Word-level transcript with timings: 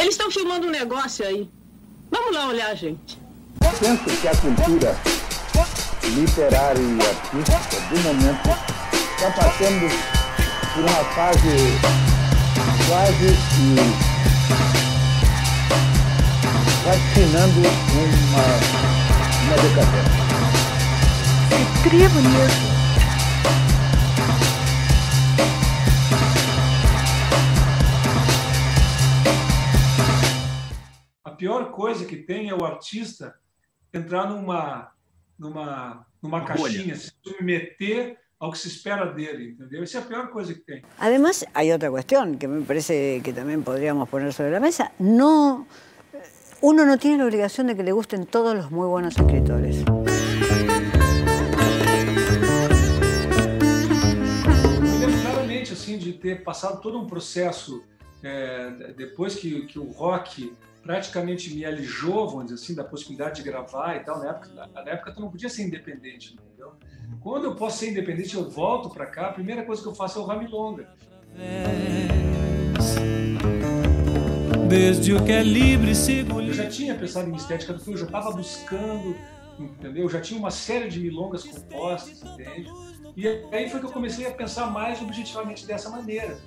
Eles 0.00 0.14
estão 0.14 0.30
filmando 0.30 0.66
um 0.66 0.70
negócio 0.70 1.26
aí. 1.26 1.46
Vamos 2.10 2.34
lá 2.34 2.46
olhar, 2.46 2.74
gente. 2.74 3.18
Penso 3.80 4.04
que 4.18 4.28
a 4.28 4.34
cultura 4.36 4.96
literária 6.04 6.80
e 6.80 6.98
artística 7.02 7.76
do 7.90 8.00
momento 8.00 8.48
está 9.14 9.30
passando 9.32 9.90
por 10.72 10.80
uma 10.80 11.04
fase 11.14 11.52
quase 12.88 13.36
que 13.50 13.76
vacinando 16.82 17.60
uma, 17.60 18.44
uma 19.44 19.56
decadência. 19.60 20.30
Que 21.82 22.08
bonito. 22.08 22.69
Pior 31.60 31.70
coisa 31.70 32.04
que 32.04 32.16
tem 32.16 32.48
é 32.48 32.54
o 32.54 32.64
artista 32.64 33.34
entrar 33.92 34.28
numa, 34.28 34.92
numa, 35.38 36.06
numa 36.22 36.44
caixinha, 36.44 36.96
se 36.96 37.12
submeter 37.22 38.16
ao 38.38 38.50
que 38.50 38.58
se 38.58 38.68
espera 38.68 39.04
dele, 39.12 39.50
entendeu? 39.50 39.82
Essa 39.82 39.98
é 39.98 40.00
a 40.00 40.04
pior 40.04 40.30
coisa 40.30 40.54
que 40.54 40.60
tem. 40.60 40.82
Además, 40.98 41.44
hay 41.52 41.72
otra 41.72 41.90
cuestión 41.90 42.38
que 42.38 42.48
me 42.48 42.62
parece 42.62 43.20
que 43.22 43.32
también 43.32 43.62
podríamos 43.62 44.08
poner 44.08 44.32
sobre 44.32 44.50
la 44.50 44.60
mesa. 44.60 44.92
No, 44.98 45.66
uno 46.62 46.86
no 46.86 46.98
tiene 46.98 47.18
la 47.18 47.24
obligación 47.26 47.66
de 47.66 47.76
que 47.76 47.82
le 47.82 47.92
gusten 47.92 48.24
todos 48.26 48.54
los 48.54 48.70
muy 48.70 48.86
buenos 48.86 49.18
escritores. 49.18 49.84
Claramente 55.22 55.72
assim 55.74 55.98
de 55.98 56.14
ter 56.14 56.42
passado 56.42 56.80
todo 56.80 56.98
um 56.98 57.06
processo 57.06 57.84
é, 58.22 58.92
depois 58.96 59.34
que, 59.34 59.66
que 59.66 59.78
o 59.78 59.90
rock 59.90 60.54
praticamente 60.82 61.54
me 61.54 61.64
alijou, 61.64 62.28
vamos 62.28 62.44
dizer 62.44 62.62
assim, 62.62 62.74
da 62.74 62.84
possibilidade 62.84 63.36
de 63.36 63.42
gravar 63.42 63.96
e 63.96 64.00
tal. 64.00 64.18
Na 64.18 64.30
época, 64.30 64.48
na 64.72 64.90
época 64.90 65.12
tu 65.12 65.20
não 65.20 65.30
podia 65.30 65.48
ser 65.48 65.62
independente, 65.62 66.34
entendeu? 66.34 66.72
Quando 67.20 67.44
eu 67.44 67.54
posso 67.54 67.78
ser 67.78 67.90
independente, 67.90 68.34
eu 68.34 68.48
volto 68.48 68.90
para 68.90 69.06
cá, 69.06 69.26
a 69.26 69.32
primeira 69.32 69.64
coisa 69.64 69.82
que 69.82 69.88
eu 69.88 69.94
faço 69.94 70.18
é 70.18 70.22
o 70.22 70.24
Ramilonga. 70.24 70.88
Desde 74.68 75.12
o 75.12 75.24
que 75.24 75.32
é 75.32 75.42
livre, 75.42 75.94
sigo 75.94 76.40
Eu 76.40 76.52
já 76.52 76.68
tinha 76.68 76.94
pensado 76.94 77.28
em 77.28 77.34
estética 77.34 77.72
do 77.72 77.80
filme, 77.80 77.94
eu 77.94 78.00
já 78.00 78.06
estava 78.06 78.30
buscando, 78.30 79.16
entendeu? 79.58 80.04
Eu 80.04 80.08
já 80.08 80.20
tinha 80.20 80.38
uma 80.38 80.50
série 80.50 80.88
de 80.88 81.00
milongas 81.00 81.44
compostas, 81.44 82.22
entende? 82.22 82.70
E 83.16 83.26
aí 83.52 83.68
foi 83.68 83.80
que 83.80 83.86
eu 83.86 83.92
comecei 83.92 84.26
a 84.26 84.30
pensar 84.30 84.70
mais 84.70 85.02
objetivamente 85.02 85.66
dessa 85.66 85.90
maneira. 85.90 86.38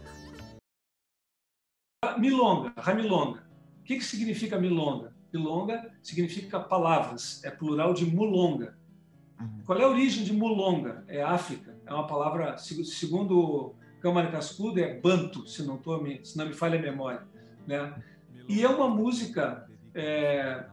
Milonga, 2.17 2.73
Ramilonga. 2.77 3.43
O 3.83 3.85
que, 3.85 3.97
que 3.97 4.05
significa 4.05 4.57
milonga? 4.57 5.13
Milonga 5.33 5.91
significa 6.01 6.57
palavras, 6.57 7.43
é 7.43 7.51
plural 7.51 7.93
de 7.93 8.05
mulonga. 8.05 8.77
Uhum. 9.37 9.61
Qual 9.65 9.77
é 9.77 9.83
a 9.83 9.89
origem 9.89 10.23
de 10.23 10.31
mulonga? 10.31 11.03
É 11.05 11.21
África, 11.21 11.75
é 11.85 11.93
uma 11.93 12.07
palavra, 12.07 12.57
segundo 12.57 13.75
Câmara 13.99 14.31
Cascudo, 14.31 14.79
é 14.79 14.97
banto, 15.01 15.45
se 15.45 15.63
não, 15.63 15.77
tô, 15.77 16.01
se 16.23 16.37
não 16.37 16.45
me 16.45 16.53
falha 16.53 16.79
a 16.79 16.81
memória. 16.81 17.23
Né? 17.67 17.93
E 18.47 18.63
é 18.63 18.69
uma 18.69 18.87
música, 18.87 19.69
é, 19.93 20.63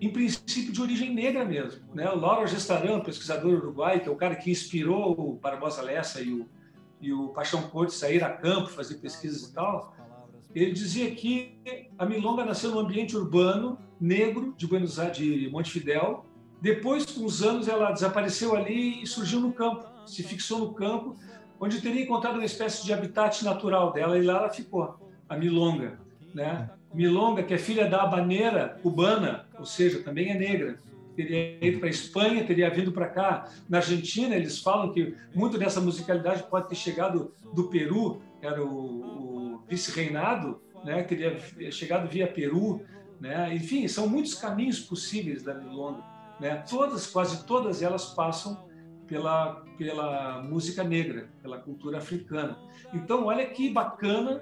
em 0.00 0.08
princípio, 0.10 0.72
de 0.72 0.80
origem 0.80 1.12
negra 1.12 1.44
mesmo. 1.44 1.84
Né? 1.92 2.10
O 2.10 2.16
Laura 2.16 2.46
Gestaran, 2.46 3.00
pesquisador 3.00 3.52
uruguai, 3.52 4.00
que 4.00 4.08
é 4.08 4.12
o 4.12 4.16
cara 4.16 4.34
que 4.34 4.50
inspirou 4.50 5.12
o 5.12 5.34
Barbosa 5.34 5.82
Lessa 5.82 6.22
e 6.22 6.32
o, 6.32 6.48
e 7.02 7.12
o 7.12 7.28
Paixão 7.34 7.64
Corte 7.64 7.92
sair 7.92 8.24
a 8.24 8.30
campo, 8.30 8.70
fazer 8.70 8.94
pesquisas 8.94 9.42
e 9.42 9.52
tal, 9.52 9.94
ele 10.54 10.72
dizia 10.72 11.10
que 11.10 11.56
a 11.98 12.06
milonga 12.06 12.44
nasceu 12.44 12.70
no 12.70 12.78
ambiente 12.78 13.16
urbano, 13.16 13.78
negro, 14.00 14.54
de 14.56 14.66
Buenos 14.66 14.98
Aires, 14.98 15.16
de 15.16 15.48
Montevidéu. 15.50 16.24
Depois, 16.60 17.04
com 17.06 17.24
os 17.24 17.42
anos, 17.42 17.68
ela 17.68 17.90
desapareceu 17.90 18.54
ali 18.54 19.02
e 19.02 19.06
surgiu 19.06 19.40
no 19.40 19.52
campo, 19.52 19.84
se 20.06 20.22
fixou 20.22 20.60
no 20.60 20.72
campo, 20.72 21.16
onde 21.60 21.80
teria 21.80 22.02
encontrado 22.02 22.34
uma 22.34 22.44
espécie 22.44 22.84
de 22.84 22.92
habitat 22.92 23.44
natural 23.44 23.92
dela, 23.92 24.18
e 24.18 24.22
lá 24.22 24.38
ela 24.38 24.50
ficou, 24.50 24.96
a 25.28 25.36
milonga. 25.36 25.98
Né? 26.34 26.70
Milonga, 26.92 27.42
que 27.42 27.54
é 27.54 27.58
filha 27.58 27.88
da 27.88 28.02
habaneira 28.02 28.78
cubana, 28.82 29.46
ou 29.58 29.64
seja, 29.64 30.02
também 30.02 30.30
é 30.30 30.34
negra, 30.34 30.78
teria 31.16 31.64
ido 31.64 31.78
para 31.78 31.88
a 31.88 31.90
Espanha, 31.90 32.44
teria 32.44 32.70
vindo 32.70 32.92
para 32.92 33.08
cá. 33.08 33.48
Na 33.68 33.78
Argentina, 33.78 34.34
eles 34.34 34.58
falam 34.58 34.92
que 34.92 35.14
muito 35.34 35.58
dessa 35.58 35.80
musicalidade 35.80 36.44
pode 36.44 36.68
ter 36.68 36.74
chegado 36.74 37.32
do 37.52 37.64
Peru, 37.64 38.20
era 38.46 38.62
o, 38.64 39.62
vice-reinado, 39.68 40.60
né, 40.84 41.02
teria 41.02 41.38
chegado 41.70 42.08
via 42.08 42.26
Peru, 42.26 42.84
né? 43.20 43.54
Enfim, 43.54 43.88
são 43.88 44.06
muitos 44.06 44.34
caminhos 44.34 44.80
possíveis 44.80 45.42
da 45.42 45.54
milonga, 45.54 46.02
né? 46.38 46.56
Todas, 46.68 47.06
quase 47.06 47.46
todas 47.46 47.82
elas 47.82 48.06
passam 48.14 48.68
pela 49.06 49.64
pela 49.76 50.42
música 50.42 50.84
negra, 50.84 51.28
pela 51.42 51.58
cultura 51.58 51.98
africana. 51.98 52.56
Então, 52.92 53.26
olha 53.26 53.44
que 53.46 53.70
bacana 53.70 54.40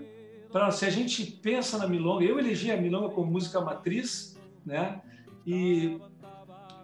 para 0.51 0.71
se 0.71 0.85
a 0.85 0.91
gente 0.91 1.25
pensa 1.25 1.79
na 1.79 1.87
milonga, 1.87 2.25
eu 2.25 2.39
elegi 2.39 2.71
a 2.71 2.77
milonga 2.77 3.09
como 3.09 3.31
música 3.31 3.61
matriz, 3.61 4.39
né? 4.65 5.01
E 5.47 5.99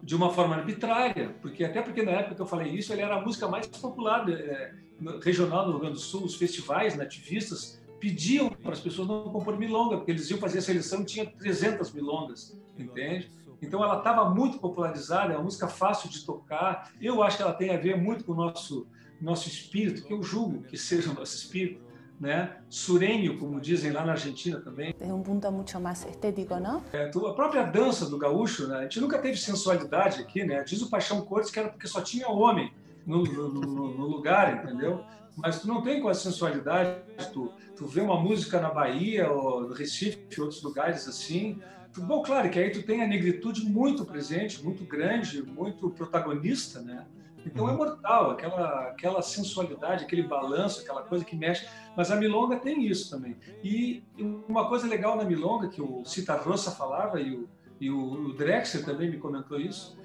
de 0.03 0.17
uma 0.17 0.31
forma 0.31 0.57
arbitrária, 0.57 1.35
porque 1.43 1.65
até 1.65 1.83
porque 1.83 2.03
na 2.03 2.13
época 2.13 2.37
que 2.37 2.41
eu 2.41 2.47
falei 2.47 2.73
isso, 2.73 2.93
ele 2.93 3.03
era 3.03 3.17
a 3.17 3.21
música 3.21 3.47
mais 3.47 3.67
popular 3.67 4.27
é, 4.31 4.73
regional 5.23 5.67
no 5.67 5.73
Rio 5.73 5.81
Grande 5.81 5.95
do 5.95 6.01
Sul, 6.01 6.25
os 6.25 6.35
festivais 6.35 6.97
nativistas 6.97 7.81
pediam 8.01 8.49
para 8.51 8.73
as 8.73 8.81
pessoas 8.81 9.09
não 9.09 9.25
compor 9.25 9.57
milonga, 9.59 9.97
porque 9.97 10.13
eles 10.13 10.31
iam 10.31 10.39
fazer 10.39 10.59
a 10.59 10.63
seleção 10.63 11.03
e 11.03 11.05
tinha 11.05 11.27
300 11.27 11.93
milongas, 11.93 12.57
entende? 12.79 13.31
Então 13.61 13.83
ela 13.83 13.99
estava 13.99 14.31
muito 14.31 14.59
popularizada, 14.59 15.33
é 15.33 15.37
uma 15.37 15.45
música 15.45 15.67
fácil 15.67 16.09
de 16.09 16.25
tocar. 16.25 16.93
Eu 17.01 17.23
acho 17.23 17.37
que 17.37 17.43
ela 17.43 17.53
tem 17.53 17.71
a 17.71 17.77
ver 17.77 17.97
muito 17.97 18.25
com 18.25 18.33
o 18.33 18.37
nosso 18.37 18.87
nosso 19.21 19.49
espírito, 19.49 20.05
que 20.05 20.13
eu 20.13 20.23
julgo 20.23 20.63
que 20.63 20.77
seja 20.77 21.11
o 21.11 21.15
nosso 21.15 21.35
espírito, 21.35 21.81
né? 22.21 22.57
Surenho, 22.69 23.39
como 23.39 23.61
dizem 23.61 23.91
lá 23.91 24.05
na 24.05 24.13
Argentina 24.13 24.61
também. 24.61 24.95
É 25.01 25.13
um 25.13 25.23
ponto 25.23 25.51
muito 25.51 25.79
mais 25.81 26.07
estético, 26.07 26.55
não? 26.61 26.83
É, 26.93 27.09
a 27.09 27.33
própria 27.33 27.65
dança 27.65 28.09
do 28.09 28.17
gaúcho, 28.17 28.69
né? 28.69 28.79
A 28.79 28.83
gente 28.83 29.01
nunca 29.01 29.19
teve 29.19 29.37
sensualidade 29.37 30.21
aqui, 30.21 30.45
né? 30.45 30.63
Diz 30.65 30.83
o 30.83 30.91
Paixão 30.91 31.21
Cortes 31.23 31.51
que 31.51 31.59
era 31.59 31.69
porque 31.69 31.89
só 31.89 32.01
tinha 32.01 32.29
homem 32.29 32.73
no, 33.09 33.25
no, 33.25 33.95
no 33.97 34.07
lugar, 34.07 34.65
entendeu? 34.65 35.05
Mas 35.37 35.61
tu 35.61 35.69
não 35.69 35.83
tem 35.83 36.01
com 36.01 36.09
a 36.09 36.15
sensualidade, 36.15 37.01
tu 37.33 37.53
tu 37.79 37.87
vê 37.87 38.01
uma 38.01 38.21
música 38.21 38.61
na 38.61 38.71
Bahia 38.71 39.31
ou 39.31 39.61
no 39.61 39.73
Recife, 39.73 40.41
outros 40.41 40.61
lugares 40.63 41.07
assim. 41.07 41.63
Bom, 41.97 42.23
claro 42.23 42.51
que 42.51 42.59
aí 42.59 42.71
tu 42.71 42.83
tem 42.83 43.03
a 43.03 43.07
negritude 43.07 43.65
muito 43.65 44.05
presente, 44.05 44.63
muito 44.65 44.85
grande, 44.85 45.43
muito 45.43 45.89
protagonista, 45.91 46.81
né? 46.81 47.07
Então 47.47 47.69
é 47.69 47.71
uhum. 47.71 47.79
mortal, 47.79 48.33
aquela, 48.33 48.89
aquela 48.89 49.23
sensualidade, 49.23 50.05
aquele 50.05 50.25
balanço, 50.25 50.81
aquela 50.81 51.03
coisa 51.03 51.25
que 51.25 51.37
mexe. 51.37 51.69
Mas 51.97 52.11
a 52.11 52.17
milonga 52.17 52.57
tem 52.57 52.85
isso 52.85 53.09
também. 53.09 53.37
E 53.63 54.03
uma 54.49 54.69
coisa 54.69 54.89
legal 54.89 55.17
na 55.17 55.25
milonga, 55.25 55.69
que 55.69 55.81
o 55.81 56.05
Cita 56.05 56.35
Rossa 56.35 56.73
falava 56.73 57.21
e 57.21 57.33
o, 57.33 57.49
e 57.81 57.91
o 57.91 58.33
Drexler 58.35 58.85
também 58.85 59.09
me 59.09 59.19
comentou 59.19 59.59
isso, 59.59 59.97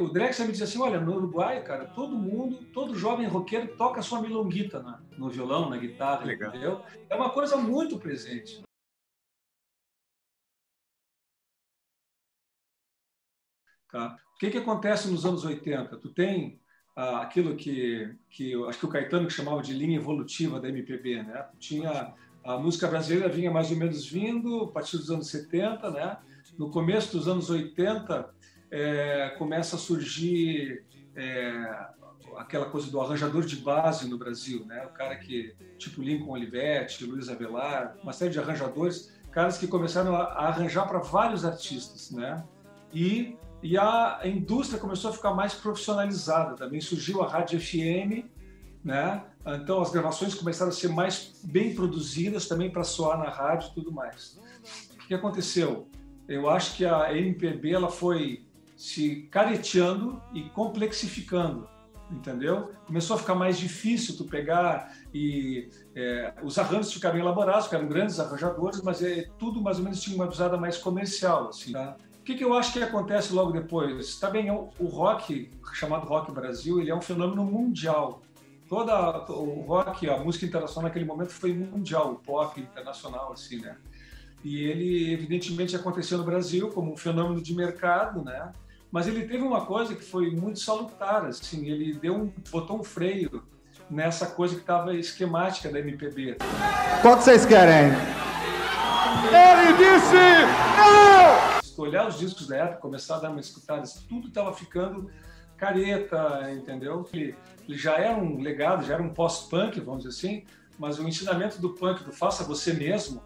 o 0.00 0.08
Drexler 0.08 0.46
me 0.46 0.52
disse 0.52 0.64
assim, 0.64 0.80
olha, 0.80 1.00
no 1.00 1.16
Uruguai, 1.16 1.62
cara, 1.62 1.86
todo 1.86 2.16
mundo, 2.16 2.64
todo 2.72 2.96
jovem 2.96 3.26
roqueiro 3.26 3.76
toca 3.76 4.02
sua 4.02 4.20
milonguita 4.20 4.82
na, 4.82 5.00
no 5.18 5.28
violão, 5.28 5.68
na 5.68 5.76
guitarra, 5.76 6.24
Legal. 6.24 6.50
entendeu? 6.50 6.82
É 7.10 7.14
uma 7.16 7.30
coisa 7.30 7.56
muito 7.56 7.98
presente. 7.98 8.62
Tá? 13.90 14.18
O 14.34 14.38
que, 14.38 14.50
que 14.50 14.58
acontece 14.58 15.08
nos 15.08 15.24
anos 15.24 15.44
80? 15.44 15.96
Tu 15.98 16.08
tem 16.12 16.60
ah, 16.96 17.22
aquilo 17.22 17.56
que, 17.56 18.16
que 18.28 18.54
acho 18.66 18.78
que 18.78 18.86
o 18.86 18.88
Caetano 18.88 19.30
chamava 19.30 19.62
de 19.62 19.72
linha 19.72 19.96
evolutiva 19.96 20.60
da 20.60 20.68
MPB, 20.68 21.22
né? 21.22 21.42
Tu 21.52 21.58
tinha 21.58 22.14
a 22.44 22.58
música 22.58 22.86
brasileira 22.86 23.28
vinha 23.28 23.50
mais 23.50 23.70
ou 23.70 23.76
menos 23.76 24.06
vindo 24.06 24.64
a 24.64 24.72
partir 24.72 24.98
dos 24.98 25.10
anos 25.10 25.28
70, 25.28 25.90
né? 25.90 26.18
No 26.58 26.70
começo 26.70 27.16
dos 27.16 27.26
anos 27.26 27.48
80, 27.48 28.34
é, 28.74 29.28
começa 29.38 29.76
a 29.76 29.78
surgir 29.78 30.84
é, 31.14 31.86
aquela 32.36 32.66
coisa 32.66 32.90
do 32.90 33.00
arranjador 33.00 33.44
de 33.44 33.54
base 33.54 34.08
no 34.08 34.18
Brasil, 34.18 34.66
né? 34.66 34.84
O 34.84 34.88
cara 34.88 35.14
que, 35.14 35.54
tipo 35.78 36.02
Lincoln 36.02 36.32
Olivetti, 36.32 37.04
Luiz 37.04 37.28
Avelar, 37.28 37.96
uma 38.02 38.12
série 38.12 38.32
de 38.32 38.40
arranjadores, 38.40 39.14
caras 39.30 39.56
que 39.58 39.68
começaram 39.68 40.16
a, 40.16 40.24
a 40.24 40.48
arranjar 40.48 40.88
para 40.88 40.98
vários 40.98 41.44
artistas, 41.44 42.10
né? 42.10 42.42
E, 42.92 43.36
e 43.62 43.78
a 43.78 44.20
indústria 44.24 44.80
começou 44.80 45.10
a 45.10 45.12
ficar 45.12 45.32
mais 45.32 45.54
profissionalizada. 45.54 46.56
Também 46.56 46.80
surgiu 46.80 47.22
a 47.22 47.28
rádio 47.28 47.60
FM, 47.60 48.28
né? 48.82 49.22
Então 49.46 49.80
as 49.80 49.92
gravações 49.92 50.34
começaram 50.34 50.72
a 50.72 50.74
ser 50.74 50.88
mais 50.88 51.40
bem 51.44 51.76
produzidas 51.76 52.48
também 52.48 52.72
para 52.72 52.82
soar 52.82 53.18
na 53.18 53.30
rádio 53.30 53.68
e 53.70 53.74
tudo 53.74 53.92
mais. 53.92 54.36
O 54.94 55.06
que 55.06 55.14
aconteceu? 55.14 55.86
Eu 56.26 56.50
acho 56.50 56.76
que 56.76 56.84
a 56.84 57.16
MPB 57.16 57.72
ela 57.72 57.90
foi 57.90 58.43
se 58.76 59.28
careteando 59.30 60.20
e 60.32 60.42
complexificando. 60.50 61.68
entendeu? 62.10 62.70
Começou 62.86 63.16
a 63.16 63.18
ficar 63.18 63.34
mais 63.34 63.58
difícil 63.58 64.16
tu 64.16 64.24
pegar 64.24 64.94
e 65.12 65.68
é, 65.94 66.34
os 66.42 66.58
arranjos 66.58 66.92
ficaram 66.92 67.18
elaborados, 67.18 67.72
eram 67.72 67.88
grandes 67.88 68.20
arranjadores, 68.20 68.82
mas 68.82 69.02
é, 69.02 69.28
tudo 69.38 69.60
mais 69.60 69.78
ou 69.78 69.84
menos 69.84 70.00
tinha 70.00 70.14
uma 70.14 70.28
visada 70.28 70.56
mais 70.56 70.76
comercial, 70.76 71.48
assim, 71.48 71.72
tá? 71.72 71.96
O 72.20 72.24
que, 72.24 72.34
que, 72.36 72.44
eu 72.44 72.54
acho 72.54 72.72
que 72.72 72.82
acontece 72.82 73.34
logo 73.34 73.52
depois? 73.52 74.18
Tá 74.18 74.30
bem, 74.30 74.50
o, 74.50 74.70
o 74.78 74.86
rock, 74.86 75.50
chamado 75.74 76.06
rock 76.06 76.32
Brasil, 76.32 76.80
ele 76.80 76.90
é 76.90 76.94
um 76.94 77.02
fenômeno 77.02 77.44
mundial. 77.44 78.22
Toda 78.66 79.30
o 79.30 79.60
rock, 79.60 80.08
a 80.08 80.16
música 80.16 80.46
internacional 80.46 80.84
naquele 80.84 81.04
momento 81.04 81.32
foi 81.32 81.52
mundial, 81.52 82.12
o 82.12 82.14
pop 82.14 82.58
internacional, 82.58 83.32
assim, 83.32 83.60
né? 83.60 83.76
E 84.42 84.62
ele, 84.62 85.12
evidentemente, 85.12 85.76
aconteceu 85.76 86.16
no 86.16 86.24
Brasil 86.24 86.70
como 86.70 86.92
um 86.92 86.96
fenômeno 86.96 87.42
de 87.42 87.54
mercado, 87.54 88.22
né? 88.22 88.52
Mas 88.94 89.08
ele 89.08 89.26
teve 89.26 89.42
uma 89.42 89.66
coisa 89.66 89.92
que 89.92 90.04
foi 90.04 90.30
muito 90.30 90.60
salutar, 90.60 91.24
assim, 91.24 91.66
ele 91.66 91.94
deu 91.94 92.14
um, 92.14 92.32
botou 92.48 92.78
um 92.78 92.84
freio 92.84 93.42
nessa 93.90 94.24
coisa 94.24 94.54
que 94.54 94.60
estava 94.60 94.94
esquemática 94.94 95.68
da 95.68 95.80
MPB. 95.80 96.36
Qual 97.02 97.16
que 97.16 97.24
vocês 97.24 97.44
querem? 97.44 97.90
Ele 99.32 99.72
disse 99.76 100.14
não! 100.78 101.60
Se 101.60 101.80
olhar 101.80 102.06
os 102.06 102.20
discos 102.20 102.46
da 102.46 102.58
época, 102.58 102.82
começar 102.82 103.16
a 103.16 103.18
dar 103.18 103.30
uma 103.30 103.40
escutada, 103.40 103.82
tudo 104.08 104.28
estava 104.28 104.52
ficando 104.52 105.10
careta, 105.56 106.52
entendeu? 106.52 107.04
Ele, 107.12 107.34
ele 107.68 107.76
já 107.76 107.96
era 107.96 108.16
um 108.16 108.40
legado, 108.40 108.84
já 108.84 108.94
era 108.94 109.02
um 109.02 109.12
pós-punk, 109.12 109.80
vamos 109.80 110.04
dizer 110.04 110.16
assim, 110.16 110.44
mas 110.78 111.00
o 111.00 111.08
ensinamento 111.08 111.60
do 111.60 111.70
punk, 111.70 112.04
do 112.04 112.12
faça 112.12 112.44
você 112.44 112.72
mesmo, 112.72 113.20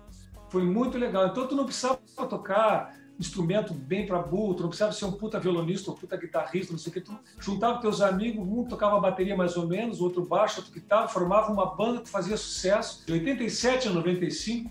foi 0.49 0.63
muito 0.63 0.97
legal. 0.97 1.27
Então 1.27 1.47
tu 1.47 1.55
não 1.55 1.67
precisava 1.67 1.99
tocar 2.27 2.98
instrumento 3.19 3.75
bem 3.75 4.07
para 4.07 4.19
burro, 4.19 4.55
tu 4.55 4.63
não 4.63 4.69
precisava 4.69 4.93
ser 4.93 5.05
um 5.05 5.13
puta 5.13 5.41
violonista, 5.41 5.91
um 5.91 5.95
puta 5.95 6.17
guitarrista, 6.17 6.73
não 6.73 6.79
sei 6.79 6.91
o 6.91 6.95
que. 6.95 7.01
Tu 7.01 7.19
juntava 7.41 7.81
teus 7.81 8.01
amigos, 8.01 8.47
um 8.47 8.65
tocava 8.65 9.01
bateria 9.01 9.37
mais 9.37 9.57
ou 9.57 9.67
menos, 9.67 10.01
outro 10.01 10.25
baixo, 10.25 10.61
outro 10.61 10.73
guitarra, 10.73 11.09
formava 11.09 11.53
uma 11.53 11.67
banda 11.75 12.03
que 12.03 12.09
fazia 12.09 12.37
sucesso. 12.37 13.05
De 13.07 13.13
87 13.13 13.89
a 13.89 13.91
95, 13.91 14.71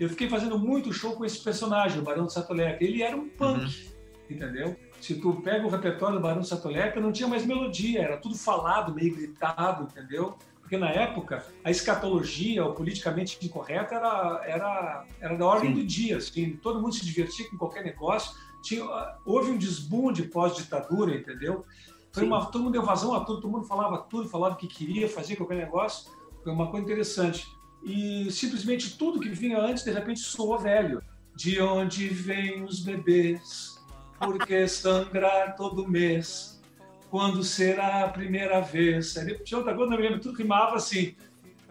eu 0.00 0.08
fiquei 0.08 0.28
fazendo 0.28 0.58
muito 0.58 0.92
show 0.92 1.12
com 1.12 1.24
esse 1.24 1.38
personagem, 1.38 2.00
o 2.00 2.02
Barão 2.02 2.26
de 2.26 2.32
Satoleca. 2.32 2.82
Ele 2.82 3.02
era 3.02 3.16
um 3.16 3.28
punk, 3.28 3.62
uhum. 3.62 4.36
entendeu? 4.36 4.76
Se 5.00 5.14
tu 5.16 5.34
pega 5.42 5.64
o 5.66 5.70
repertório 5.70 6.16
do 6.16 6.22
Barão 6.22 6.40
de 6.40 6.48
Satoleca, 6.48 7.00
não 7.00 7.12
tinha 7.12 7.28
mais 7.28 7.46
melodia, 7.46 8.02
era 8.02 8.16
tudo 8.16 8.34
falado, 8.34 8.92
meio 8.92 9.14
gritado, 9.14 9.84
entendeu? 9.84 10.36
Porque 10.74 10.76
na 10.76 10.90
época 10.90 11.44
a 11.62 11.70
escatologia, 11.70 12.64
o 12.64 12.72
politicamente 12.74 13.38
incorreto, 13.44 13.94
era, 13.94 14.42
era, 14.44 15.04
era 15.20 15.36
da 15.36 15.46
ordem 15.46 15.74
Sim. 15.74 15.80
do 15.80 15.86
dia. 15.86 16.16
Assim, 16.16 16.56
todo 16.56 16.80
mundo 16.80 16.94
se 16.94 17.04
divertia 17.04 17.48
com 17.48 17.56
qualquer 17.56 17.84
negócio. 17.84 18.36
Tinha, 18.62 18.84
houve 19.24 19.52
um 19.52 19.56
desbunde 19.56 20.24
pós-ditadura, 20.24 21.14
entendeu? 21.14 21.64
Foi 22.12 22.24
uma, 22.24 22.46
todo 22.46 22.62
mundo 22.62 22.72
deu 22.72 22.82
vazão 22.82 23.14
a 23.14 23.24
tudo, 23.24 23.40
todo 23.40 23.50
mundo 23.50 23.66
falava 23.66 23.98
tudo, 23.98 24.28
falava 24.28 24.54
o 24.54 24.58
que 24.58 24.66
queria, 24.66 25.08
fazia 25.08 25.36
qualquer 25.36 25.56
negócio. 25.56 26.10
Foi 26.42 26.52
uma 26.52 26.70
coisa 26.70 26.84
interessante. 26.84 27.46
E 27.82 28.30
simplesmente 28.30 28.96
tudo 28.96 29.20
que 29.20 29.28
vinha 29.28 29.58
antes, 29.58 29.84
de 29.84 29.92
repente, 29.92 30.20
soou 30.20 30.58
velho. 30.58 31.02
De 31.36 31.60
onde 31.60 32.08
vêm 32.08 32.62
os 32.64 32.80
bebês? 32.80 33.80
Por 34.18 34.38
que 34.44 34.66
sangrar 34.66 35.56
todo 35.56 35.88
mês? 35.88 36.53
Quando 37.14 37.44
será 37.44 38.06
a 38.06 38.08
primeira 38.08 38.60
vez. 38.60 39.16
Aí 39.16 39.38
tinha 39.44 39.58
outra 39.58 39.72
coisa, 39.72 39.88
não 39.88 39.96
me 39.96 40.02
lembro, 40.02 40.18
tudo 40.18 40.36
rimava 40.36 40.74
assim. 40.74 41.14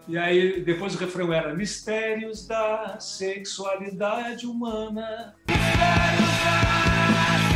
E 0.07 0.17
aí 0.17 0.61
depois 0.61 0.95
o 0.95 0.97
refrão 0.97 1.33
era 1.33 1.53
Mistérios 1.53 2.47
da 2.47 2.97
sexualidade 2.97 4.47
humana. 4.47 5.35
Mistérios 5.49 6.33
da 6.45 6.63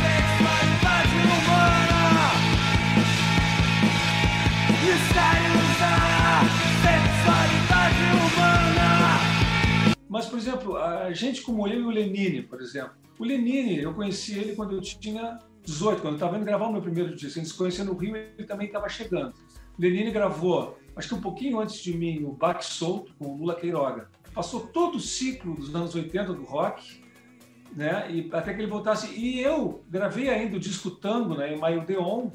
sexualidade 0.04 1.16
humana. 1.32 2.28
Mistérios 4.84 5.78
da 5.80 6.44
sexualidade 6.84 8.02
humana. 8.20 9.96
Mas, 10.10 10.26
por 10.26 10.38
exemplo, 10.38 10.76
a 10.76 11.10
gente 11.14 11.40
como 11.40 11.66
eu 11.66 11.80
e 11.80 11.84
o 11.84 11.90
Lenine, 11.90 12.42
por 12.42 12.60
exemplo. 12.60 12.92
O 13.18 13.24
Lenine, 13.24 13.80
eu 13.80 13.94
conheci 13.94 14.38
ele 14.38 14.54
quando 14.54 14.74
eu 14.74 14.82
tinha 14.82 15.38
18, 15.68 16.00
quando 16.00 16.14
eu 16.14 16.16
estava 16.16 16.36
indo 16.36 16.46
gravar 16.46 16.66
o 16.66 16.72
meu 16.72 16.80
primeiro 16.80 17.14
disco, 17.14 17.38
a 17.38 17.42
gente 17.42 17.52
se 17.52 17.58
conhecia 17.58 17.84
no 17.84 17.94
Rio, 17.94 18.16
ele 18.16 18.46
também 18.46 18.66
estava 18.66 18.88
chegando. 18.88 19.34
Lenine 19.78 20.10
gravou, 20.10 20.78
acho 20.96 21.08
que 21.08 21.14
um 21.14 21.20
pouquinho 21.20 21.60
antes 21.60 21.80
de 21.82 21.96
mim, 21.96 22.24
o 22.24 22.32
Baque 22.32 22.64
Solto, 22.64 23.12
com 23.18 23.26
o 23.26 23.36
Lula 23.36 23.54
Queiroga. 23.54 24.08
Passou 24.34 24.60
todo 24.60 24.96
o 24.96 25.00
ciclo 25.00 25.54
dos 25.54 25.74
anos 25.74 25.94
80 25.94 26.32
do 26.32 26.42
rock, 26.44 27.02
né? 27.76 28.10
E 28.10 28.30
até 28.32 28.54
que 28.54 28.60
ele 28.60 28.70
voltasse. 28.70 29.12
E 29.14 29.40
eu 29.40 29.84
gravei 29.90 30.30
ainda 30.30 30.56
o 30.56 30.60
disco 30.60 30.90
Tango, 30.90 31.36
né, 31.36 31.54
em 31.54 31.58
Maio 31.58 31.84
Deon, 31.84 32.30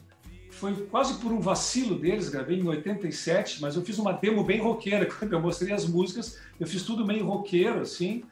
foi 0.51 0.75
quase 0.86 1.15
por 1.15 1.31
um 1.31 1.39
vacilo 1.39 1.97
deles, 1.97 2.29
gravei 2.29 2.59
em 2.59 2.68
87, 2.68 3.59
mas 3.62 3.75
eu 3.75 3.81
fiz 3.81 3.97
uma 3.97 4.13
demo 4.13 4.44
bem 4.44 4.62
roqueira, 4.62 5.07
quando 5.12 5.33
eu 5.33 5.41
mostrei 5.41 5.74
as 5.74 5.88
músicas, 5.88 6.39
eu 6.59 6.68
fiz 6.68 6.83
tudo 6.83 7.06
meio 7.06 7.25
roqueiro, 7.25 7.81
assim, 7.81 8.24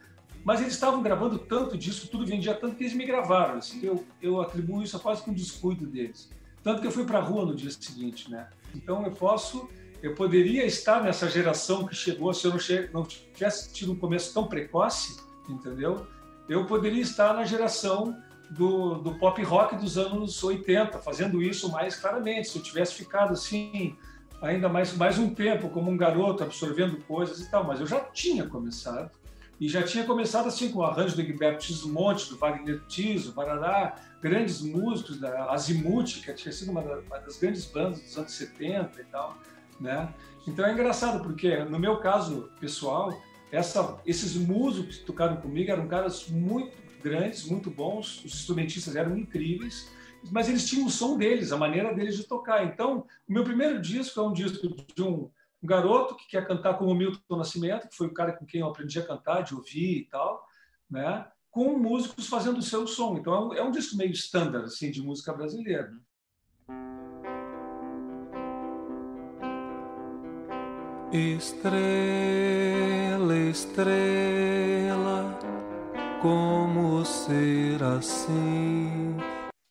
mas 0.44 0.60
eles 0.60 0.74
estavam 0.74 1.02
gravando 1.02 1.38
tanto 1.38 1.78
disso, 1.78 2.08
tudo 2.08 2.26
vendia 2.26 2.54
tanto 2.54 2.74
que 2.74 2.82
eles 2.82 2.94
me 2.94 3.06
gravaram. 3.06 3.58
Assim, 3.58 3.80
eu, 3.82 4.04
eu 4.20 4.40
atribuo 4.40 4.82
isso 4.82 4.96
a 4.96 5.00
quase 5.00 5.22
que 5.22 5.30
um 5.30 5.34
descuido 5.34 5.86
deles. 5.86 6.28
Tanto 6.62 6.80
que 6.80 6.86
eu 6.86 6.90
fui 6.90 7.04
para 7.04 7.18
a 7.18 7.22
rua 7.22 7.46
no 7.46 7.54
dia 7.54 7.70
seguinte, 7.70 8.30
né? 8.30 8.48
Então 8.74 9.04
eu 9.04 9.12
posso, 9.12 9.68
eu 10.02 10.14
poderia 10.14 10.64
estar 10.64 11.02
nessa 11.02 11.28
geração 11.28 11.86
que 11.86 11.94
chegou, 11.94 12.32
se 12.34 12.46
eu 12.46 12.52
não, 12.52 12.58
che 12.58 12.90
não 12.92 13.04
tivesse 13.04 13.72
tido 13.72 13.92
um 13.92 13.96
começo 13.96 14.34
tão 14.34 14.46
precoce, 14.46 15.20
entendeu? 15.48 16.06
Eu 16.48 16.66
poderia 16.66 17.00
estar 17.00 17.34
na 17.34 17.44
geração 17.44 18.16
do, 18.50 18.96
do 18.96 19.14
pop 19.14 19.42
rock 19.42 19.76
dos 19.76 19.96
anos 19.96 20.42
80, 20.42 20.98
fazendo 20.98 21.40
isso 21.40 21.70
mais 21.70 21.96
claramente. 21.96 22.48
Se 22.48 22.58
eu 22.58 22.62
tivesse 22.62 22.94
ficado 22.94 23.32
assim, 23.32 23.96
ainda 24.40 24.68
mais, 24.68 24.96
mais 24.96 25.18
um 25.18 25.32
tempo 25.32 25.68
como 25.70 25.90
um 25.90 25.96
garoto, 25.96 26.42
absorvendo 26.42 26.96
coisas 27.04 27.40
e 27.40 27.50
tal, 27.50 27.64
mas 27.64 27.80
eu 27.80 27.86
já 27.86 28.00
tinha 28.00 28.46
começado 28.46 29.10
e 29.62 29.68
já 29.68 29.80
tinha 29.80 30.02
começado 30.02 30.48
assim 30.48 30.72
com 30.72 30.80
o 30.80 30.82
arranjo 30.82 31.14
do 31.14 31.20
Egberto 31.20 31.88
Monte, 31.88 32.28
do 32.28 32.36
Wagner 32.36 32.82
Tiso, 32.88 33.32
Barará, 33.32 33.94
grandes 34.20 34.60
músicos 34.60 35.20
da 35.20 35.52
Azimuth, 35.52 36.20
que 36.20 36.34
tinha 36.34 36.50
sido 36.50 36.72
uma, 36.72 36.80
uma 36.80 37.20
das 37.20 37.38
grandes 37.38 37.64
bandas 37.66 38.00
dos 38.00 38.18
anos 38.18 38.32
70 38.32 39.00
e 39.00 39.04
tal, 39.04 39.38
né? 39.80 40.12
Então 40.48 40.66
é 40.66 40.72
engraçado 40.72 41.22
porque 41.22 41.62
no 41.62 41.78
meu 41.78 41.98
caso 41.98 42.50
pessoal, 42.58 43.16
essa, 43.52 44.00
esses 44.04 44.34
músicos 44.34 44.96
que 44.96 45.04
tocaram 45.04 45.36
comigo 45.36 45.70
eram 45.70 45.86
caras 45.86 46.26
muito 46.26 46.76
grandes, 47.00 47.44
muito 47.44 47.70
bons, 47.70 48.24
os 48.24 48.34
instrumentistas 48.34 48.96
eram 48.96 49.16
incríveis, 49.16 49.88
mas 50.32 50.48
eles 50.48 50.68
tinham 50.68 50.88
o 50.88 50.90
som 50.90 51.16
deles, 51.16 51.52
a 51.52 51.56
maneira 51.56 51.94
deles 51.94 52.16
de 52.16 52.24
tocar. 52.24 52.66
Então, 52.66 53.06
o 53.28 53.32
meu 53.32 53.44
primeiro 53.44 53.80
disco 53.80 54.18
é 54.18 54.24
um 54.24 54.32
disco 54.32 54.74
de 54.92 55.02
um 55.04 55.30
um 55.62 55.66
garoto 55.66 56.16
que 56.16 56.26
quer 56.28 56.46
cantar 56.46 56.74
como 56.74 56.94
Milton 56.94 57.36
Nascimento, 57.36 57.88
que 57.88 57.96
foi 57.96 58.08
o 58.08 58.14
cara 58.14 58.32
com 58.32 58.44
quem 58.44 58.60
eu 58.60 58.66
aprendi 58.66 58.98
a 58.98 59.06
cantar, 59.06 59.42
de 59.42 59.54
ouvir 59.54 59.98
e 59.98 60.04
tal, 60.06 60.44
né? 60.90 61.26
com 61.52 61.78
músicos 61.78 62.26
fazendo 62.26 62.58
o 62.58 62.62
seu 62.62 62.86
som. 62.86 63.16
Então 63.18 63.34
é 63.34 63.40
um, 63.40 63.54
é 63.54 63.62
um 63.62 63.70
disco 63.70 63.96
meio 63.96 64.10
standard 64.12 64.64
assim, 64.64 64.90
de 64.90 65.02
música 65.02 65.32
brasileira. 65.32 65.92
Estrela, 71.12 71.76
estrela, 73.50 75.38
como 76.22 77.04
ser 77.04 77.82
assim? 77.82 79.18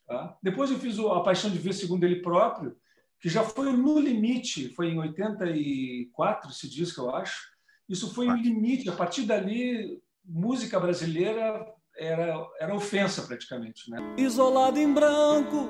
Tá? 0.08 0.38
Depois 0.44 0.70
eu 0.70 0.78
fiz 0.78 1.00
A 1.00 1.20
Paixão 1.22 1.50
de 1.50 1.58
Ver 1.58 1.74
segundo 1.74 2.04
ele 2.04 2.22
próprio, 2.22 2.78
que 3.22 3.30
já 3.30 3.44
foi 3.44 3.72
no 3.72 4.00
limite, 4.00 4.74
foi 4.74 4.90
em 4.90 4.98
84 4.98 6.50
esse 6.50 6.68
disco, 6.68 7.02
eu 7.02 7.16
acho. 7.16 7.52
Isso 7.88 8.12
foi 8.16 8.28
o 8.28 8.36
limite. 8.36 8.90
A 8.90 8.96
partir 8.96 9.24
dali, 9.24 10.02
música 10.26 10.80
brasileira 10.80 11.64
era, 11.96 12.44
era 12.60 12.76
ofensa 12.76 13.22
praticamente. 13.22 13.92
Né? 13.92 14.00
Isolado 14.18 14.80
em 14.80 14.92
branco, 14.92 15.70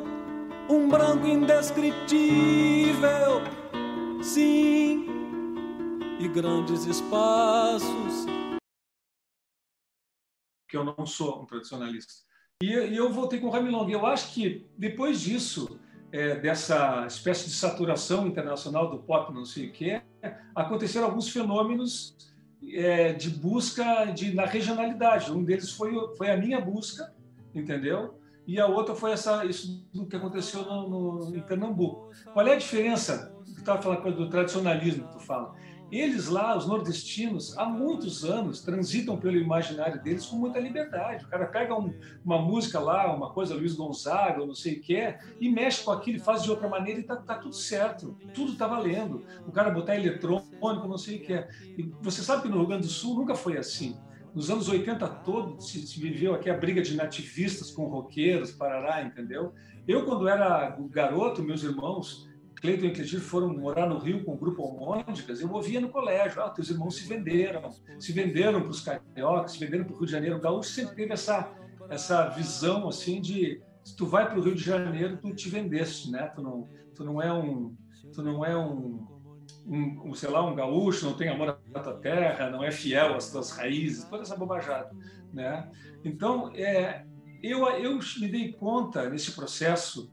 um 0.70 0.88
branco 0.88 1.28
indescritível, 1.28 3.42
sim, 4.24 5.06
e 6.22 6.28
grandes 6.30 6.86
espaços. 6.86 8.26
Que 10.70 10.78
eu 10.78 10.86
não 10.86 11.06
sou 11.06 11.42
um 11.42 11.46
tradicionalista. 11.46 12.14
E, 12.64 12.68
e 12.68 12.96
eu 12.96 13.12
voltei 13.12 13.42
com 13.42 13.48
o 13.48 13.50
Ramilong. 13.50 13.92
Eu 13.92 14.06
acho 14.06 14.34
que 14.34 14.72
depois 14.78 15.20
disso 15.20 15.81
é, 16.12 16.36
dessa 16.36 17.06
espécie 17.08 17.46
de 17.46 17.52
saturação 17.52 18.28
internacional 18.28 18.90
do 18.90 19.00
pop, 19.00 19.34
não 19.34 19.46
sei 19.46 19.68
o 19.68 19.72
quê, 19.72 20.02
aconteceram 20.54 21.06
alguns 21.08 21.30
fenômenos 21.30 22.16
é, 22.74 23.14
de 23.14 23.30
busca 23.30 24.06
de, 24.06 24.34
na 24.34 24.46
regionalidade. 24.46 25.32
Um 25.32 25.44
deles 25.44 25.72
foi, 25.72 25.94
foi 26.18 26.30
a 26.30 26.38
minha 26.38 26.60
busca, 26.60 27.14
entendeu? 27.56 28.20
E 28.46 28.60
a 28.60 28.68
outra 28.68 28.96
foi 28.96 29.12
essa, 29.12 29.46
isso 29.46 29.86
que 30.10 30.16
aconteceu 30.16 30.64
no, 30.64 30.90
no, 30.90 31.36
em 31.36 31.42
Pernambuco. 31.42 32.10
Qual 32.34 32.46
é 32.46 32.54
a 32.54 32.58
diferença? 32.58 33.34
Tu 33.46 33.60
estava 33.60 33.82
falando 33.82 34.16
do 34.16 34.30
tradicionalismo 34.30 35.08
tu 35.12 35.20
fala. 35.20 35.56
Eles 35.92 36.28
lá, 36.30 36.58
os 36.58 36.66
nordestinos, 36.66 37.58
há 37.58 37.66
muitos 37.66 38.24
anos 38.24 38.62
transitam 38.62 39.18
pelo 39.18 39.38
imaginário 39.38 40.02
deles 40.02 40.26
com 40.26 40.38
muita 40.38 40.60
liberdade. 40.60 41.26
O 41.26 41.28
cara 41.28 41.46
pega 41.48 41.78
um, 41.78 41.94
uma 42.24 42.42
música 42.42 42.80
lá, 42.80 43.14
uma 43.14 43.32
coisa 43.32 43.54
Luiz 43.54 43.74
Gonzaga, 43.74 44.40
ou 44.40 44.48
não 44.48 44.56
sei 44.56 44.76
o 44.76 44.82
que 44.82 44.96
é, 44.96 45.20
e 45.40 45.50
mexe 45.50 45.84
com 45.84 45.92
aquilo, 45.92 46.20
faz 46.20 46.44
de 46.44 46.50
outra 46.50 46.70
maneira 46.70 47.00
e 47.00 47.04
tá, 47.04 47.18
tá 47.18 47.36
tudo 47.36 47.56
certo. 47.56 48.18
Tudo 48.34 48.56
tá 48.56 48.68
valendo. 48.68 49.24
O 49.46 49.52
cara 49.52 49.70
botar 49.70 49.96
eletrônico, 49.96 50.88
não 50.88 50.98
sei 50.98 51.18
o 51.18 51.22
que 51.22 51.34
é. 51.34 51.50
E 51.78 51.92
você 52.02 52.22
sabe 52.22 52.44
que 52.44 52.50
no 52.50 52.58
Rio 52.58 52.68
Grande 52.68 52.88
do 52.88 52.94
Sul 52.94 53.16
nunca 53.16 53.36
foi 53.36 53.58
assim. 53.58 53.98
Nos 54.34 54.50
anos 54.50 54.70
80 54.70 55.06
todos 55.26 55.70
se, 55.70 55.86
se 55.86 56.00
viveu 56.00 56.34
aqui 56.34 56.50
a 56.50 56.58
briga 56.58 56.82
de 56.82 56.96
nativistas 56.96 57.70
com 57.70 57.84
roqueiros, 57.84 58.52
parará, 58.52 59.04
entendeu? 59.04 59.54
Eu, 59.86 60.06
quando 60.06 60.28
era 60.28 60.78
garoto, 60.90 61.44
meus 61.44 61.64
irmãos, 61.64 62.30
Cleiton 62.56 62.86
e 62.88 62.92
Cleitinho 62.92 63.22
foram 63.22 63.50
morar 63.50 63.88
no 63.88 63.98
Rio 63.98 64.24
com 64.24 64.34
o 64.34 64.38
grupo 64.38 64.62
Almôndigas, 64.64 65.42
eu 65.42 65.52
ouvia 65.52 65.82
no 65.82 65.90
colégio, 65.90 66.42
ah, 66.42 66.50
teus 66.50 66.70
irmãos 66.70 66.96
se 66.96 67.08
venderam, 67.08 67.70
se 68.00 68.12
venderam 68.12 68.62
para 68.62 68.70
os 68.70 68.82
cariocas, 68.82 69.54
se 69.54 69.60
venderam 69.60 69.86
para 69.86 69.94
o 69.94 69.98
Rio 69.98 70.06
de 70.06 70.12
Janeiro. 70.12 70.38
O 70.38 70.42
gaúcho 70.42 70.70
sempre 70.70 70.96
teve 70.96 71.14
essa, 71.14 71.52
essa 71.90 72.30
visão, 72.30 72.88
assim, 72.88 73.20
de 73.22 73.62
se 73.84 73.96
tu 73.96 74.06
vai 74.06 74.30
para 74.30 74.40
o 74.40 74.42
Rio 74.42 74.54
de 74.54 74.64
Janeiro, 74.64 75.18
tu 75.18 75.34
te 75.34 75.50
vendeste, 75.50 76.12
né? 76.12 76.28
Tu 76.36 76.42
não, 76.42 76.68
tu 76.96 77.04
não 77.04 77.22
é 77.22 77.34
um... 77.34 77.76
Tu 78.14 78.22
não 78.22 78.46
é 78.46 78.58
um, 78.58 79.08
um, 79.66 80.10
um 80.10 80.14
sei 80.14 80.30
lá, 80.30 80.44
um 80.44 80.56
gaúcho, 80.56 81.06
não 81.06 81.14
tem 81.14 81.30
amor 81.30 81.60
à 81.74 81.80
tua 81.80 81.94
terra, 81.94 82.50
não 82.50 82.64
é 82.64 82.72
fiel 82.72 83.16
às 83.16 83.32
tuas 83.32 83.52
raízes, 83.52 84.04
toda 84.06 84.24
essa 84.24 84.36
bobajada, 84.36 84.92
né? 85.32 85.70
Então, 86.04 86.52
é, 86.54 87.06
eu, 87.42 87.66
eu 87.78 88.00
me 88.20 88.28
dei 88.28 88.52
conta 88.52 89.10
nesse 89.10 89.32
processo 89.32 90.12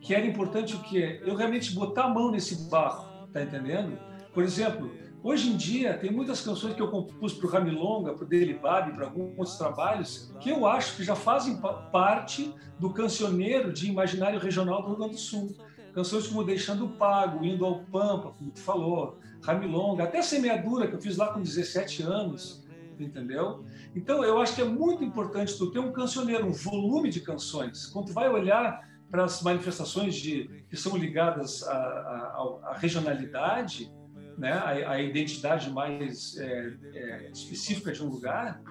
que 0.00 0.14
era 0.14 0.26
importante 0.26 0.74
o 0.74 0.80
quê? 0.80 1.20
Eu 1.24 1.36
realmente 1.36 1.74
botar 1.74 2.04
a 2.04 2.08
mão 2.08 2.30
nesse 2.30 2.68
barro, 2.68 3.26
tá 3.32 3.42
entendendo? 3.42 3.98
Por 4.32 4.42
exemplo, 4.42 4.90
hoje 5.22 5.50
em 5.50 5.56
dia 5.56 5.96
tem 5.98 6.10
muitas 6.10 6.40
canções 6.40 6.74
que 6.74 6.80
eu 6.80 6.88
compus 6.88 7.34
para 7.34 7.46
o 7.46 7.50
Ramilonga, 7.50 8.14
para 8.14 8.24
o 8.24 8.26
Delibab, 8.26 8.92
para 8.92 9.06
alguns 9.06 9.38
outros 9.38 9.56
trabalhos, 9.56 10.32
que 10.40 10.50
eu 10.50 10.66
acho 10.66 10.96
que 10.96 11.04
já 11.04 11.14
fazem 11.14 11.60
parte 11.92 12.54
do 12.78 12.90
cancioneiro 12.90 13.72
de 13.72 13.88
imaginário 13.90 14.38
regional 14.38 14.82
do 14.82 14.88
Rio 14.88 14.96
Grande 14.96 15.14
do 15.14 15.20
Sul. 15.20 15.54
Canções 15.92 16.28
como 16.28 16.44
Deixando 16.44 16.88
Pago, 16.88 17.44
Indo 17.44 17.66
ao 17.66 17.80
Pampa, 17.80 18.32
como 18.38 18.50
tu 18.52 18.60
falou, 18.60 19.18
Ramilonga, 19.42 20.04
até 20.04 20.22
Semeadura, 20.22 20.86
que 20.86 20.94
eu 20.94 21.00
fiz 21.00 21.16
lá 21.16 21.32
com 21.32 21.42
17 21.42 22.02
anos, 22.04 22.64
entendeu? 22.98 23.64
Então, 23.94 24.22
eu 24.22 24.40
acho 24.40 24.54
que 24.54 24.62
é 24.62 24.64
muito 24.64 25.02
importante 25.02 25.58
tu 25.58 25.70
ter 25.70 25.80
um 25.80 25.90
cancioneiro, 25.90 26.46
um 26.46 26.52
volume 26.52 27.10
de 27.10 27.20
canções. 27.20 27.86
Quando 27.86 28.06
tu 28.06 28.12
vai 28.12 28.28
olhar 28.28 28.88
para 29.10 29.24
as 29.24 29.42
manifestações 29.42 30.14
de, 30.14 30.64
que 30.68 30.76
são 30.76 30.96
ligadas 30.96 31.66
à, 31.66 32.76
regionalidade, 32.76 33.92
né, 34.38 34.52
à, 34.52 34.92
à 34.92 35.02
identidade 35.02 35.70
mais 35.70 36.38
é, 36.38 36.72
é, 36.94 37.30
específica 37.32 37.92
de 37.92 38.02
um 38.02 38.08
lugar, 38.08 38.62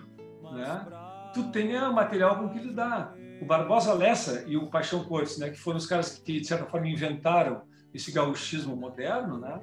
né, 0.53 0.87
tu 1.33 1.51
tenha 1.51 1.91
material 1.91 2.37
com 2.37 2.49
que 2.49 2.59
lidar. 2.59 3.13
O 3.41 3.45
Barbosa 3.45 3.93
Lessa 3.93 4.43
e 4.47 4.57
o 4.57 4.67
Paixão 4.67 5.03
Cortes, 5.03 5.37
né, 5.37 5.49
que 5.49 5.59
foram 5.59 5.77
os 5.77 5.85
caras 5.85 6.17
que, 6.17 6.39
de 6.39 6.47
certa 6.47 6.65
forma, 6.65 6.87
inventaram 6.87 7.61
esse 7.93 8.11
gauchismo 8.11 8.75
moderno, 8.75 9.39
né, 9.39 9.59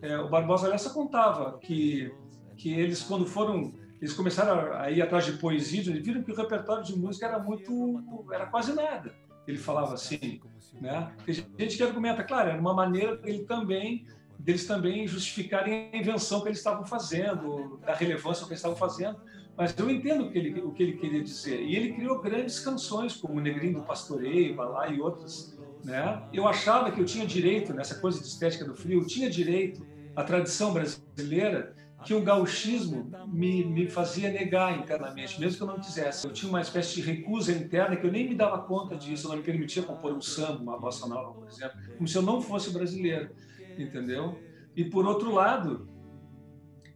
é, 0.00 0.18
o 0.18 0.28
Barbosa 0.28 0.68
Lessa 0.68 0.90
contava 0.90 1.58
que, 1.58 2.12
que 2.56 2.72
eles, 2.72 3.02
quando 3.02 3.26
foram 3.26 3.72
eles 4.00 4.12
começaram 4.12 4.74
a 4.74 4.90
ir 4.90 5.00
atrás 5.00 5.24
de 5.24 5.32
poesia, 5.34 5.80
eles 5.80 6.04
viram 6.04 6.22
que 6.22 6.30
o 6.30 6.36
repertório 6.36 6.84
de 6.84 6.98
música 6.98 7.26
era 7.26 7.38
muito, 7.38 8.26
era 8.30 8.44
quase 8.46 8.74
nada 8.74 9.14
ele 9.46 9.58
falava 9.58 9.94
assim, 9.94 10.40
né? 10.80 11.12
Tem 11.24 11.34
gente 11.34 11.76
que 11.76 11.82
argumenta, 11.82 12.22
claro, 12.24 12.50
era 12.50 12.60
uma 12.60 12.74
maneira 12.74 13.16
dele 13.16 13.44
também 13.44 14.06
deles 14.44 14.66
também 14.66 15.06
justificarem 15.06 15.90
a 15.92 15.96
invenção 15.96 16.42
que 16.42 16.48
eles 16.48 16.58
estavam 16.58 16.84
fazendo, 16.84 17.80
da 17.84 17.94
relevância 17.94 18.44
que 18.44 18.52
eles 18.52 18.58
estavam 18.58 18.76
fazendo. 18.76 19.18
Mas 19.56 19.74
eu 19.78 19.88
entendo 19.88 20.24
o 20.24 20.30
que 20.30 20.38
ele, 20.38 20.60
o 20.60 20.72
que 20.72 20.82
ele 20.82 20.92
queria 20.94 21.22
dizer. 21.22 21.62
E 21.62 21.74
ele 21.74 21.92
criou 21.94 22.20
grandes 22.20 22.60
canções, 22.60 23.16
como 23.16 23.40
Negrinho 23.40 23.74
do 23.74 23.82
Pastoreio, 23.82 24.54
lá 24.56 24.88
e 24.88 25.00
outras. 25.00 25.56
Né? 25.82 26.22
Eu 26.32 26.46
achava 26.46 26.90
que 26.90 27.00
eu 27.00 27.04
tinha 27.04 27.26
direito, 27.26 27.72
nessa 27.72 28.00
coisa 28.00 28.20
de 28.20 28.26
estética 28.26 28.64
do 28.64 28.74
frio, 28.74 29.00
eu 29.00 29.06
tinha 29.06 29.30
direito 29.30 29.86
à 30.14 30.22
tradição 30.22 30.74
brasileira 30.74 31.74
que 32.04 32.14
o 32.14 32.22
gauchismo 32.22 33.10
me, 33.32 33.64
me 33.64 33.88
fazia 33.88 34.30
negar 34.30 34.78
internamente, 34.78 35.40
mesmo 35.40 35.56
que 35.56 35.62
eu 35.62 35.66
não 35.66 35.80
quisesse. 35.80 36.26
Eu 36.26 36.32
tinha 36.32 36.48
uma 36.48 36.60
espécie 36.60 36.96
de 36.96 37.00
recusa 37.00 37.52
interna 37.52 37.96
que 37.96 38.06
eu 38.06 38.12
nem 38.12 38.28
me 38.28 38.34
dava 38.34 38.58
conta 38.58 38.96
disso, 38.96 39.26
eu 39.26 39.30
não 39.30 39.36
me 39.38 39.42
permitia 39.42 39.82
compor 39.82 40.12
um 40.12 40.20
samba, 40.20 40.62
uma 40.62 40.78
bossa 40.78 41.06
nova, 41.06 41.32
por 41.32 41.48
exemplo, 41.48 41.76
como 41.96 42.06
se 42.06 42.16
eu 42.16 42.22
não 42.22 42.40
fosse 42.40 42.70
brasileiro, 42.70 43.30
entendeu? 43.78 44.38
E 44.76 44.84
por 44.84 45.06
outro 45.06 45.32
lado, 45.32 45.88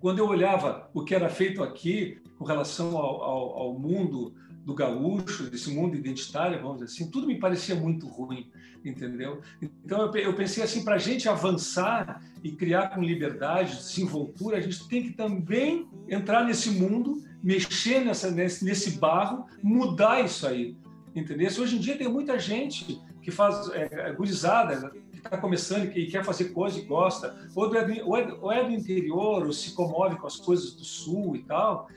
quando 0.00 0.19
eu 0.19 0.29
olhava 0.29 0.91
o 0.93 1.03
que 1.03 1.15
era 1.15 1.29
feito 1.29 1.62
aqui 1.62 2.21
com 2.38 2.45
relação 2.45 2.97
ao, 2.97 3.23
ao, 3.23 3.59
ao 3.59 3.79
mundo 3.79 4.35
do 4.69 4.75
gaúcho, 4.75 5.45
desse 5.45 5.71
mundo 5.71 5.97
identitário, 5.97 6.61
vamos 6.61 6.81
dizer 6.81 6.93
assim, 6.93 7.11
tudo 7.11 7.27
me 7.27 7.39
parecia 7.41 7.75
muito 7.75 8.07
ruim, 8.07 8.51
entendeu? 8.85 9.41
Então 9.63 10.15
eu 10.15 10.35
pensei 10.35 10.63
assim, 10.63 10.85
para 10.85 10.97
a 10.97 10.99
gente 10.99 11.27
avançar 11.27 12.23
e 12.45 12.53
criar 12.53 12.89
com 12.89 13.03
liberdade, 13.03 13.77
desenvoltura, 13.77 14.59
a 14.59 14.61
gente 14.61 14.87
tem 14.87 15.05
que 15.05 15.13
também 15.15 15.89
entrar 16.07 16.45
nesse 16.45 16.71
mundo, 16.71 17.25
mexer 17.43 18.05
nessa, 18.05 18.31
nesse, 18.31 18.63
nesse 18.63 18.99
barro, 18.99 19.47
mudar 19.63 20.23
isso 20.23 20.47
aí, 20.47 20.77
entendeu? 21.17 21.49
Hoje 21.59 21.77
em 21.77 21.81
dia 21.81 21.97
tem 21.97 22.07
muita 22.07 22.39
gente 22.39 23.01
que 23.23 23.31
faz 23.31 23.71
é, 23.71 23.89
é 23.91 24.13
gurizada, 24.13 24.91
que 25.11 25.17
está 25.17 25.39
começando 25.39 25.91
e 25.97 26.09
quer 26.09 26.23
fazer 26.23 26.51
coisa 26.51 26.79
e 26.79 26.83
gosta, 26.83 27.35
ou, 27.57 27.71
do, 27.71 27.79
é, 27.79 28.03
ou 28.39 28.53
é 28.53 28.65
do 28.65 28.71
interior, 28.71 29.47
ou 29.47 29.53
se 29.53 29.71
comove 29.71 30.17
com 30.17 30.27
as 30.27 30.37
coisas 30.37 30.75
do 30.75 30.85
sul 30.85 31.37
e 31.37 31.43
tal, 31.45 31.89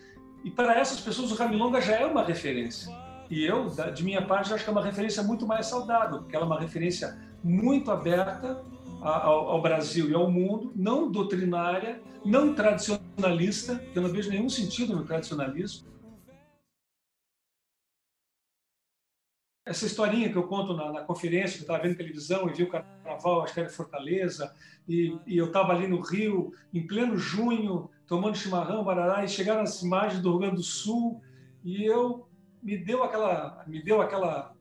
e 0.44 0.50
para 0.50 0.80
essas 0.80 1.00
pessoas 1.00 1.32
o 1.32 1.36
Ramilonga 1.36 1.82
já 1.82 1.96
é 1.96 2.06
uma 2.06 2.24
referência. 2.24 2.96
E 3.30 3.46
eu, 3.46 3.70
de 3.94 4.04
minha 4.04 4.26
parte, 4.26 4.54
acho 4.54 4.64
que 4.64 4.70
é 4.70 4.74
uma 4.74 4.84
referência 4.84 5.24
muito 5.24 5.48
mais 5.48 5.68
saudável, 5.68 6.20
porque 6.20 6.36
ela 6.36 6.46
é 6.46 6.48
uma 6.48 6.60
referência 6.60 7.18
muito 7.44 7.90
aberta 7.90 8.62
ao, 9.02 9.50
ao 9.50 9.62
Brasil 9.62 10.10
e 10.10 10.14
ao 10.14 10.30
mundo, 10.30 10.72
não 10.76 11.10
doutrinária, 11.10 12.02
não 12.26 12.54
tradicionalista, 12.54 13.84
eu 13.96 14.02
não 14.02 14.10
vejo 14.10 14.30
nenhum 14.30 14.50
sentido 14.50 14.96
no 14.96 15.06
tradicionalismo. 15.06 15.90
Essa 19.66 19.86
historinha 19.86 20.30
que 20.30 20.38
eu 20.38 20.48
conto 20.48 20.76
na, 20.76 20.92
na 20.92 21.02
conferência, 21.02 21.56
que 21.56 21.64
eu 21.64 21.68
estava 21.68 21.84
vendo 21.84 21.96
televisão 21.96 22.50
e 22.50 22.54
vi 22.54 22.64
o 22.64 22.70
carnaval, 22.70 23.44
acho 23.44 23.54
que 23.54 23.60
era 23.60 23.70
Fortaleza, 23.70 24.54
e, 24.90 25.18
e 25.26 25.38
eu 25.38 25.46
estava 25.46 25.72
ali 25.72 25.88
no 25.88 26.02
Rio, 26.02 26.52
em 26.74 26.86
pleno 26.86 27.16
junho, 27.16 27.90
tomando 28.12 28.36
chimarrão, 28.36 28.84
barará, 28.84 29.24
e 29.24 29.30
chegaram 29.30 29.62
as 29.62 29.82
imagens 29.82 30.22
do 30.22 30.32
Rio 30.32 30.40
Grande 30.40 30.56
do 30.58 30.64
Sul, 30.64 31.22
e 31.64 31.86
eu 31.86 32.28
me 32.62 32.78
deu 32.78 33.06
aquela, 33.06 33.64
me 33.66 33.82
deu 33.82 34.02
aquela, 34.02 34.54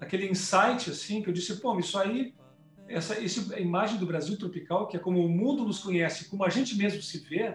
aquele 0.00 0.26
insight 0.26 0.88
assim 0.88 1.20
que 1.20 1.28
eu 1.28 1.34
disse, 1.34 1.60
pô, 1.60 1.78
isso 1.78 1.98
aí, 1.98 2.32
essa, 2.88 3.22
essa 3.22 3.60
imagem 3.60 3.98
do 3.98 4.06
Brasil 4.06 4.38
tropical, 4.38 4.86
que 4.86 4.96
é 4.96 4.98
como 4.98 5.22
o 5.22 5.28
mundo 5.28 5.66
nos 5.66 5.80
conhece, 5.80 6.30
como 6.30 6.44
a 6.44 6.48
gente 6.48 6.78
mesmo 6.78 7.02
se 7.02 7.18
vê, 7.18 7.54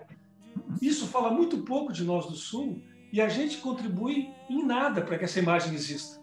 isso 0.80 1.08
fala 1.08 1.32
muito 1.32 1.64
pouco 1.64 1.92
de 1.92 2.04
nós 2.04 2.28
do 2.28 2.36
Sul 2.36 2.84
e 3.12 3.20
a 3.20 3.28
gente 3.28 3.58
contribui 3.58 4.30
em 4.48 4.64
nada 4.64 5.02
para 5.02 5.18
que 5.18 5.26
essa 5.26 5.40
imagem 5.40 5.74
exista. 5.74 6.22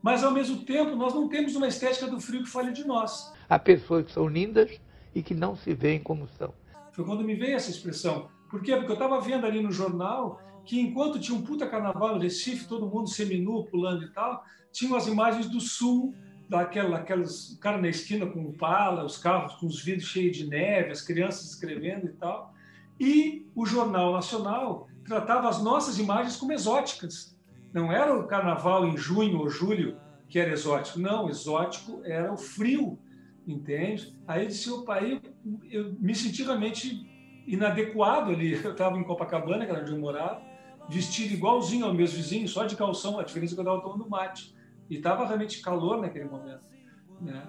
Mas 0.00 0.24
ao 0.24 0.32
mesmo 0.32 0.64
tempo, 0.64 0.96
nós 0.96 1.12
não 1.12 1.28
temos 1.28 1.54
uma 1.54 1.68
estética 1.68 2.06
do 2.06 2.18
frio 2.18 2.42
que 2.42 2.48
fale 2.48 2.72
de 2.72 2.86
nós. 2.86 3.30
Há 3.46 3.58
pessoas 3.58 4.06
que 4.06 4.12
são 4.12 4.26
lindas 4.26 4.80
e 5.14 5.22
que 5.22 5.34
não 5.34 5.54
se 5.54 5.74
veem 5.74 6.02
como 6.02 6.26
são. 6.38 6.54
Foi 6.92 7.04
quando 7.04 7.22
me 7.22 7.34
veio 7.34 7.56
essa 7.56 7.70
expressão. 7.70 8.32
Por 8.54 8.62
quê? 8.62 8.76
Porque 8.76 8.92
eu 8.92 8.94
estava 8.94 9.20
vendo 9.20 9.46
ali 9.46 9.60
no 9.60 9.72
jornal 9.72 10.40
que 10.64 10.78
enquanto 10.78 11.18
tinha 11.18 11.36
um 11.36 11.42
puta 11.42 11.66
carnaval 11.66 12.14
no 12.14 12.20
Recife, 12.20 12.68
todo 12.68 12.86
mundo 12.86 13.08
seminu, 13.08 13.64
pulando 13.64 14.04
e 14.04 14.08
tal, 14.12 14.44
tinham 14.70 14.96
as 14.96 15.08
imagens 15.08 15.48
do 15.48 15.60
sul, 15.60 16.14
daquela, 16.48 16.98
aquelas, 16.98 17.50
o 17.50 17.58
cara 17.58 17.78
na 17.78 17.88
esquina 17.88 18.26
com 18.26 18.52
pala, 18.52 19.04
os 19.04 19.16
carros 19.16 19.56
com 19.56 19.66
os 19.66 19.82
vidros 19.82 20.06
cheios 20.06 20.36
de 20.36 20.46
neve, 20.46 20.92
as 20.92 21.02
crianças 21.02 21.50
escrevendo 21.50 22.06
e 22.06 22.12
tal. 22.12 22.54
E 23.00 23.44
o 23.56 23.66
Jornal 23.66 24.12
Nacional 24.12 24.86
tratava 25.04 25.48
as 25.48 25.60
nossas 25.60 25.98
imagens 25.98 26.36
como 26.36 26.52
exóticas. 26.52 27.36
Não 27.72 27.90
era 27.90 28.16
o 28.16 28.28
carnaval 28.28 28.86
em 28.86 28.96
junho 28.96 29.40
ou 29.40 29.50
julho 29.50 29.96
que 30.28 30.38
era 30.38 30.52
exótico. 30.52 31.00
Não, 31.00 31.28
exótico 31.28 32.02
era 32.04 32.32
o 32.32 32.36
frio, 32.36 33.00
entende? 33.48 34.16
Aí 34.28 34.46
disse, 34.46 34.70
opa, 34.70 34.94
aí 34.94 35.20
eu 35.72 35.96
me 35.98 36.14
senti 36.14 36.44
realmente 36.44 37.12
inadequado 37.46 38.30
ali. 38.30 38.52
Eu 38.62 38.72
estava 38.72 38.96
em 38.98 39.04
Copacabana, 39.04 39.64
que 39.64 39.70
era 39.70 39.82
onde 39.82 39.92
eu 39.92 39.98
morava, 39.98 40.42
vestido 40.88 41.34
igualzinho 41.34 41.86
aos 41.86 41.96
meus 41.96 42.12
vizinhos, 42.12 42.50
só 42.50 42.64
de 42.64 42.76
calção, 42.76 43.18
a 43.18 43.22
diferença 43.22 43.54
é 43.54 43.56
que 43.56 43.60
eu 43.60 43.64
estava 43.64 43.82
tomando 43.82 44.08
mate. 44.08 44.54
E 44.90 44.96
estava 44.96 45.26
realmente 45.26 45.62
calor 45.62 46.00
naquele 46.00 46.26
momento. 46.26 46.64
Né? 47.20 47.42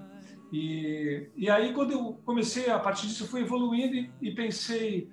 E, 0.53 1.29
e 1.35 1.49
aí, 1.49 1.73
quando 1.73 1.91
eu 1.91 2.19
comecei, 2.25 2.69
a 2.69 2.79
partir 2.79 3.07
disso, 3.07 3.23
eu 3.23 3.27
fui 3.27 3.41
evoluindo 3.41 3.95
e, 3.95 4.11
e 4.21 4.31
pensei, 4.31 5.09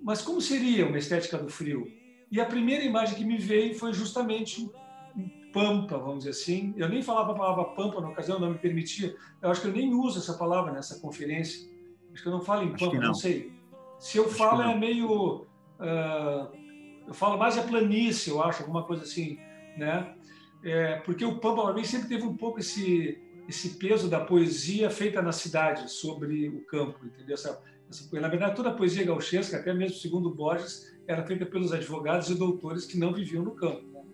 mas 0.00 0.22
como 0.22 0.40
seria 0.40 0.86
uma 0.86 0.98
estética 0.98 1.36
do 1.36 1.48
frio? 1.48 1.86
E 2.30 2.40
a 2.40 2.46
primeira 2.46 2.84
imagem 2.84 3.16
que 3.16 3.24
me 3.24 3.36
veio 3.36 3.74
foi 3.74 3.92
justamente 3.92 4.70
pampa, 5.52 5.98
vamos 5.98 6.18
dizer 6.18 6.30
assim. 6.30 6.74
Eu 6.76 6.88
nem 6.88 7.02
falava 7.02 7.32
a 7.32 7.34
palavra 7.34 7.64
pampa 7.74 8.00
na 8.00 8.10
ocasião, 8.10 8.38
não 8.38 8.50
me 8.50 8.58
permitia. 8.58 9.14
Eu 9.42 9.50
acho 9.50 9.60
que 9.60 9.68
eu 9.68 9.72
nem 9.72 9.92
uso 9.92 10.18
essa 10.18 10.34
palavra 10.34 10.72
nessa 10.72 11.00
conferência. 11.00 11.68
Acho 12.12 12.22
que 12.22 12.28
eu 12.28 12.32
não 12.32 12.40
falo 12.40 12.64
em 12.64 12.72
pampa, 12.76 12.94
não. 12.94 13.08
não. 13.08 13.14
sei. 13.14 13.52
Se 13.98 14.16
eu 14.16 14.28
falo 14.28 14.62
é 14.62 14.74
meio, 14.74 15.42
uh, 15.42 16.56
eu 17.06 17.14
falo 17.14 17.36
mais 17.36 17.58
a 17.58 17.62
planície, 17.62 18.30
eu 18.30 18.42
acho, 18.42 18.62
alguma 18.62 18.84
coisa 18.84 19.02
assim, 19.02 19.38
né? 19.76 20.14
É, 20.62 20.96
porque 21.00 21.24
o 21.24 21.38
Pampa 21.38 21.62
para 21.62 21.74
mim 21.74 21.84
sempre 21.84 22.08
teve 22.08 22.24
um 22.24 22.36
pouco 22.36 22.58
esse 22.58 23.22
esse 23.48 23.78
peso 23.78 24.10
da 24.10 24.20
poesia 24.20 24.90
feita 24.90 25.22
na 25.22 25.32
cidade 25.32 25.90
sobre 25.90 26.50
o 26.50 26.66
campo, 26.66 27.06
entendeu? 27.06 27.32
Essa, 27.32 27.62
essa, 27.88 28.20
na 28.20 28.28
verdade, 28.28 28.54
toda 28.54 28.68
a 28.68 28.74
poesia 28.74 29.06
gauchesca, 29.06 29.56
até 29.56 29.72
mesmo 29.72 29.96
segundo 29.96 30.34
Borges, 30.34 30.94
era 31.06 31.26
feita 31.26 31.46
pelos 31.46 31.72
advogados 31.72 32.28
e 32.28 32.34
doutores 32.34 32.84
que 32.84 32.98
não 32.98 33.10
viviam 33.10 33.42
no 33.42 33.54
campo. 33.54 33.86
Né? 33.86 34.04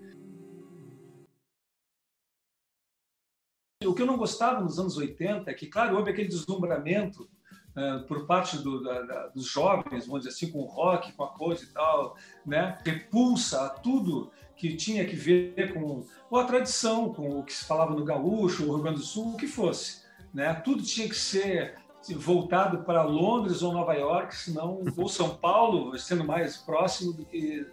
O 3.84 3.92
que 3.92 4.02
eu 4.02 4.06
não 4.06 4.16
gostava 4.16 4.60
nos 4.60 4.78
anos 4.78 4.96
80 4.96 5.50
é 5.50 5.54
que, 5.54 5.66
claro, 5.66 5.96
houve 5.96 6.12
aquele 6.12 6.28
deslumbramento 6.28 7.28
uh, 7.76 8.06
por 8.06 8.26
parte 8.26 8.58
do, 8.58 8.82
da, 8.82 9.02
da, 9.02 9.26
dos 9.28 9.46
jovens, 9.46 10.06
vamos 10.06 10.22
dizer 10.22 10.30
assim, 10.30 10.50
com 10.50 10.60
o 10.60 10.66
rock, 10.66 11.12
com 11.12 11.24
a 11.24 11.28
coisa 11.28 11.64
e 11.64 11.68
tal, 11.68 12.16
né? 12.44 12.78
repulsa 12.84 13.66
a 13.66 13.68
tudo 13.68 14.30
que 14.56 14.76
tinha 14.76 15.04
que 15.04 15.16
ver 15.16 15.72
com, 15.74 16.04
com 16.28 16.36
a 16.36 16.44
tradição, 16.44 17.12
com 17.12 17.40
o 17.40 17.44
que 17.44 17.52
se 17.52 17.64
falava 17.64 17.94
no 17.94 18.04
Gaúcho, 18.04 18.64
o 18.64 18.74
Rio 18.74 18.82
Grande 18.82 19.00
do 19.00 19.04
Sul, 19.04 19.34
o 19.34 19.36
que 19.36 19.46
fosse. 19.46 20.02
Né? 20.32 20.52
Tudo 20.54 20.82
tinha 20.82 21.08
que 21.08 21.16
ser 21.16 21.76
voltado 22.16 22.82
para 22.84 23.02
Londres 23.02 23.62
ou 23.62 23.72
Nova 23.72 23.94
York, 23.94 24.34
senão 24.36 24.82
ou 24.96 25.08
São 25.08 25.36
Paulo, 25.36 25.98
sendo 25.98 26.24
mais 26.24 26.56
próximo 26.56 27.12
do 27.12 27.24
que 27.24 27.66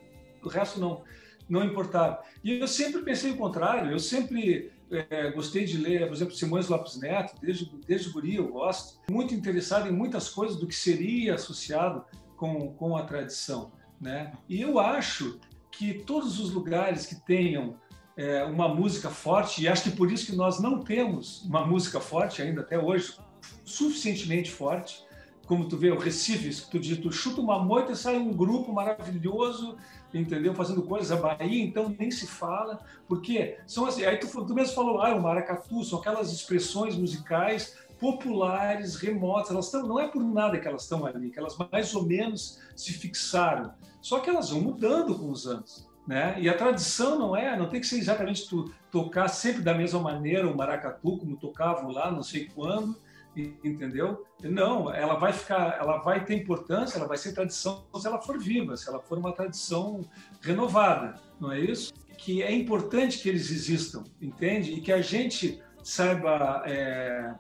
o 0.44 0.48
resto 0.48 0.80
não 0.80 1.04
não 1.52 1.66
importava. 1.66 2.24
E 2.42 2.60
eu 2.60 2.68
sempre 2.68 3.02
pensei 3.02 3.32
o 3.32 3.38
contrário. 3.38 3.92
Eu 3.92 4.00
sempre 4.00 4.72
é, 4.92 5.32
gostei 5.32 5.66
de 5.66 5.78
ler, 5.78 6.06
por 6.08 6.14
exemplo, 6.14 6.36
Simões 6.36 6.68
Lopes 6.68 6.98
Neto, 6.98 7.36
desde 7.42 7.72
desde 7.88 8.10
guri 8.10 8.36
eu 8.36 8.48
gosto. 8.50 9.00
Muito 9.10 9.34
interessado 9.34 9.88
em 9.88 9.92
muitas 9.92 10.30
coisas 10.30 10.58
do 10.58 10.68
que 10.68 10.76
seria 10.76 11.36
associado 11.36 12.04
com 12.36 12.74
com 12.74 12.98
a 12.98 13.04
tradição, 13.04 13.72
né? 14.00 14.34
E 14.50 14.62
eu 14.62 14.80
acho 14.80 15.40
que 15.72 15.94
todos 15.94 16.40
os 16.40 16.52
lugares 16.52 17.06
que 17.06 17.16
tenham 17.16 17.76
é, 18.18 18.44
uma 18.44 18.68
música 18.68 19.10
forte, 19.10 19.64
e 19.64 19.68
acho 19.68 19.84
que 19.84 19.92
por 19.92 20.12
isso 20.12 20.26
que 20.26 20.36
nós 20.36 20.60
não 20.60 20.80
temos 20.80 21.44
uma 21.44 21.66
música 21.66 22.00
forte 22.00 22.42
ainda 22.42 22.62
até 22.62 22.78
hoje, 22.78 23.18
suficientemente 23.64 24.52
forte, 24.52 25.04
como 25.46 25.68
tu 25.68 25.78
vê 25.78 25.92
o 25.92 25.98
Recife, 25.98 26.70
tu 26.70 26.80
diz, 26.80 26.98
tu 26.98 27.12
chuta 27.12 27.42
uma 27.42 27.64
moita 27.64 27.92
e 27.94 27.96
sai 27.96 28.18
um 28.18 28.32
grupo 28.32 28.72
maravilhoso, 28.72 29.76
entendeu? 30.14 30.54
Fazendo 30.54 30.82
coisas, 30.84 31.12
a 31.12 31.22
Bahia, 31.22 31.64
então 31.64 31.96
nem 31.98 32.12
se 32.12 32.28
fala, 32.28 32.80
porque 33.08 33.58
são 33.66 33.86
assim, 33.86 34.04
aí 34.04 34.18
tu, 34.18 34.28
tu 34.46 34.54
mesmo 34.54 34.74
falou, 34.74 35.02
ah, 35.02 35.16
o 35.16 35.22
maracatu, 35.22 35.84
são 35.84 36.00
aquelas 36.00 36.32
expressões 36.32 36.96
musicais 36.96 37.78
populares, 38.00 38.96
remotas, 38.96 39.52
elas 39.52 39.66
estão, 39.66 39.86
não 39.86 40.00
é 40.00 40.08
por 40.08 40.24
nada 40.24 40.60
que 40.60 40.68
elas 40.68 40.84
estão 40.84 41.06
ali, 41.06 41.30
que 41.30 41.38
elas 41.38 41.56
mais 41.72 41.94
ou 41.94 42.04
menos 42.04 42.60
se 42.76 42.94
fixaram. 42.94 43.74
Só 44.02 44.20
que 44.20 44.30
elas 44.30 44.50
vão 44.50 44.62
mudando 44.62 45.18
com 45.18 45.30
os 45.30 45.46
anos. 45.46 45.88
Né? 46.08 46.36
E 46.40 46.50
a 46.50 46.58
tradição 46.58 47.20
não 47.20 47.36
é, 47.36 47.56
não 47.56 47.70
tem 47.70 47.80
que 47.80 47.86
ser 47.86 48.00
exatamente 48.00 48.50
tu 48.50 48.74
tocar 48.92 49.28
sempre 49.28 49.62
da 49.62 49.74
mesma 49.74 50.00
maneira 50.00 50.50
o 50.50 50.58
maracatu 50.58 51.20
como 51.20 51.38
tocavam 51.38 51.92
lá, 51.92 52.12
não 52.12 52.24
sei 52.24 52.50
quando, 52.56 52.98
entendeu? 53.36 54.26
Não, 54.44 54.94
ela 54.94 55.16
vai 55.16 55.32
ficar, 55.34 55.78
ela 55.80 55.98
vai 55.98 56.24
ter 56.26 56.36
importância, 56.36 56.98
ela 56.98 57.08
vai 57.08 57.18
ser 57.18 57.34
tradição 57.34 57.86
se 57.96 58.08
ela 58.08 58.22
for 58.22 58.38
viva, 58.40 58.76
se 58.76 58.90
ela 58.90 59.00
for 59.00 59.18
uma 59.18 59.32
tradição 59.32 60.02
renovada, 60.42 61.16
não 61.40 61.52
é 61.52 61.60
isso? 61.60 61.94
Que 62.18 62.44
é 62.44 62.52
importante 62.52 63.20
que 63.20 63.30
eles 63.30 63.50
existam, 63.50 64.04
entende? 64.22 64.74
E 64.74 64.82
que 64.82 64.92
a 64.92 65.02
gente 65.02 65.62
saiba 65.84 66.64
é, 66.66 67.34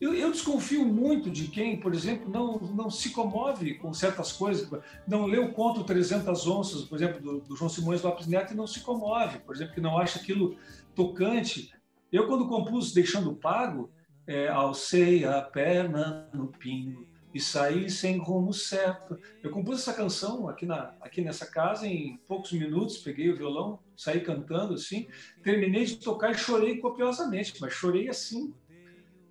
eu, 0.00 0.14
eu, 0.14 0.30
desconfio 0.30 0.84
muito 0.84 1.28
de 1.28 1.48
quem, 1.48 1.80
por 1.80 1.92
exemplo, 1.92 2.30
não, 2.30 2.58
não 2.58 2.88
se 2.88 3.10
comove 3.10 3.74
com 3.74 3.92
certas 3.92 4.30
coisas, 4.30 4.70
não 5.08 5.26
lê 5.26 5.38
o 5.38 5.52
conto 5.52 5.82
300 5.82 6.46
onças, 6.46 6.84
por 6.84 6.96
exemplo, 6.96 7.20
do, 7.20 7.40
do 7.40 7.56
João 7.56 7.68
Simões 7.68 8.02
Lopes 8.02 8.28
Neto 8.28 8.52
e 8.52 8.56
não 8.56 8.66
se 8.66 8.80
comove, 8.80 9.40
por 9.40 9.56
exemplo, 9.56 9.74
que 9.74 9.80
não 9.80 9.98
acha 9.98 10.20
aquilo 10.20 10.56
tocante. 10.94 11.72
Eu, 12.12 12.28
quando 12.28 12.46
compus 12.46 12.92
Deixando 12.92 13.34
Pago, 13.34 13.90
é, 14.28 14.46
alcei 14.46 15.24
a 15.24 15.40
perna 15.40 16.28
no 16.34 16.48
pinho 16.48 17.08
e 17.34 17.40
saí 17.40 17.88
sem 17.88 18.18
rumo 18.18 18.52
certo. 18.52 19.18
Eu 19.42 19.50
compus 19.50 19.80
essa 19.80 19.94
canção 19.94 20.48
aqui, 20.48 20.66
na, 20.66 20.94
aqui 21.00 21.22
nessa 21.22 21.46
casa 21.46 21.86
em 21.86 22.18
poucos 22.28 22.52
minutos, 22.52 22.98
peguei 22.98 23.30
o 23.30 23.36
violão, 23.36 23.80
saí 23.96 24.20
cantando 24.20 24.74
assim, 24.74 25.08
terminei 25.42 25.86
de 25.86 25.96
tocar 25.96 26.30
e 26.30 26.34
chorei 26.34 26.76
copiosamente, 26.78 27.54
mas 27.58 27.72
chorei 27.72 28.08
assim, 28.08 28.52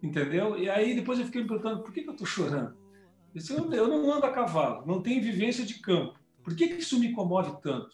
entendeu? 0.01 0.57
E 0.57 0.67
aí 0.67 0.95
depois 0.95 1.19
eu 1.19 1.25
fiquei 1.25 1.43
me 1.43 1.47
perguntando, 1.47 1.83
por 1.83 1.93
que, 1.93 2.01
que 2.01 2.10
eu 2.10 2.13
estou 2.13 2.27
chorando? 2.27 2.75
Eu, 3.36 3.39
disse, 3.39 3.53
eu 3.53 3.88
não 3.88 4.12
ando 4.12 4.25
a 4.25 4.31
cavalo, 4.31 4.83
não 4.88 5.01
tenho 5.01 5.21
vivência 5.21 5.63
de 5.63 5.75
campo. 5.75 6.19
Por 6.43 6.55
que, 6.55 6.69
que 6.69 6.81
isso 6.81 6.99
me 6.99 7.12
comove 7.12 7.62
tanto? 7.62 7.91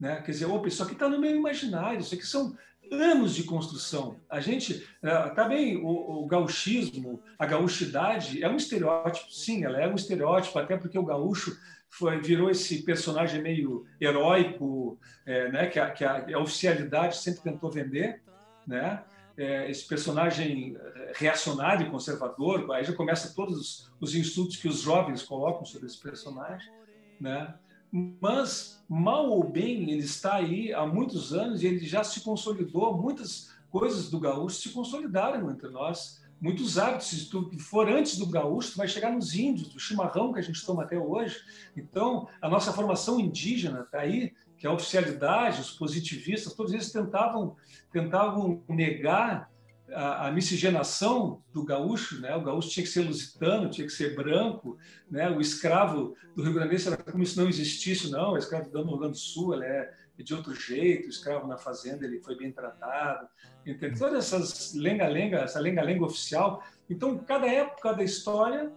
Né? 0.00 0.20
Quer 0.22 0.32
dizer, 0.32 0.46
opa, 0.46 0.66
isso 0.66 0.82
aqui 0.82 0.94
está 0.94 1.08
no 1.08 1.20
meu 1.20 1.36
imaginário, 1.36 2.00
isso 2.00 2.14
aqui 2.14 2.26
são 2.26 2.56
anos 2.90 3.34
de 3.34 3.44
construção. 3.44 4.16
A 4.28 4.40
gente, 4.40 4.86
também 5.34 5.76
tá 5.76 5.86
o, 5.86 6.22
o 6.22 6.26
gauchismo, 6.26 7.22
a 7.38 7.46
gauchidade 7.46 8.42
é 8.42 8.48
um 8.48 8.56
estereótipo, 8.56 9.30
sim, 9.30 9.64
ela 9.64 9.80
é 9.80 9.88
um 9.88 9.94
estereótipo, 9.94 10.58
até 10.58 10.76
porque 10.76 10.98
o 10.98 11.04
gaúcho 11.04 11.56
foi, 11.88 12.20
virou 12.20 12.50
esse 12.50 12.82
personagem 12.82 13.42
meio 13.42 13.86
heróico, 14.00 14.98
é, 15.26 15.50
né, 15.50 15.66
que, 15.66 15.78
a, 15.78 15.90
que 15.90 16.04
a 16.04 16.38
oficialidade 16.38 17.16
sempre 17.16 17.42
tentou 17.42 17.70
vender, 17.70 18.22
né? 18.66 19.02
é, 19.40 19.70
esse 19.70 19.86
personagem 19.86 20.76
é, 20.78 21.12
reacionário 21.16 21.86
e 21.86 21.90
conservador, 21.90 22.70
aí 22.72 22.84
já 22.84 22.92
começa 22.92 23.34
todos 23.34 23.58
os, 23.58 23.92
os 23.98 24.14
insultos 24.14 24.56
que 24.56 24.68
os 24.68 24.80
jovens 24.82 25.22
colocam 25.22 25.64
sobre 25.64 25.86
esse 25.86 25.98
personagem, 25.98 26.70
né? 27.18 27.54
Mas, 27.92 28.82
mal 28.88 29.30
ou 29.30 29.42
bem, 29.42 29.90
ele 29.90 30.04
está 30.04 30.34
aí 30.34 30.72
há 30.72 30.86
muitos 30.86 31.32
anos 31.32 31.62
e 31.62 31.66
ele 31.66 31.84
já 31.84 32.04
se 32.04 32.20
consolidou, 32.20 32.96
muitas 32.96 33.50
coisas 33.68 34.10
do 34.10 34.20
gaúcho 34.20 34.56
se 34.56 34.68
consolidaram 34.70 35.50
entre 35.50 35.68
nós, 35.70 36.22
muitos 36.40 36.78
hábitos, 36.78 37.08
se 37.08 37.28
tu 37.28 37.50
for 37.58 37.88
antes 37.88 38.16
do 38.16 38.26
gaúcho, 38.26 38.72
tu 38.72 38.78
vai 38.78 38.88
chegar 38.88 39.12
nos 39.12 39.34
índios, 39.34 39.68
do 39.68 39.78
chimarrão 39.78 40.32
que 40.32 40.38
a 40.38 40.42
gente 40.42 40.64
toma 40.64 40.84
até 40.84 40.98
hoje. 40.98 41.36
Então, 41.76 42.28
a 42.40 42.48
nossa 42.48 42.72
formação 42.72 43.20
indígena 43.20 43.80
está 43.80 44.00
aí, 44.00 44.32
que 44.56 44.66
a 44.66 44.72
oficialidade, 44.72 45.60
os 45.60 45.70
positivistas, 45.70 46.54
todos 46.54 46.72
eles 46.72 46.92
tentavam, 46.92 47.56
tentavam 47.92 48.62
negar 48.68 49.50
a, 49.92 50.28
a, 50.28 50.32
miscigenação 50.32 51.42
do 51.52 51.64
gaúcho, 51.64 52.20
né? 52.20 52.34
O 52.36 52.42
gaúcho 52.42 52.70
tinha 52.70 52.84
que 52.84 52.90
ser 52.90 53.02
lusitano, 53.02 53.70
tinha 53.70 53.86
que 53.86 53.92
ser 53.92 54.14
branco, 54.14 54.78
né? 55.10 55.30
O 55.30 55.40
escravo 55.40 56.16
do 56.34 56.42
Rio 56.42 56.54
Grande 56.54 56.74
do 56.74 56.80
Sul 56.80 56.92
era 56.92 57.02
como 57.02 57.26
se 57.26 57.36
não 57.36 57.48
existisse, 57.48 58.10
não. 58.10 58.32
O 58.32 58.38
escravo 58.38 58.70
do 58.70 58.82
Rio 58.82 58.98
Grande 58.98 59.12
do 59.12 59.18
Sul, 59.18 59.54
ele 59.54 59.64
é 59.64 59.92
de 60.18 60.34
outro 60.34 60.54
jeito. 60.54 61.06
O 61.06 61.10
escravo 61.10 61.46
na 61.46 61.56
fazenda, 61.56 62.04
ele 62.04 62.20
foi 62.20 62.36
bem 62.36 62.52
tratado. 62.52 63.26
Então, 63.66 63.92
todas 63.94 64.32
essas 64.32 64.74
lenga-lenga, 64.74 65.38
essa 65.38 65.60
lenga-lenga 65.60 66.04
oficial. 66.04 66.62
Então, 66.88 67.18
cada 67.18 67.46
época 67.46 67.92
da 67.92 68.02
história, 68.02 68.70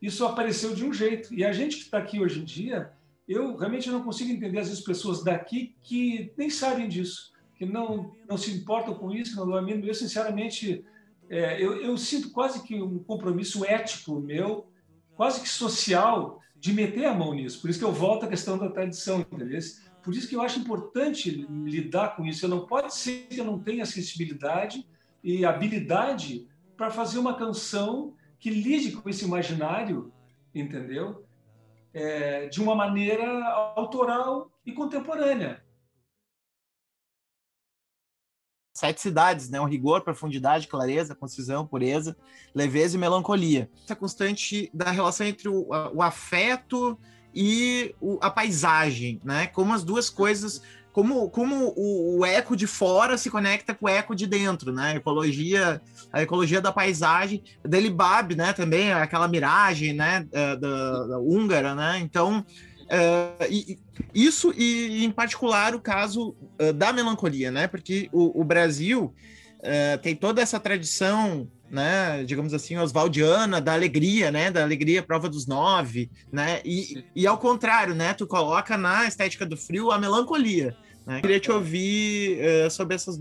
isso 0.00 0.24
apareceu 0.24 0.74
de 0.74 0.84
um 0.84 0.92
jeito. 0.92 1.32
E 1.34 1.44
a 1.44 1.52
gente 1.52 1.76
que 1.76 1.82
está 1.84 1.98
aqui 1.98 2.20
hoje 2.20 2.40
em 2.40 2.44
dia 2.44 2.92
eu 3.28 3.56
realmente 3.56 3.90
não 3.90 4.02
consigo 4.02 4.32
entender 4.32 4.58
as 4.58 4.80
pessoas 4.80 5.22
daqui 5.22 5.76
que 5.82 6.32
nem 6.36 6.50
sabem 6.50 6.88
disso, 6.88 7.31
que 7.66 7.72
não, 7.72 8.12
não 8.28 8.36
se 8.36 8.50
importam 8.52 8.94
com 8.94 9.12
isso, 9.12 9.36
não 9.36 9.46
dominam. 9.46 9.86
Eu, 9.86 9.94
sinceramente, 9.94 10.84
é, 11.28 11.62
eu, 11.62 11.76
eu, 11.76 11.96
sinto 11.96 12.30
quase 12.30 12.62
que 12.62 12.80
um 12.80 12.98
compromisso 12.98 13.64
ético 13.64 14.20
meu, 14.20 14.66
quase 15.14 15.40
que 15.40 15.48
social, 15.48 16.40
de 16.56 16.72
meter 16.72 17.06
a 17.06 17.14
mão 17.14 17.34
nisso. 17.34 17.60
Por 17.60 17.70
isso 17.70 17.78
que 17.78 17.84
eu 17.84 17.92
volto 17.92 18.24
à 18.24 18.28
questão 18.28 18.56
da 18.56 18.70
tradição, 18.70 19.20
entendeu? 19.20 19.58
Por 20.02 20.14
isso 20.14 20.28
que 20.28 20.36
eu 20.36 20.42
acho 20.42 20.58
importante 20.58 21.30
lidar 21.64 22.16
com 22.16 22.24
isso. 22.24 22.44
Eu 22.44 22.50
não 22.50 22.66
pode 22.66 22.94
ser 22.94 23.26
que 23.28 23.40
eu 23.40 23.44
não 23.44 23.58
tenha 23.58 23.86
sensibilidade 23.86 24.86
e 25.22 25.44
habilidade 25.44 26.48
para 26.76 26.90
fazer 26.90 27.18
uma 27.18 27.36
canção 27.36 28.14
que 28.38 28.50
lide 28.50 28.92
com 28.92 29.08
esse 29.08 29.24
imaginário, 29.24 30.12
entendeu? 30.54 31.24
é, 31.94 32.46
de 32.46 32.60
uma 32.60 32.74
maneira 32.74 33.44
autoral 33.76 34.50
e 34.64 34.72
contemporânea. 34.72 35.62
Sete 38.82 39.00
cidades, 39.00 39.48
né? 39.48 39.60
Um 39.60 39.64
rigor, 39.64 40.00
profundidade, 40.00 40.66
clareza, 40.66 41.14
concisão, 41.14 41.64
pureza, 41.64 42.16
leveza 42.52 42.96
e 42.96 42.98
melancolia. 42.98 43.70
Essa 43.84 43.94
constante 43.94 44.68
da 44.74 44.90
relação 44.90 45.24
entre 45.24 45.48
o, 45.48 45.68
o 45.94 46.02
afeto 46.02 46.98
e 47.32 47.94
o, 48.00 48.18
a 48.20 48.28
paisagem, 48.28 49.20
né? 49.22 49.46
Como 49.46 49.72
as 49.72 49.84
duas 49.84 50.10
coisas 50.10 50.60
como, 50.92 51.30
como 51.30 51.72
o, 51.76 52.18
o, 52.18 52.26
eco 52.26 52.56
de 52.56 52.66
fora 52.66 53.16
se 53.16 53.30
conecta 53.30 53.72
com 53.72 53.86
o 53.86 53.88
eco 53.88 54.16
de 54.16 54.26
dentro, 54.26 54.72
né? 54.72 54.94
A 54.94 54.96
ecologia, 54.96 55.80
a 56.12 56.20
ecologia 56.20 56.60
da 56.60 56.72
paisagem, 56.72 57.40
Delibab, 57.64 58.34
né? 58.34 58.52
Também 58.52 58.92
aquela 58.92 59.28
miragem, 59.28 59.92
né? 59.92 60.26
Da, 60.32 61.06
da 61.06 61.18
húngara, 61.18 61.72
né? 61.76 62.00
Então, 62.00 62.44
uh, 62.92 63.46
e, 63.50 63.78
isso 64.14 64.52
e 64.56 65.04
em 65.04 65.10
particular 65.10 65.74
o 65.74 65.80
caso 65.80 66.36
uh, 66.60 66.72
da 66.72 66.92
melancolia, 66.92 67.50
né? 67.50 67.66
Porque 67.66 68.08
o, 68.12 68.40
o 68.40 68.44
Brasil 68.44 69.14
uh, 69.58 69.98
tem 70.02 70.14
toda 70.14 70.40
essa 70.40 70.60
tradição 70.60 71.48
né, 71.72 72.22
digamos 72.24 72.52
assim, 72.52 72.76
oswaldiana, 72.76 73.58
da 73.58 73.72
alegria, 73.72 74.30
né, 74.30 74.50
da 74.50 74.62
alegria, 74.62 75.02
prova 75.02 75.26
dos 75.26 75.46
nove, 75.46 76.10
né, 76.30 76.60
e, 76.66 77.02
e 77.16 77.26
ao 77.26 77.38
contrário, 77.38 77.94
né, 77.94 78.12
tu 78.12 78.26
coloca 78.26 78.76
na 78.76 79.08
estética 79.08 79.46
do 79.46 79.56
frio 79.56 79.90
a 79.90 79.98
melancolia, 79.98 80.76
né? 81.06 81.22
Queria 81.22 81.40
te 81.40 81.50
ouvir 81.50 82.38
uh, 82.40 82.70
sobre 82.70 82.94
essas, 82.94 83.18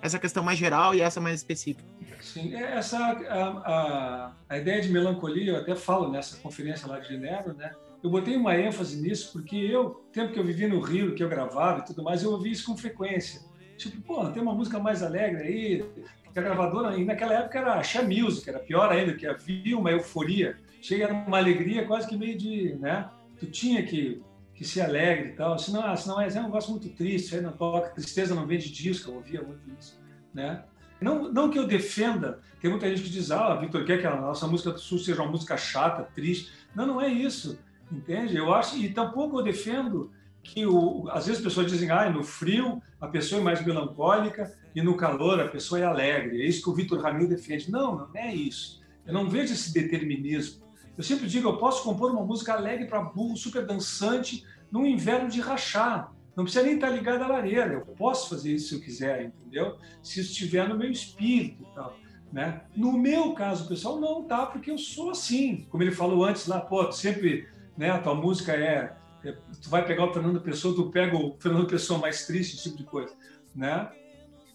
essa 0.00 0.18
questão 0.20 0.42
mais 0.44 0.56
geral 0.56 0.94
e 0.94 1.00
essa 1.00 1.20
mais 1.20 1.40
específica. 1.40 1.84
Sim, 2.20 2.54
é, 2.54 2.76
essa 2.76 2.96
a, 2.96 3.48
a, 3.48 4.32
a 4.48 4.58
ideia 4.58 4.80
de 4.80 4.90
melancolia, 4.90 5.52
eu 5.52 5.56
até 5.56 5.74
falo 5.74 6.10
nessa 6.10 6.36
conferência 6.36 6.86
lá 6.86 7.00
de 7.00 7.08
Genebra, 7.08 7.52
né, 7.54 7.72
eu 8.04 8.10
botei 8.10 8.36
uma 8.36 8.54
ênfase 8.54 9.00
nisso 9.00 9.32
porque 9.32 9.56
eu, 9.56 10.04
tempo 10.12 10.30
que 10.30 10.38
eu 10.38 10.44
vivi 10.44 10.66
no 10.66 10.78
Rio, 10.78 11.14
que 11.14 11.24
eu 11.24 11.28
gravava 11.28 11.80
e 11.80 11.84
tudo 11.86 12.02
mais, 12.02 12.22
eu 12.22 12.32
ouvi 12.32 12.50
isso 12.50 12.66
com 12.66 12.76
frequência. 12.76 13.40
Tipo, 13.78 13.98
pô, 14.02 14.26
tem 14.26 14.42
uma 14.42 14.54
música 14.54 14.78
mais 14.78 15.02
alegre 15.02 15.42
aí, 15.42 15.84
que 16.30 16.38
a 16.38 16.42
gravadora, 16.42 16.98
e 16.98 17.04
naquela 17.04 17.32
época 17.32 17.58
era 17.58 17.74
Axé 17.76 18.02
Music, 18.02 18.46
era 18.46 18.58
pior 18.58 18.92
ainda, 18.92 19.14
que 19.14 19.26
havia 19.26 19.78
uma 19.78 19.90
euforia, 19.90 20.58
chega 20.82 21.10
uma 21.14 21.38
alegria 21.38 21.86
quase 21.86 22.06
que 22.06 22.14
meio 22.14 22.36
de, 22.36 22.74
né? 22.74 23.08
Tu 23.38 23.46
tinha 23.46 23.82
que, 23.82 24.22
que 24.54 24.66
ser 24.66 24.82
alegre 24.82 25.30
e 25.30 25.32
tal, 25.32 25.58
senão, 25.58 25.86
ah, 25.86 25.96
senão 25.96 26.20
é, 26.20 26.28
é 26.28 26.40
um 26.40 26.44
negócio 26.44 26.72
muito 26.72 26.90
triste, 26.90 27.34
aí 27.34 27.40
não 27.40 27.52
toca, 27.52 27.88
tristeza 27.88 28.34
não 28.34 28.46
vende 28.46 28.70
disco, 28.70 29.10
eu 29.10 29.14
ouvia 29.14 29.40
muito 29.40 29.62
isso, 29.80 29.98
né? 30.34 30.62
Não, 31.00 31.32
não 31.32 31.50
que 31.50 31.58
eu 31.58 31.66
defenda, 31.66 32.40
tem 32.60 32.70
muita 32.70 32.88
gente 32.88 33.02
que 33.02 33.10
diz, 33.10 33.30
ah, 33.30 33.54
Vitor, 33.54 33.84
quer 33.86 33.98
que 33.98 34.06
a 34.06 34.14
nossa 34.14 34.46
música 34.46 34.72
do 34.72 34.78
Sul 34.78 34.98
seja 34.98 35.22
uma 35.22 35.30
música 35.30 35.56
chata, 35.56 36.02
triste. 36.14 36.52
Não, 36.74 36.86
não 36.86 37.00
é 37.00 37.08
isso, 37.08 37.58
entende? 37.90 38.36
Eu 38.36 38.52
acho, 38.54 38.76
e 38.76 38.88
tampouco 38.88 39.38
eu 39.38 39.44
defendo 39.44 40.10
que 40.42 40.66
o, 40.66 41.08
às 41.08 41.26
vezes 41.26 41.38
as 41.38 41.44
pessoas 41.44 41.70
dizem, 41.70 41.90
ah, 41.90 42.10
no 42.10 42.22
frio 42.22 42.82
a 43.00 43.06
pessoa 43.08 43.40
é 43.40 43.44
mais 43.44 43.64
melancólica 43.64 44.52
e 44.74 44.82
no 44.82 44.96
calor 44.96 45.40
a 45.40 45.48
pessoa 45.48 45.80
é 45.80 45.84
alegre. 45.84 46.42
É 46.42 46.46
isso 46.46 46.62
que 46.62 46.70
o 46.70 46.74
Vitor 46.74 47.00
Ramil 47.00 47.28
defende. 47.28 47.70
Não, 47.70 47.96
não 47.96 48.08
é 48.14 48.34
isso. 48.34 48.82
Eu 49.06 49.12
não 49.12 49.28
vejo 49.28 49.52
esse 49.52 49.72
determinismo. 49.72 50.64
Eu 50.96 51.02
sempre 51.02 51.26
digo, 51.26 51.48
eu 51.48 51.56
posso 51.56 51.82
compor 51.82 52.12
uma 52.12 52.24
música 52.24 52.54
alegre 52.54 52.86
para 52.86 53.02
burro, 53.02 53.36
super 53.36 53.66
dançante, 53.66 54.44
num 54.70 54.86
inverno 54.86 55.28
de 55.28 55.40
rachar. 55.40 56.12
Não 56.36 56.44
precisa 56.44 56.64
nem 56.64 56.74
estar 56.74 56.90
ligado 56.90 57.22
à 57.22 57.26
lareira. 57.26 57.74
Eu 57.74 57.80
posso 57.80 58.28
fazer 58.28 58.54
isso 58.54 58.68
se 58.68 58.74
eu 58.74 58.80
quiser, 58.80 59.24
entendeu? 59.24 59.76
Se 60.02 60.20
estiver 60.20 60.68
no 60.68 60.76
meu 60.76 60.90
espírito 60.90 61.62
e 61.62 61.74
tal. 61.74 61.96
Né? 62.32 62.62
No 62.76 62.92
meu 62.92 63.32
caso, 63.32 63.68
pessoal, 63.68 64.00
não 64.00 64.24
tá, 64.24 64.46
porque 64.46 64.70
eu 64.70 64.78
sou 64.78 65.10
assim. 65.10 65.66
Como 65.70 65.82
ele 65.82 65.92
falou 65.92 66.24
antes 66.24 66.46
lá, 66.46 66.60
pô, 66.60 66.90
sempre, 66.90 67.46
né, 67.76 67.90
a 67.90 67.98
tua 67.98 68.14
música 68.14 68.52
é 68.52 68.96
é, 69.24 69.32
tu 69.60 69.70
vai 69.70 69.84
pegar 69.84 70.04
o 70.04 70.12
Fernando 70.12 70.40
Pessoa, 70.40 70.74
tu 70.74 70.90
pega 70.90 71.16
o 71.16 71.34
Fernando 71.38 71.66
Pessoa 71.66 71.98
mais 71.98 72.26
triste, 72.26 72.56
esse 72.56 72.64
tipo 72.64 72.76
de 72.76 72.84
coisa, 72.84 73.14
né? 73.54 73.90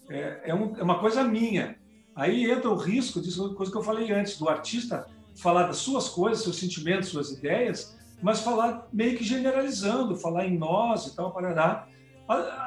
É, 0.07 0.51
é, 0.51 0.55
um, 0.55 0.75
é 0.77 0.83
uma 0.83 0.99
coisa 0.99 1.23
minha. 1.23 1.75
Aí 2.15 2.49
entra 2.49 2.69
o 2.69 2.75
risco 2.75 3.19
disso, 3.19 3.55
coisa 3.55 3.71
que 3.71 3.77
eu 3.77 3.83
falei 3.83 4.11
antes, 4.11 4.37
do 4.37 4.47
artista 4.47 5.07
falar 5.35 5.63
das 5.63 5.77
suas 5.77 6.09
coisas, 6.09 6.43
seus 6.43 6.57
sentimentos, 6.57 7.09
suas 7.09 7.31
ideias, 7.31 7.97
mas 8.21 8.41
falar 8.41 8.87
meio 8.91 9.17
que 9.17 9.23
generalizando, 9.23 10.17
falar 10.17 10.45
em 10.45 10.57
nós 10.57 11.07
e 11.07 11.15
tal, 11.15 11.33
parará. 11.33 11.87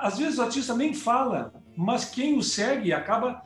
Às 0.01 0.19
vezes 0.19 0.39
o 0.39 0.43
artista 0.43 0.75
nem 0.75 0.95
fala, 0.95 1.53
mas 1.77 2.07
quem 2.07 2.37
o 2.37 2.43
segue 2.43 2.93
acaba 2.93 3.43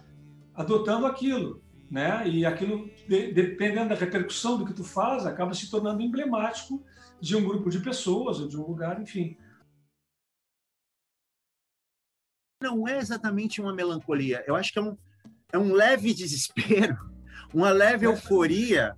adotando 0.54 1.04
aquilo, 1.04 1.60
né? 1.90 2.26
E 2.26 2.46
aquilo, 2.46 2.88
dependendo 3.08 3.90
da 3.90 3.94
repercussão 3.94 4.56
do 4.56 4.64
que 4.64 4.72
tu 4.72 4.84
faz, 4.84 5.26
acaba 5.26 5.52
se 5.52 5.70
tornando 5.70 6.00
emblemático 6.00 6.82
de 7.20 7.36
um 7.36 7.44
grupo 7.44 7.70
de 7.70 7.80
pessoas 7.80 8.40
ou 8.40 8.48
de 8.48 8.56
um 8.56 8.66
lugar, 8.66 9.00
enfim. 9.00 9.36
Não 12.62 12.86
é 12.86 12.98
exatamente 12.98 13.60
uma 13.60 13.74
melancolia. 13.74 14.42
Eu 14.46 14.56
acho 14.56 14.72
que 14.72 14.78
é 14.78 14.82
um, 14.82 14.96
é 15.52 15.58
um 15.58 15.72
leve 15.72 16.14
desespero, 16.14 16.96
uma 17.52 17.70
leve 17.70 18.06
euforia 18.06 18.96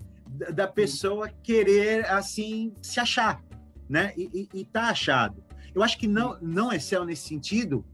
da 0.55 0.69
pessoa 0.69 1.29
querer 1.29 2.07
assim 2.07 2.75
se 2.83 3.01
achar, 3.01 3.43
né? 3.89 4.13
E, 4.17 4.49
e, 4.53 4.61
e 4.61 4.65
tá 4.65 4.91
achado. 4.91 5.45
Eu 5.75 5.83
acho 5.83 5.99
que 5.99 6.07
não 6.07 6.39
não 6.41 6.73
é 6.73 6.79
céu 6.79 7.05
nesse 7.05 7.27
sentido 7.27 7.85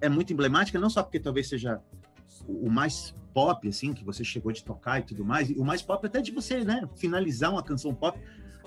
é 0.00 0.08
muito 0.08 0.32
emblemática 0.32 0.78
não 0.78 0.90
só 0.90 1.02
porque 1.02 1.18
talvez 1.18 1.48
seja 1.48 1.80
o 2.46 2.70
mais 2.70 3.14
pop 3.32 3.66
assim 3.66 3.92
que 3.92 4.04
você 4.04 4.22
chegou 4.22 4.52
de 4.52 4.62
tocar 4.62 5.00
e 5.00 5.02
tudo 5.02 5.24
mais, 5.24 5.50
e 5.50 5.54
o 5.54 5.64
mais 5.64 5.82
pop 5.82 6.06
até 6.06 6.20
de 6.20 6.30
você, 6.30 6.64
né, 6.64 6.88
finalizar 6.96 7.50
uma 7.50 7.62
canção 7.62 7.94
pop 7.94 8.18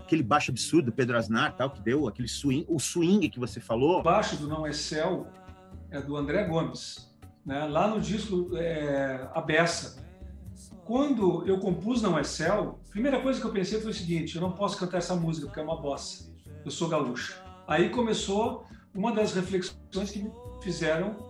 aquele 0.08 0.24
baixo 0.24 0.50
absurdo, 0.50 0.92
Pedro 0.92 1.18
Asnar, 1.18 1.56
tal, 1.56 1.70
que 1.70 1.82
deu 1.82 2.08
aquele 2.08 2.28
swing, 2.28 2.66
o 2.68 2.80
swing 2.80 3.30
que 3.30 3.40
você 3.40 3.60
falou. 3.60 4.00
O 4.00 4.04
baixo 4.04 4.38
do 4.38 4.48
Não 4.48 4.66
é 4.66 4.72
Céu 4.72 5.28
é 5.92 6.02
do 6.02 6.16
André 6.16 6.46
Gomes, 6.46 7.14
né? 7.46 7.66
lá 7.66 7.88
no 7.88 8.00
disco 8.00 8.50
é, 8.56 9.30
A 9.34 9.42
Beça. 9.42 10.06
Quando 10.86 11.46
eu 11.46 11.60
compus 11.60 12.02
Não 12.02 12.18
é 12.18 12.24
Céu, 12.24 12.80
a 12.88 12.92
primeira 12.92 13.22
coisa 13.22 13.40
que 13.40 13.46
eu 13.46 13.52
pensei 13.52 13.80
foi 13.82 13.92
o 13.92 13.94
seguinte: 13.94 14.36
eu 14.36 14.42
não 14.42 14.54
posso 14.54 14.78
cantar 14.78 14.98
essa 14.98 15.16
música 15.16 15.46
porque 15.46 15.60
é 15.60 15.64
uma 15.64 15.80
bossa, 15.80 16.34
eu 16.64 16.72
sou 16.72 16.88
gaúcho. 16.88 17.42
Aí 17.68 17.90
começou 17.90 18.66
uma 18.96 19.12
das 19.12 19.34
reflexões 19.34 20.12
que 20.12 20.24
me 20.24 20.32
fizeram 20.64 21.28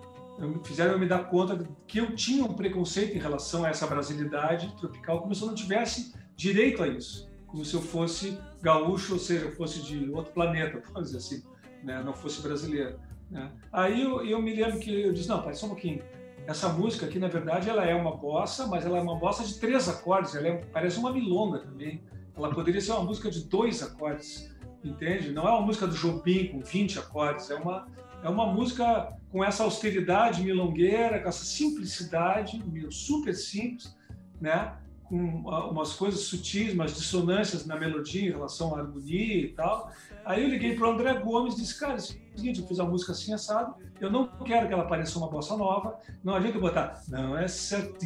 fizeram 0.63 0.92
eu 0.92 1.00
me 1.00 1.08
dar 1.08 1.32
conta 1.32 1.68
que 1.88 1.98
eu 1.98 2.16
tinha 2.16 2.46
um 2.46 2.54
preconceito 2.54 3.18
em 3.18 3.20
relação 3.20 3.66
a 3.66 3.70
essa 3.70 3.88
brasilidade 3.88 4.72
tropical, 4.78 5.20
como 5.20 5.34
se 5.34 5.42
eu 5.42 5.48
não 5.48 5.56
tivesse 5.56 6.13
direito 6.36 6.84
a 6.84 6.88
isso 6.88 7.28
como 7.48 7.63
se 7.63 7.74
eu 7.74 7.82
fosse 7.82 8.38
gaúcho, 8.62 9.13
ou 9.13 9.20
seja, 9.20 9.52
fosse 9.52 9.82
de 9.82 10.10
outro 10.10 10.34
planeta, 10.34 10.80
por 10.93 11.02
dizer 11.02 11.17
assim, 11.17 11.43
né? 11.84 12.02
não 12.04 12.13
fosse 12.13 12.41
brasileiro. 12.41 13.00
Né? 13.30 13.52
Aí 13.72 14.02
eu, 14.02 14.26
eu, 14.26 14.41
me 14.41 14.54
lembro 14.54 14.80
que 14.80 15.02
eu 15.02 15.13
disse, 15.13 15.30
não, 15.30 15.41
pai, 15.41 15.54
só 15.54 15.65
um 15.65 15.70
pouquinho. 15.70 16.02
Essa 16.46 16.70
música 16.70 17.06
aqui, 17.06 17.20
na 17.20 17.28
verdade, 17.28 17.70
ela 17.70 17.86
é 17.86 17.93
uma 17.93 18.15
bossa, 18.15 18.67
mas 18.67 18.86
ela 18.86 18.98
é 18.98 19.02
uma 19.02 19.17
bossa 19.17 19.43
de 19.43 19.60
três 19.60 19.89
acordes, 19.89 20.34
ela 20.34 20.48
é, 20.48 20.56
parece 20.72 20.98
uma 20.98 21.12
milonga 21.12 21.60
também. 21.60 22.02
Ela 22.36 22.54
poderia 22.54 22.80
ser 22.80 22.93
uma 22.93 23.04
música 23.04 23.30
de 23.30 23.43
dois 23.43 23.84
acordes, 23.84 24.56
entende? 24.84 25.32
Não 25.32 25.46
é 25.46 25.52
uma 25.52 25.62
música 25.62 25.86
do 25.86 25.96
Jobim 25.96 26.48
com 26.48 26.60
20 26.62 27.00
acordes, 27.00 27.50
é 27.50 27.56
uma, 27.56 27.88
é 28.24 28.30
uma 28.30 28.46
música 28.46 29.13
com 29.30 29.43
essa 29.43 29.63
austeridade 29.63 30.41
milongueira, 30.41 31.20
com 31.20 31.28
essa 31.28 31.43
simplicidade, 31.43 32.63
super 32.89 33.36
simples, 33.36 33.98
né? 34.39 34.78
Com 35.08 35.15
umas 35.15 35.93
coisas 35.93 36.22
sutis, 36.22 36.74
umas 36.74 36.96
dissonâncias 36.96 37.65
na 37.65 37.78
melodia 37.78 38.28
em 38.28 38.32
relação 38.32 38.76
à 38.76 38.80
harmonia 38.80 39.46
e 39.46 39.50
tal. 39.50 39.91
Aí 40.26 40.43
eu 40.43 40.50
liguei 40.50 40.76
para 40.76 40.88
o 40.88 40.91
André 40.91 41.13
Gomes 41.15 41.54
e 41.56 41.62
disse, 41.62 41.80
cara, 41.80 41.93
é 41.93 42.00
seguinte, 42.00 42.60
eu 42.60 42.67
fiz 42.67 42.80
a 42.80 42.84
música 42.84 43.13
assim 43.13 43.34
assado, 43.34 43.76
eu 44.00 44.12
não 44.12 44.28
quero 44.28 44.67
que 44.67 44.74
ela 44.74 44.86
pareça 44.86 45.17
uma 45.17 45.30
bossa 45.30 45.56
nova, 45.56 45.98
não 46.24 46.36
adianta 46.36 46.58
eu 46.58 46.62
botar, 46.62 47.02
não 47.08 47.38
é 47.38 47.48
certo. 47.48 48.06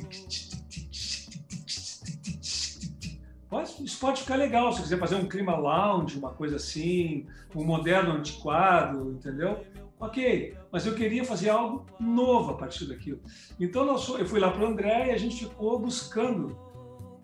Pode, 3.49 3.83
isso 3.83 3.99
pode 3.99 4.21
ficar 4.21 4.35
legal, 4.35 4.71
se 4.71 4.81
quiser 4.81 4.97
fazer 4.97 5.15
um 5.15 5.27
clima 5.27 5.57
lounge, 5.57 6.17
uma 6.17 6.31
coisa 6.31 6.55
assim, 6.55 7.27
um 7.53 7.65
moderno 7.65 8.13
antiquado, 8.13 9.11
entendeu? 9.11 9.65
Ok, 9.99 10.55
mas 10.71 10.85
eu 10.85 10.95
queria 10.95 11.25
fazer 11.25 11.49
algo 11.49 11.85
novo 11.99 12.51
a 12.51 12.57
partir 12.57 12.85
daquilo. 12.85 13.19
Então 13.59 13.85
eu 14.17 14.25
fui 14.25 14.39
lá 14.39 14.49
para 14.49 14.63
o 14.63 14.67
André 14.67 15.07
e 15.07 15.11
a 15.11 15.17
gente 15.17 15.45
ficou 15.45 15.77
buscando 15.79 16.57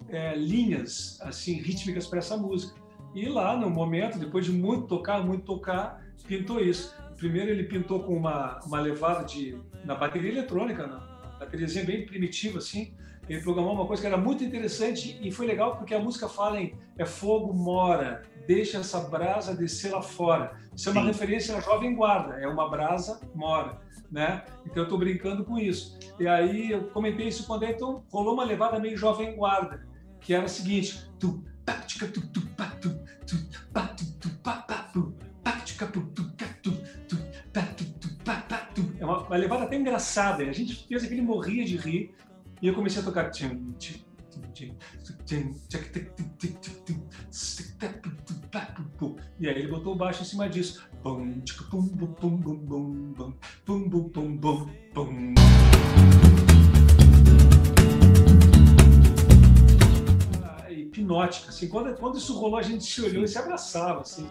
é, 0.10 0.36
linhas 0.36 1.20
assim 1.22 1.54
rítmicas 1.54 2.08
para 2.08 2.20
essa 2.20 2.38
música. 2.38 2.80
E 3.14 3.28
lá 3.28 3.56
no 3.56 3.70
momento, 3.70 4.20
depois 4.20 4.46
de 4.46 4.52
muito 4.52 4.88
tocar, 4.88 5.26
muito 5.26 5.44
tocar, 5.44 6.04
pintou 6.28 6.60
isso. 6.60 6.96
Primeiro 7.16 7.50
ele 7.50 7.64
pintou 7.64 8.04
com 8.04 8.16
uma, 8.16 8.60
uma 8.66 8.80
levada 8.80 9.24
de 9.24 9.58
na 9.84 9.96
bateria 9.96 10.30
eletrônica, 10.30 10.86
na 10.86 11.00
bateriazinha 11.40 11.86
bem 11.86 12.06
primitiva 12.06 12.60
assim. 12.60 12.94
Ele 13.28 13.42
programou 13.42 13.74
uma 13.74 13.86
coisa 13.86 14.02
que 14.02 14.08
era 14.08 14.18
muito 14.18 14.44
interessante 14.44 15.20
e 15.22 15.32
foi 15.32 15.48
legal 15.48 15.76
porque 15.76 15.94
a 15.94 16.00
música 16.00 16.30
fala 16.30 16.62
em 16.62 16.74
é 16.98 17.06
fogo 17.06 17.54
mora, 17.54 18.24
deixa 18.46 18.78
essa 18.78 19.02
brasa 19.02 19.54
descer 19.54 19.92
lá 19.92 20.02
fora. 20.02 20.56
Isso 20.74 20.88
é 20.88 20.92
uma 20.92 21.02
Sim. 21.02 21.08
referência 21.08 21.58
à 21.58 21.60
Jovem 21.60 21.94
Guarda, 21.96 22.36
é 22.36 22.48
uma 22.48 22.70
brasa 22.70 23.20
mora 23.36 23.86
né? 24.12 24.44
Então 24.66 24.78
eu 24.78 24.84
estou 24.84 24.98
brincando 24.98 25.44
com 25.44 25.58
isso. 25.58 25.98
E 26.20 26.28
aí 26.28 26.72
eu 26.72 26.84
comentei 26.90 27.28
isso 27.28 27.46
quando 27.46 27.64
então 27.64 28.04
rolou 28.10 28.34
uma 28.34 28.44
levada 28.44 28.80
meio 28.80 28.98
jovem 28.98 29.36
guarda 29.36 29.86
que 30.28 30.34
era 30.34 30.46
o 30.46 30.50
seguinte: 30.50 31.10
é 39.00 39.06
uma, 39.06 39.20
uma 39.24 39.38
levada 39.38 39.64
até 39.64 39.78
engraçada. 39.78 40.44
A 40.44 40.52
gente 40.52 40.86
fez 40.86 41.06
aquele 41.06 41.22
morria 41.22 41.64
de 41.64 41.78
rir 41.78 42.14
e 42.62 42.68
eu 42.68 42.76
comecei 42.76 43.02
a 43.02 43.06
tocar. 43.06 43.32
E 49.40 49.48
aí 49.48 49.56
ele 49.56 49.68
botou 49.68 49.94
o 49.94 49.96
baixo 49.96 50.24
em 50.24 50.26
cima 50.26 50.50
disso. 50.50 50.86
Bum, 51.02 51.42
bum, 51.72 51.82
bum, 51.82 52.12
bum, 52.12 52.38
bum, 52.38 53.14
bum, 53.14 53.34
bum, 53.66 53.90
bum, 53.90 54.10
bum, 54.10 54.38
bum, 54.38 54.70
bum. 54.94 56.27
Hipnótica. 61.08 61.50
Assim, 61.50 61.70
quando, 61.70 61.96
quando 61.96 62.18
isso 62.18 62.38
rolou, 62.38 62.60
a 62.60 62.62
gente 62.62 62.84
se 62.84 63.02
olhou 63.02 63.24
e 63.24 63.28
se 63.28 63.38
abraçava. 63.38 64.02
Assim. 64.02 64.30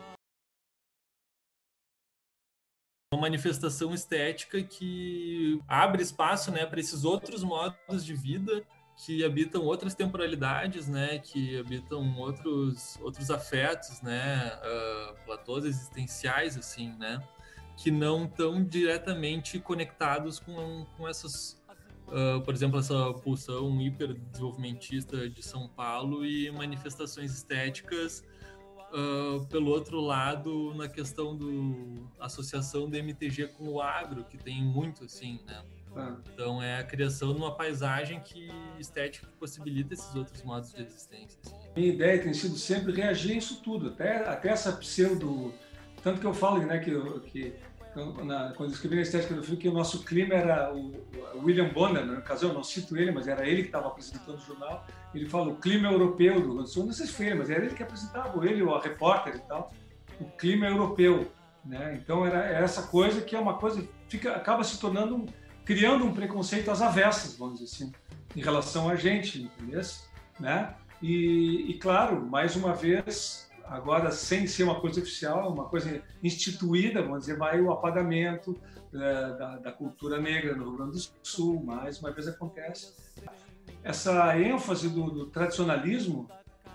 Uma 3.12 3.22
manifestação 3.22 3.94
estética 3.94 4.62
que 4.62 5.60
abre 5.66 6.02
espaço 6.02 6.50
né, 6.50 6.66
para 6.66 6.78
esses 6.78 7.04
outros 7.04 7.42
modos 7.42 8.04
de 8.04 8.14
vida 8.14 8.62
que 9.04 9.24
habitam 9.24 9.62
outras 9.62 9.94
temporalidades, 9.94 10.88
né, 10.88 11.18
que 11.18 11.58
habitam 11.58 12.18
outros 12.18 12.98
outros 13.02 13.30
afetos, 13.30 14.00
né, 14.00 14.58
uh, 14.58 15.24
platôs 15.26 15.66
existenciais 15.66 16.56
assim, 16.56 16.94
né, 16.96 17.22
que 17.76 17.90
não 17.90 18.24
estão 18.24 18.64
diretamente 18.64 19.60
conectados 19.60 20.38
com, 20.38 20.86
com 20.96 21.06
essas, 21.06 21.62
uh, 22.09 22.40
por 22.42 22.55
exemplo, 22.55 22.79
essa 22.79 23.12
pulsão 23.14 23.81
hiperdesenvolvimentista 23.81 25.29
de 25.29 25.42
São 25.42 25.69
Paulo 25.69 26.25
e 26.25 26.51
manifestações 26.51 27.33
estéticas 27.33 28.25
Uh, 28.92 29.45
pelo 29.47 29.73
outro 29.73 30.01
lado, 30.01 30.73
na 30.75 30.88
questão 30.88 31.37
do 31.37 32.09
associação 32.21 32.88
do 32.88 32.97
MTG 32.97 33.49
com 33.49 33.69
o 33.69 33.83
agro, 33.83 34.25
que 34.25 34.38
tem 34.38 34.62
muito 34.62 35.05
assim, 35.05 35.40
né? 35.45 35.61
Ah. 35.97 36.16
Então 36.33 36.62
é 36.62 36.79
a 36.79 36.85
criação 36.85 37.33
de 37.33 37.38
uma 37.38 37.55
paisagem 37.55 38.21
que 38.21 38.49
estética 38.79 39.27
que 39.27 39.37
possibilita 39.38 39.95
esses 39.95 40.14
outros 40.14 40.42
modos 40.42 40.73
de 40.73 40.83
existência. 40.83 41.38
Assim. 41.45 41.57
Minha 41.75 41.88
ideia 41.88 42.23
tem 42.23 42.33
sido 42.33 42.57
sempre 42.57 42.92
reagir 42.92 43.33
a 43.33 43.38
isso 43.38 43.61
tudo, 43.62 43.88
até, 43.88 44.19
até 44.29 44.51
essa 44.51 44.73
pseudo. 44.73 45.53
Tanto 46.03 46.21
que 46.21 46.27
eu 46.27 46.35
falo 46.35 46.64
né, 46.64 46.79
que, 46.79 46.92
que 47.31 47.55
na, 48.24 48.52
quando 48.52 48.72
escrevi 48.72 48.96
na 48.96 49.02
estética 49.02 49.35
do 49.35 49.42
filme, 49.42 49.59
que 49.59 49.68
o 49.68 49.72
nosso 49.72 50.04
clima 50.04 50.35
era 50.35 50.72
o, 50.72 50.92
o 51.35 51.44
William 51.44 51.68
Bonner, 51.68 52.04
né? 52.04 52.16
no 52.16 52.22
caso 52.22 52.46
eu 52.46 52.52
não 52.52 52.62
cito 52.62 52.96
ele, 52.96 53.11
mas 53.11 53.26
era 53.26 53.46
ele 53.48 53.62
que 53.62 53.68
estava 53.68 53.88
apresentando 53.88 54.37
o 54.37 54.40
jornal. 54.40 54.87
Ele 55.14 55.26
fala 55.26 55.48
o 55.48 55.56
clima 55.56 55.90
europeu 55.90 56.40
do 56.40 56.48
Rio 56.48 56.85
não 56.85 56.92
sei 56.92 57.06
se 57.06 57.12
foi 57.12 57.26
ele, 57.26 57.37
mas 57.37 57.50
era 57.50 57.64
ele 57.64 57.74
que 57.74 57.82
apresentava, 57.82 58.46
ele, 58.46 58.62
o 58.62 58.78
repórter 58.78 59.37
e 59.37 59.40
tal, 59.40 59.72
o 60.20 60.24
clima 60.24 60.66
europeu. 60.66 61.30
Né? 61.64 61.98
Então 62.00 62.24
era, 62.24 62.38
era 62.44 62.64
essa 62.64 62.82
coisa 62.82 63.20
que 63.22 63.35
é 63.35 63.38
uma 63.38 63.54
coisa 63.54 63.87
fica 64.09 64.32
acaba 64.32 64.62
se 64.62 64.78
tornando 64.78 65.26
criando 65.64 66.04
um 66.04 66.14
preconceito 66.14 66.70
às 66.70 66.80
avessas, 66.80 67.37
vamos 67.37 67.59
dizer 67.59 67.74
assim, 67.74 67.92
em 68.37 68.40
relação 68.40 68.88
a 68.88 68.94
gente, 68.94 69.42
entendeu? 69.42 69.80
Né? 70.38 70.72
E, 71.02 71.70
e 71.70 71.74
claro, 71.74 72.24
mais 72.24 72.54
uma 72.54 72.72
vez 72.72 73.45
agora 73.68 74.11
sem 74.11 74.46
ser 74.46 74.64
uma 74.64 74.81
coisa 74.81 75.00
oficial, 75.00 75.52
uma 75.52 75.64
coisa 75.64 76.02
instituída, 76.22 77.02
vamos 77.02 77.20
dizer, 77.20 77.37
vai 77.37 77.61
o 77.61 77.70
apagamento 77.70 78.57
é, 78.94 78.98
da, 78.98 79.57
da, 79.57 79.72
cultura 79.72 80.20
negra 80.20 80.55
no 80.55 80.64
Rio 80.64 80.76
Grande 80.76 80.92
do 80.92 81.12
Sul, 81.22 81.62
mais 81.62 82.00
uma 82.00 82.11
vez 82.12 82.29
acontece. 82.29 82.94
Essa 83.83 84.38
ênfase 84.38 84.88
do, 84.88 85.11
do 85.11 85.26
tradicionalismo, 85.26 86.29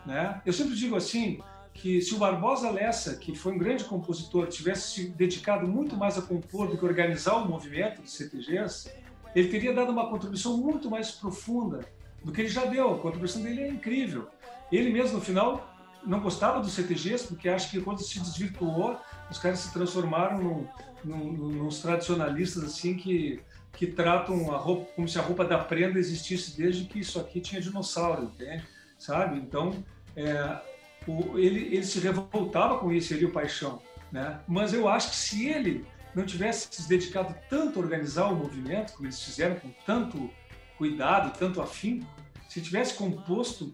né? 0.05 0.41
eu 0.45 0.53
sempre 0.53 0.75
digo 0.75 0.95
assim, 0.95 1.41
que 1.73 2.01
se 2.01 2.13
o 2.13 2.17
Barbosa 2.17 2.69
Lessa, 2.69 3.15
que 3.15 3.35
foi 3.35 3.53
um 3.53 3.57
grande 3.57 3.83
compositor, 3.85 4.47
tivesse 4.47 4.91
se 4.91 5.09
dedicado 5.09 5.67
muito 5.67 5.95
mais 5.95 6.17
a 6.17 6.21
compor 6.21 6.67
do 6.67 6.77
que 6.77 6.85
organizar 6.85 7.35
o 7.35 7.47
movimento 7.47 8.01
dos 8.01 8.13
CTGs, 8.13 8.91
ele 9.33 9.47
teria 9.47 9.73
dado 9.73 9.91
uma 9.91 10.09
contribuição 10.09 10.57
muito 10.57 10.89
mais 10.89 11.11
profunda 11.11 11.79
do 12.23 12.31
que 12.31 12.41
ele 12.41 12.49
já 12.49 12.65
deu. 12.65 12.93
A 12.93 12.99
contribuição 12.99 13.41
dele 13.41 13.61
é 13.61 13.67
incrível. 13.69 14.27
Ele 14.71 14.91
mesmo, 14.91 15.17
no 15.17 15.23
final, 15.23 15.70
não 16.05 16.19
gostava 16.19 16.59
dos 16.59 16.73
CTGs, 16.73 17.27
porque 17.27 17.49
acha 17.49 17.69
que 17.69 17.81
quando 17.81 18.01
se 18.01 18.19
desvirtuou, 18.19 18.99
os 19.29 19.37
caras 19.37 19.59
se 19.59 19.73
transformaram 19.73 20.37
num, 20.39 20.67
num, 21.03 21.33
nos 21.63 21.79
tradicionalistas 21.79 22.63
assim 22.63 22.95
que, 22.95 23.41
que 23.73 23.87
tratam 23.87 24.53
a 24.53 24.57
roupa 24.57 24.91
como 24.95 25.07
se 25.07 25.17
a 25.19 25.21
roupa 25.21 25.45
da 25.45 25.57
prenda 25.57 25.99
existisse 25.99 26.57
desde 26.57 26.85
que 26.85 26.99
isso 26.99 27.19
aqui 27.19 27.39
tinha 27.39 27.61
dinossauro, 27.61 28.23
entende? 28.23 28.63
Sabe? 28.97 29.37
Então, 29.37 29.83
é, 30.15 30.59
o, 31.07 31.37
ele, 31.37 31.75
ele 31.75 31.83
se 31.83 31.99
revoltava 31.99 32.77
com 32.77 32.91
isso, 32.91 33.13
ele 33.13 33.25
o 33.25 33.31
Paixão. 33.31 33.81
Né? 34.11 34.39
Mas 34.47 34.73
eu 34.73 34.87
acho 34.87 35.11
que 35.11 35.15
se 35.15 35.47
ele 35.47 35.85
não 36.13 36.25
tivesse 36.25 36.67
se 36.69 36.87
dedicado 36.87 37.33
tanto 37.49 37.79
a 37.79 37.81
organizar 37.81 38.27
o 38.27 38.35
movimento, 38.35 38.93
como 38.93 39.05
eles 39.05 39.21
fizeram 39.23 39.55
com 39.55 39.69
tanto 39.85 40.29
cuidado, 40.77 41.37
tanto 41.37 41.61
afinco, 41.61 42.05
se 42.49 42.61
tivesse 42.61 42.95
composto 42.95 43.73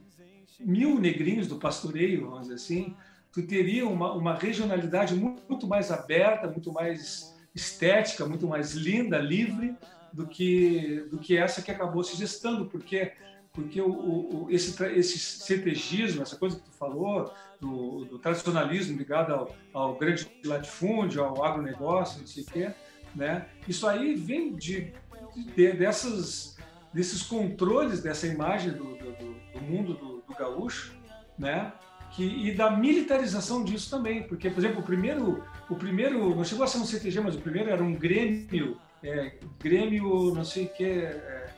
mil 0.60 1.00
negrinhos 1.00 1.48
do 1.48 1.58
pastoreio, 1.58 2.30
vamos 2.30 2.44
dizer 2.44 2.56
assim, 2.56 2.96
tu 3.32 3.42
teria 3.44 3.88
uma, 3.88 4.14
uma 4.14 4.36
regionalidade 4.36 5.16
muito 5.16 5.68
mais 5.68 5.92
aberta, 5.92 6.48
muito 6.48 6.72
mais 6.72 7.36
estética, 7.54 8.26
muito 8.26 8.48
mais 8.48 8.74
linda, 8.74 9.18
livre 9.18 9.76
do 10.12 10.26
que 10.26 11.06
do 11.12 11.18
que 11.18 11.38
essa 11.38 11.62
que 11.62 11.72
acabou 11.72 12.04
se 12.04 12.16
gestando, 12.18 12.66
porque 12.66 13.14
porque 13.54 13.82
o, 13.82 13.90
o, 13.90 14.48
esse 14.50 14.84
esse 14.96 15.18
CTGismo, 15.18 16.22
essa 16.22 16.36
coisa 16.36 16.58
que 16.58 16.64
tu 16.64 16.72
falou 16.72 17.32
do, 17.60 18.06
do 18.06 18.20
tradicionalismo 18.20 18.98
ligado 18.98 19.34
ao, 19.34 19.56
ao, 19.74 19.96
grande 19.96 20.28
latifúndio, 20.46 21.24
ao 21.24 21.44
agronegócio, 21.44 22.20
não 22.20 22.28
sei 22.28 22.44
o 22.44 22.46
quê, 22.46 22.72
né? 23.16 23.48
Isso 23.68 23.88
aí 23.88 24.16
vem 24.16 24.56
de, 24.56 24.94
de 25.36 25.72
dessas 25.74 26.56
desses 26.94 27.22
controles 27.22 28.02
dessa 28.02 28.28
imagem 28.28 28.72
do, 28.72 28.96
do, 28.96 29.12
do 29.54 29.62
mundo 29.62 29.94
do, 29.94 30.17
gaúcho, 30.34 30.94
né? 31.38 31.72
Que, 32.12 32.24
e 32.24 32.56
da 32.56 32.72
militarização 32.72 33.64
disso 33.64 33.90
também, 33.90 34.24
porque, 34.24 34.50
por 34.50 34.60
exemplo, 34.60 34.80
o 34.80 34.84
primeiro, 34.84 35.44
o 35.70 35.76
primeiro 35.76 36.34
não 36.34 36.44
chegou 36.44 36.64
a 36.64 36.68
ser 36.68 36.78
um 36.78 36.86
CTG, 36.86 37.20
mas 37.20 37.36
o 37.36 37.42
primeiro 37.42 37.70
era 37.70 37.84
um 37.84 37.94
Grêmio, 37.94 38.78
é, 39.04 39.34
Grêmio, 39.60 40.34
não 40.34 40.46
sei 40.46 40.66
o 40.66 40.70
que, 40.70 40.84
é, 40.84 41.50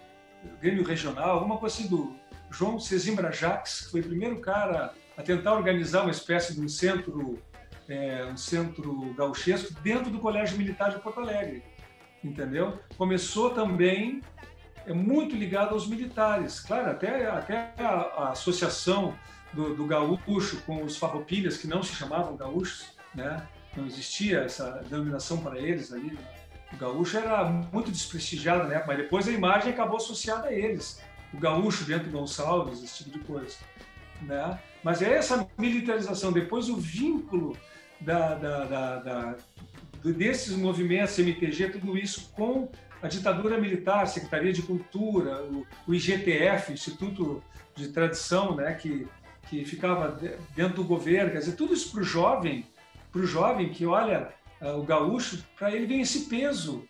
Grêmio 0.61 0.83
Regional, 0.83 1.29
alguma 1.29 1.57
coisa 1.57 1.75
assim 1.75 1.87
do 1.87 2.15
João 2.49 2.79
Cesimbra 2.79 3.31
Jacques, 3.31 3.81
que 3.81 3.91
foi 3.91 4.01
o 4.01 4.05
primeiro 4.05 4.39
cara 4.39 4.93
a 5.15 5.21
tentar 5.21 5.53
organizar 5.53 6.01
uma 6.01 6.11
espécie 6.11 6.55
de 6.55 6.61
um 6.61 6.67
centro, 6.67 7.37
é, 7.87 8.25
um 8.25 8.37
centro 8.37 9.13
gauchesco 9.13 9.73
dentro 9.81 10.09
do 10.09 10.19
Colégio 10.19 10.57
Militar 10.57 10.91
de 10.91 10.99
Porto 10.99 11.19
Alegre, 11.19 11.63
entendeu? 12.23 12.79
Começou 12.97 13.51
também 13.51 14.21
é 14.85 14.93
muito 14.93 15.35
ligado 15.35 15.73
aos 15.73 15.87
militares. 15.87 16.59
Claro, 16.59 16.91
até, 16.91 17.27
até 17.27 17.73
a, 17.77 17.89
a 17.89 18.31
associação 18.31 19.15
do, 19.53 19.75
do, 19.75 19.85
gaúcho 19.85 20.61
com 20.65 20.83
os 20.83 20.97
farroupilhas, 20.97 21.57
que 21.57 21.67
não 21.67 21.81
se 21.81 21.95
chamavam 21.95 22.35
gaúchos, 22.35 22.85
né? 23.13 23.47
não 23.75 23.85
existia 23.85 24.39
essa 24.39 24.83
denominação 24.89 25.37
para 25.37 25.59
eles 25.59 25.91
ali. 25.91 26.17
O 26.73 26.77
gaúcho 26.77 27.17
era 27.17 27.45
muito 27.45 27.91
desprestigiado, 27.91 28.67
né? 28.67 28.83
mas 28.85 28.97
depois 28.97 29.27
a 29.27 29.31
imagem 29.31 29.71
acabou 29.71 29.97
associada 29.97 30.47
a 30.47 30.53
eles. 30.53 31.01
O 31.33 31.37
gaúcho 31.37 31.83
dentro 31.83 32.05
de 32.05 32.11
Gonçalves, 32.11 32.83
esse 32.83 33.03
tipo 33.03 33.19
de 33.19 33.25
coisa. 33.25 33.57
Né? 34.21 34.59
Mas 34.83 35.01
é 35.01 35.13
essa 35.13 35.47
militarização, 35.57 36.31
depois 36.31 36.69
o 36.69 36.75
vínculo 36.75 37.57
da, 37.99 38.35
da, 38.35 38.65
da, 38.65 38.95
da 38.97 39.35
desses 40.03 40.55
movimentos 40.55 41.19
MTG, 41.19 41.69
tudo 41.69 41.97
isso 41.97 42.31
com 42.33 42.69
a 43.01 43.07
ditadura 43.07 43.57
militar, 43.57 44.03
a 44.03 44.07
Secretaria 44.07 44.51
de 44.51 44.61
Cultura, 44.61 45.43
o, 45.43 45.65
o 45.87 45.93
IGTF, 45.93 46.73
Instituto 46.73 47.43
de 47.75 47.89
Tradição, 47.89 48.55
né, 48.55 48.73
que, 48.73 49.07
que 49.49 49.63
ficava 49.65 50.19
dentro 50.55 50.75
do 50.75 50.83
governo, 50.83 51.31
quer 51.31 51.39
dizer, 51.39 51.55
tudo 51.55 51.73
isso 51.73 51.91
para 51.91 52.01
o 52.01 52.03
jovem, 52.03 52.65
para 53.11 53.21
o 53.21 53.25
jovem 53.25 53.69
que 53.69 53.85
olha 53.85 54.33
uh, 54.61 54.77
o 54.77 54.83
gaúcho, 54.83 55.43
para 55.57 55.71
ele 55.71 55.85
vem 55.85 56.01
esse 56.01 56.25
peso, 56.25 56.87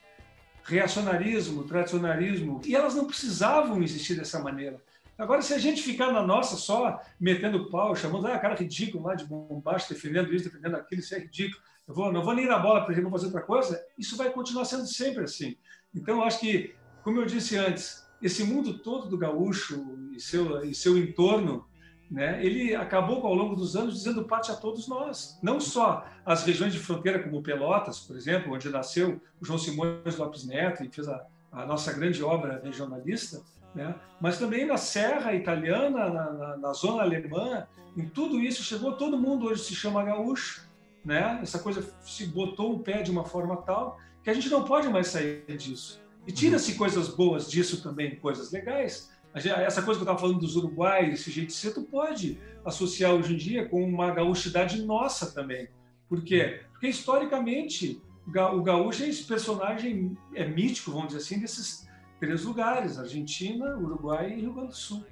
reacionarismo, 0.63 1.63
tradicionalismo, 1.63 2.61
e 2.65 2.75
elas 2.75 2.95
não 2.95 3.05
precisavam 3.05 3.81
existir 3.81 4.15
dessa 4.15 4.39
maneira. 4.39 4.79
Agora, 5.17 5.41
se 5.41 5.53
a 5.53 5.57
gente 5.57 5.81
ficar 5.81 6.13
na 6.13 6.25
nossa 6.25 6.55
só 6.55 7.01
metendo 7.19 7.69
pau, 7.69 7.93
chamando 7.95 8.27
ah, 8.27 8.39
cara 8.39 8.55
ridículo 8.55 9.03
lá 9.03 9.15
de 9.15 9.25
bombacho, 9.25 9.89
defendendo 9.89 10.33
isso, 10.33 10.45
defendendo 10.45 10.75
aquilo, 10.75 11.01
isso 11.01 11.13
é 11.13 11.19
ridículo, 11.19 11.61
eu 11.85 11.93
vou, 11.93 12.13
não 12.13 12.23
vou 12.23 12.33
nem 12.33 12.47
na 12.47 12.57
bola 12.57 12.85
para 12.85 13.01
vou 13.01 13.11
fazer 13.11 13.25
outra 13.25 13.41
coisa, 13.41 13.83
isso 13.97 14.15
vai 14.15 14.29
continuar 14.31 14.63
sendo 14.63 14.85
sempre 14.85 15.23
assim. 15.23 15.57
Então, 15.93 16.23
acho 16.23 16.39
que, 16.39 16.75
como 17.03 17.19
eu 17.19 17.25
disse 17.25 17.57
antes, 17.57 18.07
esse 18.21 18.43
mundo 18.43 18.79
todo 18.79 19.07
do 19.09 19.17
gaúcho 19.17 19.97
e 20.15 20.19
seu, 20.19 20.63
e 20.63 20.73
seu 20.73 20.97
entorno, 20.97 21.65
né, 22.09 22.43
ele 22.43 22.75
acabou 22.75 23.25
ao 23.25 23.33
longo 23.33 23.55
dos 23.55 23.75
anos 23.75 23.95
dizendo 23.95 24.25
parte 24.25 24.51
a 24.51 24.55
todos 24.55 24.87
nós. 24.87 25.39
Não 25.41 25.59
só 25.59 26.05
as 26.25 26.43
regiões 26.43 26.73
de 26.73 26.79
fronteira, 26.79 27.21
como 27.21 27.41
Pelotas, 27.41 27.99
por 27.99 28.15
exemplo, 28.15 28.53
onde 28.53 28.69
nasceu 28.69 29.21
o 29.39 29.45
João 29.45 29.59
Simões 29.59 30.17
Lopes 30.17 30.45
Neto 30.45 30.83
e 30.83 30.89
fez 30.89 31.07
a, 31.07 31.25
a 31.51 31.65
nossa 31.65 31.93
grande 31.93 32.23
obra 32.23 32.61
regionalista, 32.63 33.41
né? 33.73 33.95
mas 34.19 34.39
também 34.39 34.65
na 34.65 34.77
Serra 34.77 35.33
Italiana, 35.33 36.09
na, 36.09 36.33
na, 36.33 36.57
na, 36.57 36.73
Zona 36.73 37.03
Alemã, 37.03 37.67
em 37.95 38.07
tudo 38.09 38.39
isso 38.39 38.63
chegou 38.63 38.93
todo 38.93 39.17
mundo 39.17 39.45
hoje 39.45 39.63
se 39.63 39.75
chama 39.75 40.03
gaúcho, 40.03 40.67
né? 41.05 41.39
Essa 41.41 41.59
coisa 41.59 41.93
se 42.01 42.25
botou 42.27 42.75
o 42.75 42.79
pé 42.79 43.01
de 43.01 43.11
uma 43.11 43.23
forma 43.23 43.57
tal 43.57 43.97
que 44.23 44.29
a 44.29 44.33
gente 44.33 44.49
não 44.49 44.63
pode 44.63 44.89
mais 44.89 45.07
sair 45.07 45.45
disso. 45.57 46.01
E 46.27 46.31
tira-se 46.31 46.75
coisas 46.75 47.07
boas 47.07 47.49
disso 47.49 47.81
também, 47.81 48.15
coisas 48.17 48.51
legais. 48.51 49.11
Essa 49.33 49.81
coisa 49.81 49.99
que 49.99 50.03
eu 50.07 50.11
estava 50.11 50.19
falando 50.19 50.39
dos 50.39 50.55
uruguaios, 50.55 51.19
esse 51.19 51.31
jeito 51.31 51.53
tu 51.73 51.83
pode 51.83 52.39
associar 52.65 53.13
hoje 53.13 53.33
em 53.33 53.37
dia 53.37 53.67
com 53.67 53.83
uma 53.83 54.11
gaúchidade 54.11 54.83
nossa 54.83 55.31
também. 55.31 55.69
Por 56.07 56.23
quê? 56.23 56.63
Porque 56.71 56.87
historicamente 56.87 58.01
o 58.27 58.61
gaúcho 58.61 59.03
é 59.03 59.09
esse 59.09 59.23
personagem 59.23 60.17
é 60.33 60.47
mítico, 60.47 60.91
vamos 60.91 61.07
dizer 61.07 61.19
assim, 61.19 61.39
desses 61.39 61.87
três 62.19 62.43
lugares: 62.43 62.99
Argentina, 62.99 63.77
Uruguai 63.77 64.33
e 64.33 64.41
Rio 64.41 64.53
Grande 64.53 64.69
do 64.69 64.75
Sul. 64.75 65.05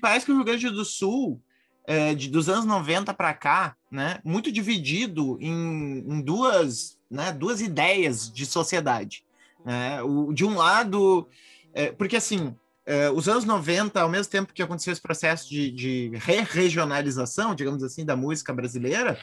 Parece 0.00 0.26
que 0.26 0.32
o 0.32 0.36
Rio 0.36 0.44
Grande 0.44 0.70
do 0.70 0.84
Sul 0.84 1.42
é, 1.88 2.14
de, 2.14 2.28
dos 2.28 2.50
anos 2.50 2.66
90 2.66 3.14
para 3.14 3.32
cá, 3.32 3.74
né, 3.90 4.20
muito 4.22 4.52
dividido 4.52 5.38
em, 5.40 6.04
em, 6.06 6.20
duas, 6.20 6.98
né, 7.10 7.32
duas 7.32 7.62
ideias 7.62 8.30
de 8.30 8.44
sociedade. 8.44 9.24
Né? 9.64 10.02
O, 10.02 10.30
de 10.34 10.44
um 10.44 10.54
lado, 10.54 11.26
é, 11.72 11.90
porque 11.90 12.16
assim, 12.16 12.54
é, 12.84 13.10
os 13.10 13.26
anos 13.26 13.46
90, 13.46 14.02
ao 14.02 14.08
mesmo 14.10 14.30
tempo 14.30 14.52
que 14.52 14.62
aconteceu 14.62 14.92
esse 14.92 15.00
processo 15.00 15.48
de, 15.48 15.70
de 15.70 16.10
re-regionalização, 16.16 17.54
digamos 17.54 17.82
assim, 17.82 18.04
da 18.04 18.14
música 18.14 18.52
brasileira, 18.52 19.18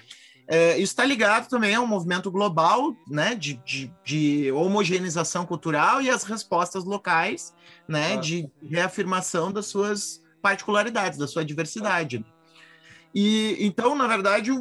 é, 0.47 0.71
isso 0.73 0.91
está 0.93 1.05
ligado 1.05 1.47
também 1.47 1.75
a 1.75 1.81
um 1.81 1.87
movimento 1.87 2.31
global, 2.31 2.95
né, 3.07 3.35
de, 3.35 3.61
de, 3.63 3.93
de, 4.03 4.51
homogeneização 4.51 5.45
cultural 5.45 6.01
e 6.01 6.09
as 6.09 6.23
respostas 6.23 6.83
locais, 6.83 7.53
né, 7.87 8.13
ah. 8.13 8.17
de 8.17 8.49
reafirmação 8.67 9.51
das 9.51 9.67
suas 9.67 10.19
particularidades, 10.41 11.19
da 11.19 11.27
sua 11.27 11.45
diversidade. 11.45 12.25
E 13.17 13.55
então, 13.65 13.95
na 13.95 14.07
verdade, 14.07 14.51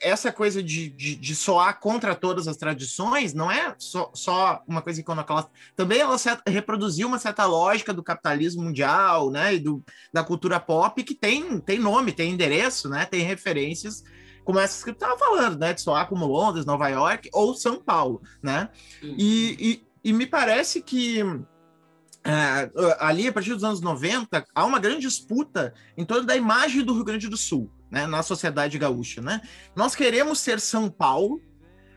essa 0.00 0.30
coisa 0.30 0.62
de, 0.62 0.88
de, 0.90 1.16
de, 1.16 1.34
soar 1.34 1.80
contra 1.80 2.14
todas 2.14 2.46
as 2.46 2.56
tradições 2.56 3.34
não 3.34 3.50
é 3.50 3.74
só, 3.78 4.12
só 4.14 4.62
uma 4.64 4.80
coisa 4.80 5.00
iconoclasta. 5.00 5.50
Também 5.74 5.98
ela 5.98 6.16
reproduziu 6.46 7.08
uma 7.08 7.18
certa 7.18 7.44
lógica 7.46 7.92
do 7.92 8.04
capitalismo 8.04 8.62
mundial, 8.62 9.28
né, 9.32 9.56
e 9.56 9.58
do, 9.58 9.82
da 10.12 10.22
cultura 10.22 10.60
pop 10.60 11.02
que 11.02 11.16
tem, 11.16 11.58
tem 11.58 11.80
nome, 11.80 12.12
tem 12.12 12.30
endereço, 12.30 12.88
né, 12.88 13.04
tem 13.06 13.22
referências 13.22 14.04
como 14.44 14.60
essa 14.60 14.84
que 14.84 14.92
estava 14.92 15.18
falando, 15.18 15.58
né, 15.58 15.74
de 15.74 15.80
soar 15.80 16.08
como 16.08 16.26
Londres, 16.26 16.64
Nova 16.64 16.86
York 16.86 17.28
ou 17.32 17.56
São 17.56 17.82
Paulo, 17.82 18.22
né? 18.40 18.68
E, 19.02 19.82
e, 20.04 20.10
e 20.10 20.12
me 20.12 20.24
parece 20.24 20.80
que 20.80 21.18
é, 22.22 22.70
ali, 23.00 23.26
a 23.26 23.32
partir 23.32 23.52
dos 23.54 23.64
anos 23.64 23.80
90, 23.80 24.44
há 24.54 24.64
uma 24.64 24.78
grande 24.78 25.00
disputa 25.00 25.74
em 25.96 26.04
torno 26.04 26.24
da 26.24 26.36
imagem 26.36 26.84
do 26.84 26.94
Rio 26.94 27.04
Grande 27.04 27.28
do 27.28 27.36
Sul 27.36 27.68
né, 27.90 28.06
na 28.06 28.22
sociedade 28.22 28.78
gaúcha, 28.78 29.20
né? 29.20 29.40
Nós 29.74 29.94
queremos 29.94 30.40
ser 30.40 30.60
São 30.60 30.88
Paulo 30.90 31.40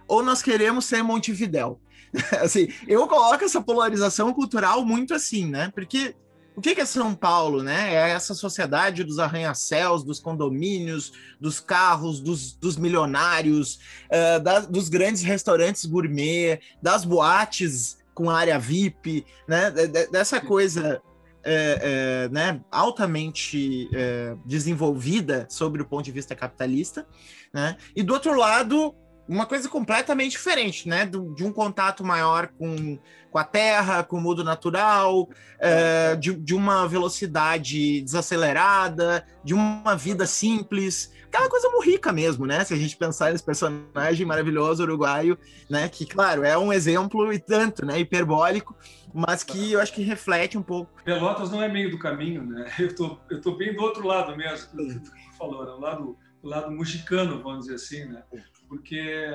ou 0.07 0.23
nós 0.23 0.41
queremos 0.41 0.85
ser 0.85 1.03
Montevidéu? 1.03 1.79
assim, 2.41 2.67
eu 2.87 3.07
coloco 3.07 3.43
essa 3.43 3.61
polarização 3.61 4.33
cultural 4.33 4.83
muito 4.83 5.13
assim, 5.13 5.45
né? 5.45 5.71
Porque 5.73 6.15
o 6.55 6.61
que 6.61 6.81
é 6.81 6.85
São 6.85 7.15
Paulo, 7.15 7.63
né? 7.63 7.93
É 7.93 8.09
essa 8.09 8.33
sociedade 8.33 9.03
dos 9.03 9.19
arranha-céus, 9.19 10.03
dos 10.03 10.19
condomínios, 10.19 11.13
dos 11.39 11.59
carros, 11.59 12.19
dos, 12.19 12.53
dos 12.53 12.75
milionários, 12.75 13.79
uh, 14.07 14.41
da, 14.41 14.59
dos 14.59 14.89
grandes 14.89 15.21
restaurantes 15.23 15.85
gourmet, 15.85 16.59
das 16.81 17.05
boates 17.05 17.97
com 18.13 18.29
área 18.29 18.59
VIP, 18.59 19.25
né? 19.47 19.71
Dessa 20.11 20.41
coisa 20.41 21.01
é, 21.49 21.79
é, 21.81 22.29
né, 22.29 22.61
altamente 22.71 23.89
é, 23.91 24.35
desenvolvida 24.45 25.47
sobre 25.49 25.81
o 25.81 25.85
ponto 25.85 26.05
de 26.05 26.11
vista 26.11 26.35
capitalista, 26.35 27.07
né? 27.51 27.75
E 27.95 28.03
do 28.03 28.13
outro 28.13 28.37
lado, 28.37 28.93
uma 29.27 29.47
coisa 29.47 29.67
completamente 29.67 30.31
diferente, 30.31 30.87
né? 30.87 31.05
De 31.05 31.43
um 31.43 31.51
contato 31.51 32.03
maior 32.03 32.49
com, 32.49 32.99
com 33.31 33.37
a 33.39 33.43
terra, 33.43 34.03
com 34.03 34.17
o 34.17 34.21
mundo 34.21 34.43
natural, 34.43 35.27
é, 35.59 36.15
de, 36.15 36.35
de 36.35 36.53
uma 36.53 36.87
velocidade 36.87 38.01
desacelerada, 38.01 39.25
de 39.43 39.55
uma 39.55 39.95
vida 39.95 40.27
simples, 40.27 41.11
aquela 41.29 41.47
coisa 41.49 41.69
morrica 41.69 42.11
mesmo, 42.11 42.45
né? 42.45 42.63
Se 42.63 42.73
a 42.73 42.77
gente 42.77 42.97
pensar 42.97 43.31
nesse 43.31 43.43
personagem 43.43 44.25
maravilhoso 44.25 44.83
uruguaio, 44.83 45.37
né? 45.69 45.87
Que, 45.87 46.05
claro, 46.05 46.43
é 46.43 46.57
um 46.57 46.73
exemplo 46.73 47.31
e 47.31 47.39
tanto, 47.39 47.85
né? 47.85 47.99
Hiperbólico, 47.99 48.75
mas 49.13 49.43
que 49.43 49.71
eu 49.71 49.79
acho 49.79 49.93
que 49.93 50.01
reflete 50.01 50.57
um 50.57 50.63
pouco. 50.63 50.91
Pelotas 51.03 51.51
não 51.51 51.63
é 51.63 51.69
meio 51.69 51.91
do 51.91 51.99
caminho, 51.99 52.43
né? 52.43 52.69
Eu 52.79 52.95
tô, 52.95 53.17
eu 53.29 53.39
tô 53.39 53.55
bem 53.55 53.75
do 53.75 53.81
outro 53.81 54.05
lado 54.05 54.35
mesmo, 54.35 54.75
do 54.75 55.11
que 55.11 55.37
falou, 55.37 55.63
né? 55.63 55.71
O 55.71 55.79
lado, 55.79 56.17
lado 56.41 56.71
mexicano, 56.71 57.41
vamos 57.41 57.65
dizer 57.65 57.75
assim, 57.75 58.05
né? 58.05 58.23
porque 58.67 59.31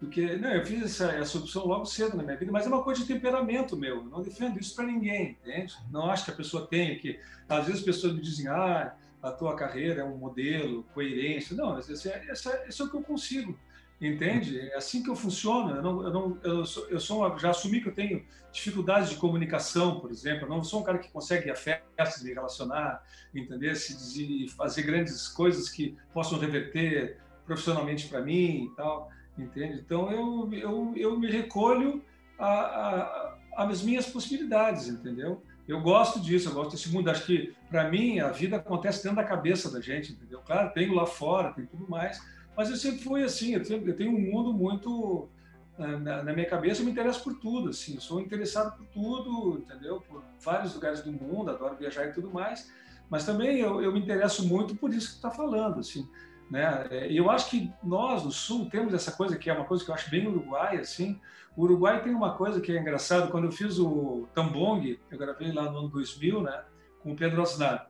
porque 0.00 0.36
não, 0.36 0.50
eu 0.50 0.64
fiz 0.64 0.82
essa, 0.82 1.10
essa 1.12 1.38
opção 1.38 1.66
logo 1.66 1.84
cedo 1.84 2.16
na 2.16 2.22
minha 2.22 2.36
vida, 2.36 2.52
mas 2.52 2.64
é 2.64 2.68
uma 2.68 2.84
coisa 2.84 3.00
de 3.00 3.06
temperamento 3.08 3.76
meu. 3.76 3.96
Eu 3.96 4.04
não 4.04 4.22
defendo 4.22 4.58
isso 4.58 4.74
para 4.76 4.86
ninguém, 4.86 5.36
entende? 5.42 5.74
Não 5.90 6.08
acho 6.08 6.24
que 6.24 6.30
a 6.30 6.34
pessoa 6.34 6.66
tenha 6.68 6.96
que. 6.96 7.18
Às 7.48 7.66
vezes 7.66 7.80
as 7.80 7.84
pessoas 7.84 8.14
me 8.14 8.20
dizem, 8.20 8.46
ah, 8.46 8.94
a 9.28 9.32
tua 9.32 9.54
carreira 9.54 10.02
é 10.02 10.04
um 10.04 10.16
modelo, 10.16 10.84
coerência. 10.94 11.56
Não, 11.56 11.78
esse 11.78 12.08
é, 12.08 12.26
esse 12.30 12.48
é, 12.48 12.68
esse 12.68 12.80
é 12.80 12.84
o 12.84 12.90
que 12.90 12.96
eu 12.96 13.02
consigo, 13.02 13.58
entende? 14.00 14.58
É 14.60 14.76
assim 14.76 15.02
que 15.02 15.10
eu 15.10 15.16
funciono. 15.16 15.76
Eu, 15.76 15.82
não, 15.82 16.02
eu, 16.02 16.12
não, 16.12 16.38
eu, 16.42 16.64
sou, 16.64 16.88
eu 16.88 17.00
sou 17.00 17.38
já 17.38 17.50
assumi 17.50 17.80
que 17.80 17.88
eu 17.88 17.94
tenho 17.94 18.24
dificuldades 18.52 19.10
de 19.10 19.16
comunicação, 19.16 20.00
por 20.00 20.10
exemplo. 20.10 20.44
Eu 20.44 20.48
não 20.48 20.64
sou 20.64 20.80
um 20.80 20.84
cara 20.84 20.98
que 20.98 21.10
consegue 21.10 21.48
ir 21.48 21.50
a 21.50 21.56
festas, 21.56 22.22
me 22.22 22.32
relacionar, 22.32 23.02
entender? 23.34 23.74
Se, 23.76 24.48
fazer 24.48 24.82
grandes 24.82 25.28
coisas 25.28 25.68
que 25.68 25.96
possam 26.12 26.38
reverter 26.38 27.18
profissionalmente 27.44 28.08
para 28.08 28.20
mim 28.20 28.64
e 28.64 28.76
tal, 28.76 29.10
entende? 29.38 29.80
Então 29.84 30.10
eu, 30.10 30.52
eu, 30.52 30.92
eu 30.96 31.18
me 31.18 31.30
recolho 31.30 32.04
às 33.56 33.82
minhas 33.82 34.06
possibilidades, 34.06 34.88
entendeu? 34.88 35.42
Eu 35.68 35.82
gosto 35.82 36.18
disso, 36.18 36.48
eu 36.48 36.54
gosto 36.54 36.70
desse 36.70 36.88
mundo. 36.88 37.10
Acho 37.10 37.26
que, 37.26 37.54
para 37.68 37.90
mim, 37.90 38.20
a 38.20 38.30
vida 38.30 38.56
acontece 38.56 39.02
dentro 39.02 39.16
da 39.16 39.24
cabeça 39.24 39.70
da 39.70 39.82
gente, 39.82 40.12
entendeu? 40.12 40.40
Claro, 40.40 40.72
tenho 40.72 40.94
lá 40.94 41.04
fora, 41.04 41.52
tem 41.52 41.66
tudo 41.66 41.86
mais, 41.86 42.18
mas 42.56 42.70
eu 42.70 42.76
sempre 42.76 43.04
fui 43.04 43.22
assim. 43.22 43.52
Eu 43.52 43.62
tenho, 43.62 43.86
eu 43.86 43.94
tenho 43.94 44.10
um 44.10 44.18
mundo 44.18 44.54
muito 44.54 45.28
na, 45.76 46.22
na, 46.22 46.32
minha 46.32 46.48
cabeça. 46.48 46.80
Eu 46.80 46.86
me 46.86 46.92
interesso 46.92 47.22
por 47.22 47.34
tudo, 47.38 47.68
assim. 47.68 47.96
Eu 47.96 48.00
sou 48.00 48.18
interessado 48.18 48.78
por 48.78 48.86
tudo, 48.86 49.58
entendeu? 49.58 50.00
Por 50.00 50.24
vários 50.40 50.74
lugares 50.74 51.02
do 51.02 51.12
mundo, 51.12 51.50
adoro 51.50 51.76
viajar 51.76 52.06
e 52.06 52.12
tudo 52.12 52.30
mais. 52.30 52.72
Mas 53.10 53.26
também 53.26 53.58
eu, 53.58 53.82
eu 53.82 53.92
me 53.92 54.00
interesso 54.00 54.48
muito 54.48 54.74
por 54.74 54.92
isso 54.92 55.08
que 55.08 55.12
tu 55.14 55.16
está 55.16 55.30
falando, 55.30 55.80
assim. 55.80 56.08
Né? 56.50 57.08
E 57.10 57.16
eu 57.16 57.30
acho 57.30 57.50
que 57.50 57.70
nós, 57.82 58.24
no 58.24 58.30
Sul, 58.30 58.68
temos 58.70 58.94
essa 58.94 59.12
coisa 59.12 59.36
que 59.36 59.50
é 59.50 59.52
uma 59.52 59.64
coisa 59.64 59.84
que 59.84 59.90
eu 59.90 59.94
acho 59.94 60.10
bem 60.10 60.26
uruguai, 60.26 60.78
assim. 60.78 61.20
O 61.56 61.64
Uruguai 61.64 62.02
tem 62.02 62.14
uma 62.14 62.34
coisa 62.34 62.60
que 62.60 62.72
é 62.72 62.80
engraçado. 62.80 63.30
Quando 63.30 63.44
eu 63.44 63.52
fiz 63.52 63.78
o 63.78 64.28
Tambong, 64.34 64.98
eu 65.10 65.18
gravei 65.18 65.52
lá 65.52 65.70
no 65.70 65.78
ano 65.78 65.88
2000, 65.88 66.42
né? 66.42 66.62
Com 67.02 67.12
o 67.12 67.16
Pedro 67.16 67.42
Osnar. 67.42 67.88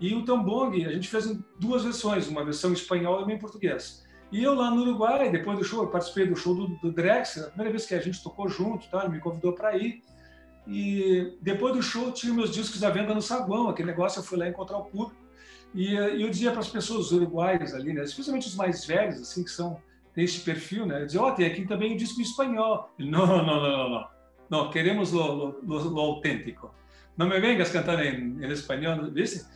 E 0.00 0.14
o 0.14 0.24
Tambong, 0.24 0.84
a 0.84 0.92
gente 0.92 1.08
fez 1.08 1.36
duas 1.58 1.84
versões, 1.84 2.26
uma 2.28 2.44
versão 2.44 2.70
em 2.70 2.74
espanhol 2.74 3.20
e 3.20 3.24
uma 3.24 3.32
em 3.32 3.38
português. 3.38 4.06
E 4.32 4.42
eu 4.42 4.54
lá 4.54 4.70
no 4.70 4.82
Uruguai, 4.82 5.30
depois 5.30 5.58
do 5.58 5.64
show, 5.64 5.82
eu 5.82 5.90
participei 5.90 6.26
do 6.26 6.34
show 6.34 6.54
do, 6.54 6.68
do 6.68 6.88
a 6.88 7.48
primeira 7.48 7.70
vez 7.70 7.84
que 7.84 7.94
a 7.94 8.00
gente 8.00 8.22
tocou 8.22 8.48
junto, 8.48 8.88
tá? 8.88 9.00
ele 9.04 9.12
me 9.12 9.20
convidou 9.20 9.52
para 9.52 9.76
ir. 9.76 10.02
E 10.66 11.36
depois 11.40 11.74
do 11.74 11.82
show, 11.82 12.10
tinha 12.12 12.32
meus 12.32 12.50
discos 12.52 12.82
à 12.82 12.88
venda 12.88 13.14
no 13.14 13.20
saguão, 13.20 13.68
aquele 13.68 13.90
negócio, 13.90 14.20
eu 14.20 14.24
fui 14.24 14.38
lá 14.38 14.48
encontrar 14.48 14.78
o 14.78 14.84
público. 14.84 15.21
E 15.74 15.94
eu 15.94 16.28
dizia 16.28 16.50
para 16.50 16.60
as 16.60 16.68
pessoas 16.68 17.12
uruguaias 17.12 17.72
ali, 17.72 17.92
né, 17.92 18.02
especialmente 18.02 18.46
os 18.46 18.54
mais 18.54 18.84
velhos, 18.84 19.20
assim, 19.20 19.42
que 19.42 19.50
são 19.50 19.80
tem 20.14 20.24
esse 20.24 20.40
perfil, 20.40 20.86
né? 20.86 21.02
Eu 21.02 21.06
dizia, 21.06 21.22
ó, 21.22 21.28
oh, 21.28 21.32
tem 21.32 21.46
aqui 21.46 21.66
também 21.66 21.94
o 21.94 21.96
disco 21.96 22.20
em 22.20 22.24
espanhol. 22.24 22.90
Não, 22.98 23.26
não, 23.26 23.44
não, 23.44 23.90
não. 23.90 24.08
Não, 24.50 24.70
queremos 24.70 25.10
lo, 25.12 25.58
lo, 25.62 25.88
lo, 25.88 26.00
autêntico. 26.00 26.74
Não 27.16 27.26
me 27.26 27.40
vengas 27.40 27.70
cantar 27.70 28.04
em, 28.04 28.44
em 28.44 28.50
espanhol, 28.50 29.10
viste? 29.10 29.46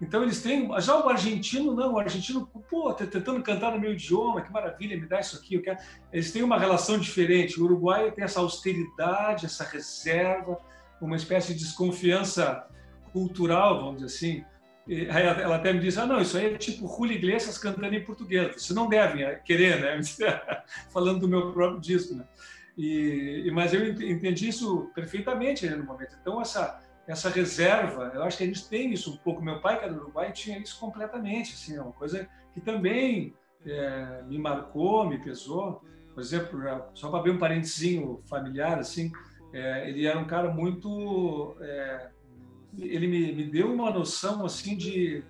Então 0.00 0.22
eles 0.22 0.42
têm, 0.42 0.68
já 0.80 1.04
o 1.04 1.08
argentino 1.08 1.74
não, 1.74 1.94
o 1.94 1.98
argentino, 1.98 2.46
pô, 2.68 2.92
tá 2.92 3.06
tentando 3.06 3.42
cantar 3.42 3.72
no 3.72 3.80
meu 3.80 3.92
idioma, 3.92 4.42
que 4.42 4.52
maravilha, 4.52 4.96
me 4.96 5.06
dá 5.06 5.20
isso 5.20 5.36
aqui, 5.36 5.54
eu 5.54 5.62
quero. 5.62 5.78
Eles 6.12 6.30
têm 6.30 6.42
uma 6.42 6.58
relação 6.58 6.98
diferente. 6.98 7.60
O 7.60 7.64
Uruguai 7.64 8.10
tem 8.12 8.24
essa 8.24 8.40
austeridade, 8.40 9.46
essa 9.46 9.64
reserva, 9.64 10.58
uma 11.00 11.16
espécie 11.16 11.54
de 11.54 11.60
desconfiança 11.60 12.66
cultural, 13.12 13.80
vamos 13.80 14.02
dizer 14.02 14.06
assim. 14.06 14.44
E 14.86 15.08
aí 15.08 15.24
ela 15.24 15.56
até 15.56 15.72
me 15.72 15.80
disse, 15.80 15.98
ah, 15.98 16.04
não, 16.04 16.20
isso 16.20 16.36
aí 16.36 16.54
é 16.54 16.58
tipo 16.58 16.86
Julio 16.86 17.16
Iglesias 17.16 17.56
cantando 17.56 17.94
em 17.94 18.04
português. 18.04 18.62
Você 18.62 18.74
não 18.74 18.88
deve 18.88 19.22
é, 19.22 19.36
querer, 19.36 19.80
né? 19.80 20.00
Falando 20.92 21.20
do 21.20 21.28
meu 21.28 21.52
próprio 21.52 21.80
disco, 21.80 22.14
né? 22.14 22.24
E, 22.76 23.50
mas 23.52 23.72
eu 23.72 23.86
entendi 23.86 24.48
isso 24.48 24.90
perfeitamente 24.94 25.68
no 25.70 25.84
momento. 25.84 26.16
Então, 26.20 26.40
essa, 26.40 26.82
essa 27.06 27.30
reserva, 27.30 28.12
eu 28.14 28.22
acho 28.24 28.36
que 28.36 28.44
a 28.44 28.46
gente 28.46 28.68
tem 28.68 28.92
isso 28.92 29.12
um 29.12 29.16
pouco. 29.16 29.42
Meu 29.42 29.60
pai, 29.60 29.78
que 29.78 29.84
era 29.84 29.94
do 29.94 30.00
Uruguai, 30.00 30.32
tinha 30.32 30.58
isso 30.58 30.78
completamente. 30.78 31.54
Assim, 31.54 31.76
é 31.76 31.80
uma 31.80 31.92
coisa 31.92 32.28
que 32.52 32.60
também 32.60 33.34
é, 33.64 34.22
me 34.26 34.38
marcou, 34.38 35.08
me 35.08 35.18
pesou. 35.18 35.82
Por 36.12 36.20
exemplo, 36.20 36.60
só 36.94 37.08
para 37.08 37.20
abrir 37.20 37.30
um 37.30 37.38
parentezinho 37.38 38.20
familiar, 38.26 38.78
assim, 38.78 39.10
é, 39.52 39.88
ele 39.88 40.06
era 40.06 40.18
um 40.18 40.26
cara 40.26 40.52
muito... 40.52 41.56
É, 41.60 42.13
ele 42.78 43.06
me, 43.06 43.32
me 43.32 43.44
deu 43.44 43.72
uma 43.72 43.90
noção 43.90 44.44
assim 44.44 44.76
de 44.76 45.22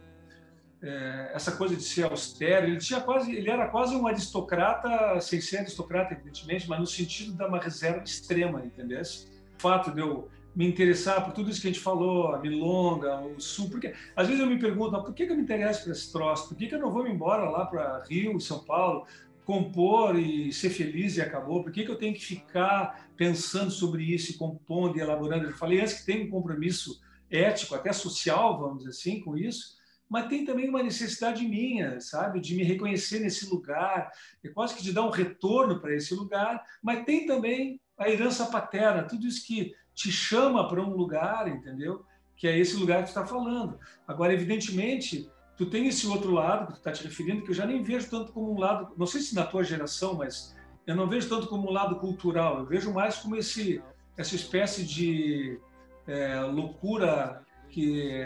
é, 0.83 1.31
essa 1.35 1.53
coisa 1.53 1.75
de 1.75 1.83
ser 1.83 2.05
austero. 2.05 2.67
Ele 2.67 2.79
tinha 2.79 3.01
quase, 3.01 3.35
ele 3.35 3.51
era 3.51 3.69
quase 3.69 3.97
um 3.97 4.07
aristocrata, 4.07 5.21
sem 5.21 5.41
ser 5.41 5.59
aristocrata 5.59 6.15
evidentemente, 6.15 6.69
mas 6.69 6.79
no 6.79 6.87
sentido 6.87 7.37
de 7.37 7.43
uma 7.43 7.59
reserva 7.59 8.03
extrema, 8.05 8.65
entendeu? 8.65 9.01
O 9.01 9.63
fato 9.63 9.91
de 9.91 10.01
eu 10.01 10.29
me 10.55 10.67
interessar 10.67 11.25
por 11.25 11.33
tudo 11.33 11.51
isso 11.51 11.61
que 11.61 11.67
a 11.67 11.73
gente 11.73 11.83
falou, 11.83 12.35
a 12.35 12.39
milonga, 12.39 13.21
o 13.21 13.41
sul, 13.41 13.69
porque 13.71 13.93
às 14.15 14.27
vezes 14.27 14.41
eu 14.41 14.47
me 14.47 14.59
pergunto, 14.59 15.03
por 15.03 15.13
que, 15.13 15.27
que 15.27 15.33
eu 15.33 15.37
me 15.37 15.43
interesso 15.43 15.85
por 15.85 15.91
esse 15.91 16.13
troço? 16.13 16.49
Por 16.49 16.57
que, 16.57 16.69
que 16.69 16.75
eu 16.75 16.79
não 16.79 16.93
vou 16.93 17.03
me 17.03 17.11
embora 17.11 17.49
lá 17.49 17.67
para 17.67 18.05
Rio, 18.09 18.39
São 18.39 18.63
Paulo, 18.63 19.07
compor 19.45 20.17
e 20.17 20.53
ser 20.53 20.71
feliz 20.71 21.17
e 21.17 21.23
acabou? 21.23 21.63
Por 21.63 21.73
que, 21.73 21.85
que 21.85 21.91
eu 21.91 21.99
tenho 21.99 22.15
que 22.15 22.25
ficar 22.25 23.09
pensando 23.17 23.71
sobre 23.71 24.05
isso 24.05 24.33
e 24.33 24.35
compondo 24.35 24.97
e 24.97 25.01
elaborando? 25.01 25.47
Eu 25.47 25.53
falei 25.53 25.81
antes 25.81 25.95
que 25.95 26.07
tem 26.07 26.27
um 26.27 26.31
compromisso 26.31 27.01
ético, 27.35 27.75
até 27.75 27.93
social, 27.93 28.59
vamos 28.59 28.79
dizer 28.79 28.91
assim, 28.91 29.21
com 29.21 29.37
isso. 29.37 29.75
mas 30.09 30.29
tem 30.29 30.45
também 30.45 30.69
uma 30.69 30.83
necessidade 30.83 31.47
minha, 31.47 31.99
sabe, 32.01 32.41
de 32.41 32.55
me 32.55 32.63
reconhecer 32.63 33.19
nesse 33.21 33.47
lugar, 33.47 34.11
e 34.43 34.49
quase 34.49 34.75
que 34.75 34.83
de 34.83 34.93
dar 34.93 35.03
um 35.03 35.11
retorno 35.11 35.81
para 35.81 35.95
esse 35.95 36.15
lugar, 36.15 36.63
mas 36.83 37.05
tem 37.05 37.27
também 37.27 37.81
a 37.99 38.09
herança 38.09 38.47
paterna, 38.47 39.03
tudo 39.03 39.27
isso 39.27 39.47
que 39.47 39.75
te 39.95 40.13
chama 40.13 40.69
para 40.69 40.81
um 40.81 40.95
lugar, 40.95 41.49
entendeu? 41.49 42.05
Que 42.37 42.47
é 42.47 42.59
esse 42.59 42.77
lugar 42.77 42.99
que 42.99 43.05
tu 43.05 43.09
está 43.09 43.27
falando. 43.27 43.79
Agora, 44.07 44.33
evidentemente, 44.33 45.29
tu 45.57 45.67
tem 45.67 45.87
esse 45.87 46.07
outro 46.07 46.33
lado 46.33 46.67
que 46.67 46.73
tu 46.75 46.79
está 46.79 46.93
te 46.93 47.05
referindo, 47.05 47.43
que 47.43 47.51
eu 47.51 47.55
já 47.55 47.67
nem 47.67 47.83
vejo 47.83 48.11
tanto 48.11 48.33
como 48.33 48.53
um 48.53 48.59
lado, 48.59 48.93
não 48.97 49.07
sei 49.07 49.21
se 49.21 49.35
na 49.35 49.45
tua 49.45 49.63
geração, 49.63 50.15
mas 50.15 50.55
eu 50.87 50.95
não 50.95 51.09
vejo 51.09 51.29
tanto 51.29 51.47
como 51.47 51.69
um 51.69 51.73
lado 51.73 51.97
cultural, 51.97 52.59
eu 52.59 52.67
vejo 52.67 52.93
mais 52.93 53.17
como 53.17 53.37
esse, 53.37 53.83
essa 54.17 54.35
espécie 54.35 54.85
de 54.85 55.59
é, 56.07 56.41
loucura 56.41 57.45
que, 57.69 58.25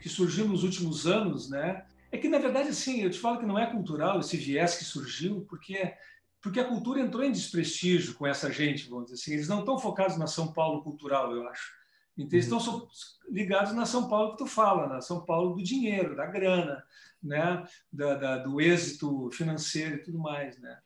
que 0.00 0.08
surgiu 0.08 0.48
nos 0.48 0.64
últimos 0.64 1.06
anos, 1.06 1.48
né? 1.48 1.86
É 2.10 2.16
que, 2.16 2.28
na 2.28 2.38
verdade, 2.38 2.70
assim, 2.70 3.02
eu 3.02 3.10
te 3.10 3.18
falo 3.18 3.38
que 3.38 3.46
não 3.46 3.58
é 3.58 3.70
cultural 3.70 4.18
esse 4.18 4.36
viés 4.36 4.76
que 4.76 4.84
surgiu, 4.84 5.44
porque, 5.48 5.94
porque 6.40 6.58
a 6.58 6.66
cultura 6.66 7.00
entrou 7.00 7.22
em 7.22 7.32
desprestígio 7.32 8.14
com 8.14 8.26
essa 8.26 8.50
gente, 8.50 8.88
vamos 8.88 9.06
dizer 9.06 9.16
assim. 9.16 9.34
Eles 9.34 9.48
não 9.48 9.60
estão 9.60 9.78
focados 9.78 10.16
na 10.16 10.26
São 10.26 10.52
Paulo 10.52 10.82
cultural, 10.82 11.34
eu 11.34 11.46
acho. 11.48 11.70
Então, 12.16 12.36
eles 12.36 12.50
uhum. 12.50 12.58
estão 12.58 12.88
ligados 13.28 13.72
na 13.74 13.86
São 13.86 14.08
Paulo 14.08 14.32
que 14.32 14.38
tu 14.38 14.46
fala, 14.46 14.88
na 14.88 15.00
São 15.00 15.24
Paulo 15.24 15.54
do 15.54 15.62
dinheiro, 15.62 16.16
da 16.16 16.26
grana, 16.26 16.82
né? 17.22 17.64
Da, 17.92 18.14
da, 18.14 18.38
do 18.38 18.60
êxito 18.60 19.30
financeiro 19.30 19.96
e 19.96 20.02
tudo 20.02 20.18
mais, 20.18 20.58
né? 20.58 20.80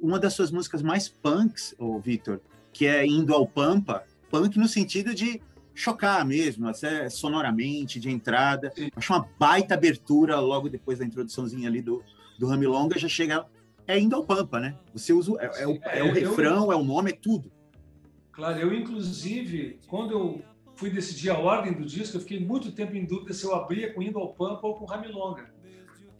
Uma 0.00 0.18
das 0.18 0.32
suas 0.32 0.50
músicas 0.50 0.82
mais 0.82 1.08
punks, 1.08 1.74
Vitor, 2.02 2.40
que 2.72 2.86
é 2.86 3.06
Indo 3.06 3.34
ao 3.34 3.46
Pampa, 3.46 4.04
punk 4.30 4.58
no 4.58 4.66
sentido 4.66 5.14
de 5.14 5.40
chocar 5.74 6.24
mesmo, 6.24 6.68
até 6.68 7.08
sonoramente, 7.08 8.00
de 8.00 8.10
entrada. 8.10 8.72
Acho 8.94 9.12
uma 9.12 9.28
baita 9.38 9.74
abertura 9.74 10.38
logo 10.40 10.68
depois 10.68 10.98
da 10.98 11.04
introduçãozinha 11.04 11.68
ali 11.68 11.82
do, 11.82 12.02
do 12.38 12.46
Ramilonga, 12.46 12.98
já 12.98 13.08
chega. 13.08 13.46
É 13.86 13.98
indo 13.98 14.14
ao 14.14 14.24
Pampa, 14.24 14.60
né? 14.60 14.76
Você 14.94 15.12
usa. 15.12 15.32
É, 15.40 15.62
é, 15.62 15.66
o, 15.66 15.72
é, 15.82 15.98
é 15.98 16.02
o 16.04 16.12
refrão, 16.12 16.66
eu, 16.66 16.72
é 16.72 16.76
o 16.76 16.84
nome, 16.84 17.10
é 17.10 17.14
tudo. 17.14 17.50
Claro, 18.30 18.58
eu, 18.58 18.72
inclusive, 18.72 19.80
quando 19.88 20.12
eu 20.12 20.42
fui 20.74 20.88
decidir 20.88 21.30
a 21.30 21.38
ordem 21.38 21.72
do 21.72 21.84
disco, 21.84 22.16
eu 22.16 22.20
fiquei 22.20 22.40
muito 22.40 22.72
tempo 22.72 22.96
em 22.96 23.04
dúvida 23.04 23.34
se 23.34 23.44
eu 23.44 23.54
abria 23.54 23.92
com 23.92 24.02
Indo 24.02 24.18
ao 24.18 24.32
Pampa 24.34 24.66
ou 24.66 24.74
com 24.74 24.84
Ramilonga. 24.84 25.52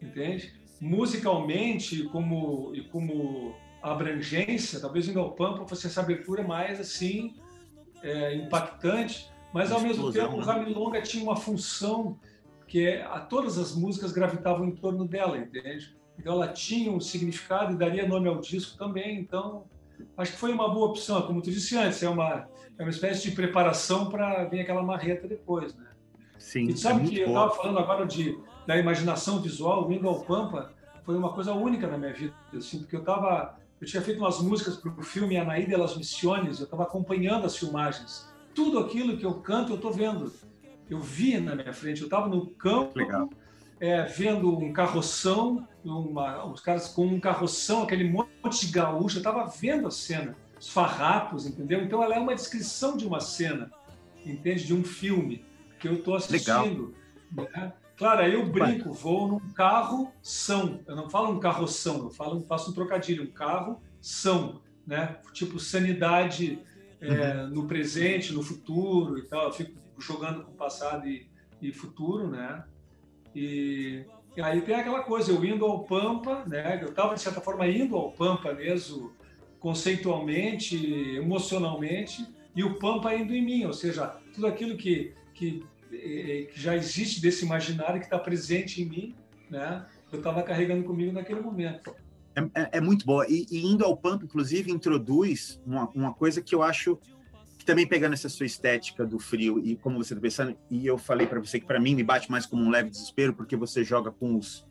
Entende? 0.00 0.52
Musicalmente, 0.80 2.02
como, 2.04 2.72
e 2.74 2.82
como 2.82 3.54
abrangência, 3.82 4.80
talvez 4.80 5.14
ao 5.16 5.32
Pampa 5.32 5.66
fosse 5.66 5.86
essa 5.86 6.00
abertura 6.00 6.42
mais 6.42 6.78
assim 6.80 7.34
é, 8.02 8.34
impactante, 8.36 9.30
mas 9.52 9.72
ao 9.72 9.80
mesmo 9.80 10.12
tempo 10.12 10.34
o 10.34 10.38
né? 10.38 10.44
Ramilonga 10.44 11.02
tinha 11.02 11.22
uma 11.22 11.36
função 11.36 12.18
que 12.66 12.86
é, 12.86 13.02
a 13.02 13.20
todas 13.20 13.58
as 13.58 13.74
músicas 13.74 14.12
gravitavam 14.12 14.66
em 14.66 14.74
torno 14.74 15.06
dela, 15.06 15.36
entende? 15.36 15.94
Então 16.18 16.34
ela 16.34 16.48
tinha 16.48 16.90
um 16.90 17.00
significado 17.00 17.72
e 17.72 17.76
daria 17.76 18.06
nome 18.06 18.28
ao 18.28 18.40
disco 18.40 18.78
também, 18.78 19.18
então 19.18 19.64
acho 20.16 20.32
que 20.32 20.38
foi 20.38 20.52
uma 20.52 20.68
boa 20.68 20.88
opção, 20.88 21.22
como 21.22 21.42
tu 21.42 21.50
disse 21.50 21.76
antes, 21.76 22.02
é 22.02 22.08
uma, 22.08 22.48
é 22.78 22.82
uma 22.82 22.90
espécie 22.90 23.28
de 23.28 23.36
preparação 23.36 24.08
para 24.08 24.44
vir 24.44 24.60
aquela 24.60 24.82
marreta 24.82 25.26
depois, 25.26 25.74
né? 25.74 25.86
Sim, 26.38 26.64
e 26.64 26.74
tu 26.74 26.80
sabe 26.80 27.06
é 27.06 27.08
que 27.08 27.20
eu 27.20 27.28
estava 27.28 27.50
falando 27.54 27.78
agora 27.78 28.04
de, 28.04 28.36
da 28.66 28.76
imaginação 28.76 29.40
visual, 29.40 29.88
o 29.88 29.92
Indo 29.92 30.08
ao 30.08 30.20
Pampa 30.22 30.72
foi 31.04 31.16
uma 31.16 31.32
coisa 31.32 31.52
única 31.52 31.86
na 31.86 31.98
minha 31.98 32.12
vida, 32.12 32.34
assim, 32.54 32.80
porque 32.80 32.96
eu 32.96 33.00
estava 33.00 33.56
eu 33.82 33.86
tinha 33.86 34.00
feito 34.00 34.18
umas 34.18 34.40
músicas 34.40 34.76
para 34.76 34.92
o 34.92 35.02
filme 35.02 35.36
Anaí 35.36 35.66
de 35.66 35.74
las 35.74 35.96
Missiones, 35.96 36.60
eu 36.60 36.66
estava 36.66 36.84
acompanhando 36.84 37.46
as 37.46 37.56
filmagens. 37.56 38.32
Tudo 38.54 38.78
aquilo 38.78 39.18
que 39.18 39.26
eu 39.26 39.34
canto, 39.40 39.72
eu 39.72 39.76
estou 39.76 39.92
vendo. 39.92 40.32
Eu 40.88 41.00
vi 41.00 41.40
na 41.40 41.56
minha 41.56 41.72
frente, 41.72 42.00
eu 42.00 42.04
estava 42.04 42.28
no 42.28 42.46
campo, 42.46 42.94
é, 43.80 44.04
vendo 44.04 44.56
um 44.56 44.72
carroção, 44.72 45.66
uma, 45.84 46.44
os 46.44 46.60
caras 46.60 46.86
com 46.86 47.06
um 47.06 47.18
carroção, 47.18 47.82
aquele 47.82 48.08
monte 48.08 48.66
de 48.66 48.72
gaúcho, 48.72 49.16
eu 49.16 49.20
estava 49.20 49.46
vendo 49.46 49.88
a 49.88 49.90
cena, 49.90 50.36
os 50.60 50.68
farrapos, 50.68 51.44
entendeu? 51.44 51.82
Então 51.82 52.00
ela 52.04 52.14
é 52.14 52.20
uma 52.20 52.36
descrição 52.36 52.96
de 52.96 53.04
uma 53.04 53.18
cena, 53.18 53.68
entende? 54.24 54.64
De 54.64 54.74
um 54.74 54.84
filme 54.84 55.44
que 55.80 55.88
eu 55.88 55.94
estou 55.94 56.14
assistindo. 56.14 56.94
Né? 57.32 57.72
Claro, 57.96 58.22
aí 58.22 58.34
eu 58.34 58.46
brinco, 58.46 58.92
vou 58.92 59.28
num 59.28 59.52
carro 59.52 60.12
são. 60.22 60.80
Eu 60.86 60.96
não 60.96 61.10
falo 61.10 61.32
um 61.32 61.38
carroção, 61.38 62.04
eu 62.04 62.10
falo, 62.10 62.44
faço 62.46 62.70
um 62.70 62.74
trocadilho, 62.74 63.24
um 63.24 63.30
carro 63.30 63.80
são, 64.00 64.60
né? 64.86 65.18
Tipo 65.32 65.58
sanidade 65.58 66.58
é, 67.00 67.42
uhum. 67.42 67.50
no 67.50 67.66
presente, 67.66 68.32
no 68.32 68.42
futuro 68.42 69.18
e 69.18 69.22
tal. 69.22 69.44
Eu 69.44 69.52
fico 69.52 69.72
jogando 69.98 70.42
com 70.42 70.52
passado 70.52 71.06
e, 71.06 71.26
e 71.60 71.72
futuro, 71.72 72.28
né? 72.28 72.64
E, 73.34 74.04
e, 74.36 74.40
aí 74.40 74.60
tem 74.62 74.74
aquela 74.74 75.02
coisa, 75.02 75.30
eu 75.30 75.44
indo 75.44 75.64
ao 75.64 75.84
Pampa, 75.84 76.44
né? 76.46 76.80
Eu 76.82 76.88
estava 76.88 77.14
de 77.14 77.20
certa 77.20 77.40
forma 77.40 77.66
indo 77.66 77.96
ao 77.96 78.12
Pampa 78.12 78.52
mesmo, 78.52 79.12
conceitualmente, 79.60 80.76
emocionalmente, 81.14 82.26
e 82.54 82.64
o 82.64 82.78
Pampa 82.78 83.14
indo 83.14 83.34
em 83.34 83.44
mim, 83.44 83.64
ou 83.64 83.72
seja, 83.72 84.06
tudo 84.34 84.46
aquilo 84.46 84.76
que 84.76 85.14
que 85.34 85.64
que 85.96 86.60
já 86.60 86.74
existe 86.74 87.20
desse 87.20 87.44
imaginário 87.44 88.00
que 88.00 88.06
está 88.06 88.18
presente 88.18 88.82
em 88.82 88.86
mim, 88.86 89.14
né? 89.50 89.84
Eu 90.10 90.18
estava 90.18 90.42
carregando 90.42 90.84
comigo 90.84 91.12
naquele 91.12 91.40
momento. 91.40 91.94
É, 92.34 92.40
é, 92.62 92.68
é 92.78 92.80
muito 92.80 93.04
boa. 93.04 93.26
E, 93.28 93.46
e, 93.50 93.66
indo 93.66 93.84
ao 93.84 93.96
Pump, 93.96 94.24
inclusive, 94.24 94.70
introduz 94.70 95.60
uma, 95.66 95.88
uma 95.94 96.12
coisa 96.12 96.40
que 96.40 96.54
eu 96.54 96.62
acho 96.62 96.98
que 97.58 97.64
também 97.64 97.86
pegando 97.86 98.14
essa 98.14 98.28
sua 98.28 98.46
estética 98.46 99.06
do 99.06 99.18
frio 99.18 99.60
e 99.60 99.76
como 99.76 100.02
você 100.02 100.14
está 100.14 100.20
pensando, 100.20 100.56
e 100.68 100.84
eu 100.84 100.98
falei 100.98 101.26
para 101.26 101.38
você 101.38 101.60
que 101.60 101.66
para 101.66 101.78
mim 101.78 101.94
me 101.94 102.02
bate 102.02 102.30
mais 102.30 102.44
como 102.44 102.62
um 102.64 102.70
leve 102.70 102.90
desespero, 102.90 103.32
porque 103.32 103.54
você 103.54 103.84
joga 103.84 104.10
com 104.10 104.36
os, 104.36 104.66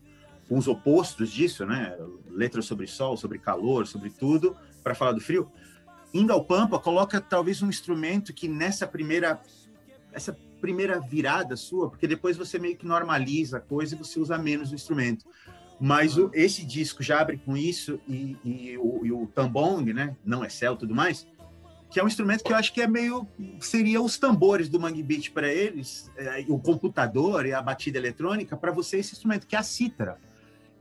com 0.48 0.58
os 0.58 0.68
opostos 0.68 1.30
disso, 1.30 1.64
né? 1.64 1.96
Letras 2.30 2.66
sobre 2.66 2.86
sol, 2.86 3.16
sobre 3.16 3.38
calor, 3.38 3.86
sobre 3.86 4.10
tudo, 4.10 4.56
para 4.82 4.94
falar 4.94 5.12
do 5.12 5.20
frio. 5.20 5.50
Indo 6.12 6.32
ao 6.32 6.44
Pampa, 6.44 6.78
coloca 6.78 7.20
talvez 7.20 7.62
um 7.62 7.68
instrumento 7.68 8.34
que 8.34 8.46
nessa 8.46 8.86
primeira 8.86 9.40
essa 10.12 10.36
primeira 10.62 11.00
virada 11.00 11.56
sua, 11.56 11.90
porque 11.90 12.06
depois 12.06 12.36
você 12.36 12.56
meio 12.56 12.76
que 12.76 12.86
normaliza 12.86 13.58
a 13.58 13.60
coisa 13.60 13.94
e 13.94 13.98
você 13.98 14.20
usa 14.20 14.38
menos 14.38 14.70
o 14.70 14.74
instrumento. 14.76 15.26
Mas 15.80 16.16
o, 16.16 16.30
esse 16.32 16.64
disco 16.64 17.02
já 17.02 17.20
abre 17.20 17.36
com 17.38 17.56
isso 17.56 18.00
e, 18.08 18.36
e, 18.44 18.78
o, 18.78 19.04
e 19.04 19.10
o 19.10 19.26
tambong, 19.26 19.92
né? 19.92 20.16
Não 20.24 20.44
é 20.44 20.48
céu, 20.48 20.76
tudo 20.76 20.94
mais, 20.94 21.26
que 21.90 21.98
é 21.98 22.04
um 22.04 22.06
instrumento 22.06 22.44
que 22.44 22.52
eu 22.52 22.56
acho 22.56 22.72
que 22.72 22.80
é 22.80 22.86
meio 22.86 23.26
seria 23.60 24.00
os 24.00 24.16
tambores 24.16 24.68
do 24.68 24.78
Mangue 24.78 25.02
Beat 25.02 25.32
para 25.32 25.52
eles, 25.52 26.10
é, 26.16 26.44
o 26.48 26.58
computador 26.58 27.44
e 27.44 27.52
a 27.52 27.60
batida 27.60 27.98
eletrônica 27.98 28.56
para 28.56 28.70
você 28.70 28.98
esse 28.98 29.12
instrumento 29.12 29.46
que 29.46 29.56
é 29.56 29.58
a 29.58 29.62
cítara, 29.64 30.18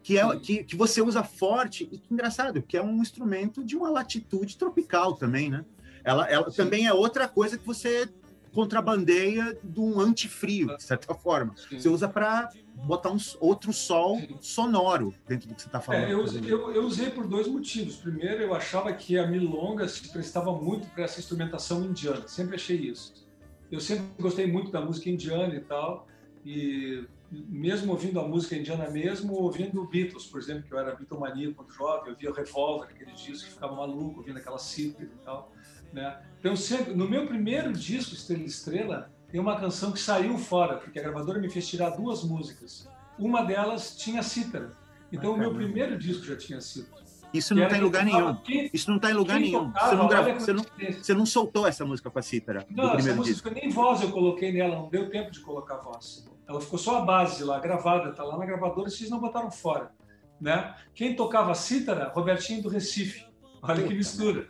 que 0.03 0.19
é 0.19 0.39
que, 0.39 0.63
que 0.63 0.75
você 0.75 1.01
usa 1.01 1.23
forte 1.23 1.89
e 1.91 1.97
que 1.97 2.13
engraçado, 2.13 2.61
que 2.61 2.77
é 2.77 2.84
um 2.84 3.01
instrumento 3.01 3.63
de 3.63 3.75
uma 3.75 3.89
latitude 3.89 4.55
tropical 4.55 5.15
também, 5.15 5.49
né? 5.49 5.65
Ela, 6.03 6.29
ela 6.29 6.51
também 6.51 6.86
é 6.86 6.93
outra 6.93 7.27
coisa 7.27 7.57
que 7.57 7.65
você 7.65 8.07
contrabandeia 8.53 9.57
de 9.63 9.79
um 9.79 9.99
antifrio, 9.99 10.75
de 10.75 10.83
certa 10.83 11.13
forma. 11.13 11.53
Sim. 11.55 11.79
Você 11.79 11.89
usa 11.89 12.07
para 12.07 12.49
botar 12.85 13.11
um 13.11 13.17
outro 13.39 13.71
sol 13.71 14.17
Sim. 14.19 14.37
sonoro 14.41 15.13
dentro 15.27 15.47
do 15.47 15.55
que 15.55 15.61
você 15.61 15.67
está 15.67 15.79
falando. 15.79 16.03
É, 16.03 16.13
eu, 16.13 16.25
eu, 16.43 16.71
eu, 16.71 16.83
usei 16.83 17.09
por 17.09 17.27
dois 17.27 17.47
motivos. 17.47 17.95
Primeiro, 17.97 18.41
eu 18.41 18.53
achava 18.53 18.91
que 18.93 19.17
a 19.17 19.27
milonga 19.27 19.87
se 19.87 20.09
prestava 20.09 20.51
muito 20.51 20.87
para 20.89 21.03
essa 21.03 21.19
instrumentação 21.19 21.83
indiana. 21.83 22.27
Sempre 22.27 22.55
achei 22.55 22.77
isso. 22.77 23.27
Eu 23.71 23.79
sempre 23.79 24.05
gostei 24.19 24.47
muito 24.47 24.71
da 24.71 24.81
música 24.81 25.09
indiana 25.09 25.55
e 25.55 25.61
tal. 25.61 26.07
E 26.43 27.05
mesmo 27.31 27.93
ouvindo 27.93 28.19
a 28.19 28.27
música 28.27 28.55
indiana 28.55 28.89
mesmo, 28.89 29.33
ouvindo 29.33 29.85
Beatles, 29.85 30.25
por 30.25 30.39
exemplo, 30.39 30.63
que 30.63 30.73
eu 30.73 30.79
era 30.79 30.93
Beatlemania 30.95 31.53
quando 31.53 31.71
jovem, 31.71 32.11
eu 32.11 32.17
via 32.17 32.29
o 32.29 32.33
Revolver, 32.33 32.89
aquele 32.89 33.13
disco, 33.13 33.47
que 33.47 33.53
ficava 33.53 33.73
maluco 33.73 34.19
ouvindo 34.19 34.37
aquela 34.37 34.57
cifra 34.57 35.05
e 35.05 35.23
tal. 35.23 35.51
Né? 35.93 36.17
Então, 36.39 36.55
sempre, 36.55 36.93
no 36.93 37.09
meu 37.09 37.27
primeiro 37.27 37.71
disco, 37.73 38.13
Estrela 38.13 38.43
Estrela, 38.43 39.11
tem 39.29 39.39
uma 39.39 39.59
canção 39.59 39.91
que 39.91 39.99
saiu 39.99 40.37
fora, 40.37 40.77
porque 40.77 40.99
a 40.99 41.01
gravadora 41.01 41.39
me 41.39 41.49
fez 41.49 41.67
tirar 41.67 41.91
duas 41.91 42.23
músicas. 42.23 42.87
Uma 43.17 43.43
delas 43.43 43.95
tinha 43.95 44.23
cítara. 44.23 44.71
Então, 45.11 45.31
ah, 45.31 45.35
o 45.35 45.37
meu 45.37 45.53
primeiro 45.53 45.97
disco 45.97 46.25
já 46.25 46.35
tinha 46.35 46.59
cítara. 46.59 47.01
Isso 47.33 47.55
não 47.55 47.63
está 47.63 47.77
em 47.77 47.81
lugar 47.81 48.03
nenhum. 48.03 48.37
Isso 48.73 48.89
não 48.89 48.97
está 48.97 49.09
em 49.09 49.13
lugar 49.13 49.39
nenhum. 49.39 49.71
Tocava, 49.71 50.33
você, 50.33 50.51
não 50.51 50.63
você, 50.63 50.83
não, 50.83 50.93
você 50.93 51.13
não 51.13 51.25
soltou 51.25 51.65
essa 51.65 51.85
música 51.85 52.09
com 52.09 52.19
a 52.19 52.21
cítara. 52.21 52.65
Não, 52.69 52.93
essa 52.93 53.15
música 53.15 53.49
disco. 53.49 53.49
nem 53.51 53.69
voz 53.69 54.01
eu 54.01 54.11
coloquei 54.11 54.51
nela, 54.51 54.75
não 54.75 54.89
deu 54.89 55.09
tempo 55.09 55.31
de 55.31 55.39
colocar 55.39 55.77
voz. 55.77 56.27
Ela 56.47 56.59
ficou 56.59 56.77
só 56.77 56.97
a 56.97 57.01
base 57.01 57.43
lá, 57.43 57.59
gravada, 57.59 58.09
está 58.09 58.23
lá 58.23 58.37
na 58.37 58.45
gravadora 58.45 58.89
e 58.89 58.91
vocês 58.91 59.09
não 59.09 59.19
botaram 59.19 59.49
fora. 59.49 59.91
Né? 60.39 60.75
Quem 60.93 61.15
tocava 61.15 61.55
cítara? 61.55 62.11
Robertinho 62.13 62.61
do 62.61 62.67
Recife. 62.67 63.25
Olha 63.61 63.83
que 63.83 63.93
mistura. 63.93 64.47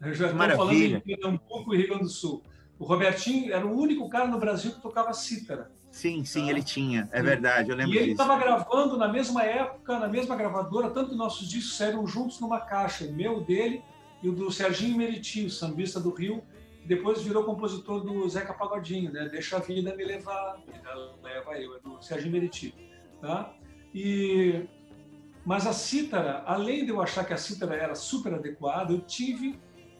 Eu 0.00 0.14
já 0.14 0.26
estou 0.30 0.56
falando 0.56 0.72
em 0.72 1.00
Pernambuco 1.00 1.74
e 1.74 1.78
Rio 1.78 1.88
Grande 1.88 2.04
do 2.04 2.08
Sul. 2.08 2.42
O 2.78 2.84
Robertinho 2.84 3.52
era 3.52 3.66
o 3.66 3.76
único 3.76 4.08
cara 4.08 4.28
no 4.28 4.38
Brasil 4.38 4.72
que 4.72 4.80
tocava 4.80 5.12
cítara. 5.12 5.70
Sim, 5.90 6.24
sim, 6.24 6.44
tá? 6.44 6.50
ele 6.50 6.62
tinha, 6.62 7.08
é 7.10 7.22
verdade, 7.22 7.70
eu 7.70 7.76
lembro 7.76 7.94
E 7.94 7.98
ele 7.98 8.12
estava 8.12 8.36
gravando 8.36 8.96
na 8.96 9.08
mesma 9.08 9.42
época, 9.42 9.98
na 9.98 10.06
mesma 10.06 10.36
gravadora, 10.36 10.90
tanto 10.90 11.10
que 11.10 11.16
nossos 11.16 11.48
discos 11.48 11.76
saíram 11.76 12.06
juntos 12.06 12.38
numa 12.40 12.60
caixa, 12.60 13.06
o 13.06 13.12
meu 13.12 13.40
dele 13.40 13.82
e 14.22 14.28
o 14.28 14.32
do 14.32 14.50
Serginho 14.50 14.96
Meriti, 14.96 15.46
o 15.46 15.50
sambista 15.50 15.98
do 15.98 16.10
Rio, 16.10 16.42
depois 16.84 17.22
virou 17.22 17.44
compositor 17.44 18.02
do 18.02 18.28
Zeca 18.28 18.52
Pagodinho, 18.52 19.12
né? 19.12 19.28
Deixa 19.30 19.56
a 19.56 19.60
vida 19.60 19.94
me 19.96 20.04
levar, 20.04 20.58
leva 21.22 21.58
eu, 21.58 21.76
é 21.76 21.80
do 21.80 22.02
Sérgio 22.02 22.30
Meriti, 22.30 22.74
tá? 23.20 23.52
E 23.94 24.66
mas 25.44 25.66
a 25.66 25.72
cítara, 25.72 26.42
além 26.44 26.84
de 26.84 26.90
eu 26.90 27.00
achar 27.00 27.24
que 27.24 27.32
a 27.32 27.36
cítara 27.38 27.74
era 27.74 27.94
super 27.94 28.34
adequada, 28.34 28.92
eu 28.92 29.00
tive 29.00 29.58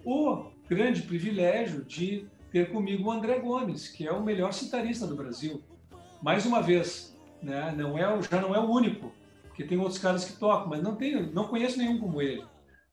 o 0.08 0.50
grande 0.66 1.02
privilégio 1.02 1.84
de 1.84 2.26
ter 2.50 2.72
comigo 2.72 3.08
o 3.08 3.12
André 3.12 3.38
Gomes, 3.40 3.88
que 3.88 4.06
é 4.06 4.10
o 4.10 4.24
melhor 4.24 4.54
citarista 4.54 5.06
do 5.06 5.14
Brasil. 5.14 5.62
Mais 6.22 6.46
uma 6.46 6.62
vez, 6.62 7.14
né? 7.42 7.74
Não 7.76 7.98
é, 7.98 8.22
já 8.22 8.40
não 8.40 8.54
é 8.54 8.58
o 8.58 8.70
único, 8.70 9.12
porque 9.42 9.64
tem 9.64 9.76
outros 9.76 9.98
caras 9.98 10.24
que 10.24 10.38
tocam, 10.38 10.68
mas 10.68 10.82
não 10.82 10.96
tenho, 10.96 11.30
não 11.34 11.46
conheço 11.46 11.76
nenhum 11.76 11.98
como 11.98 12.22
ele, 12.22 12.42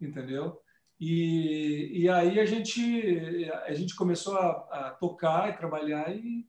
entendeu? 0.01 0.59
E, 0.99 2.01
e 2.01 2.09
aí 2.09 2.37
a 2.37 2.45
gente 2.45 3.49
a 3.65 3.73
gente 3.73 3.95
começou 3.95 4.35
a, 4.37 4.49
a 4.69 4.89
tocar 4.99 5.49
e 5.49 5.57
trabalhar 5.57 6.13
e 6.13 6.45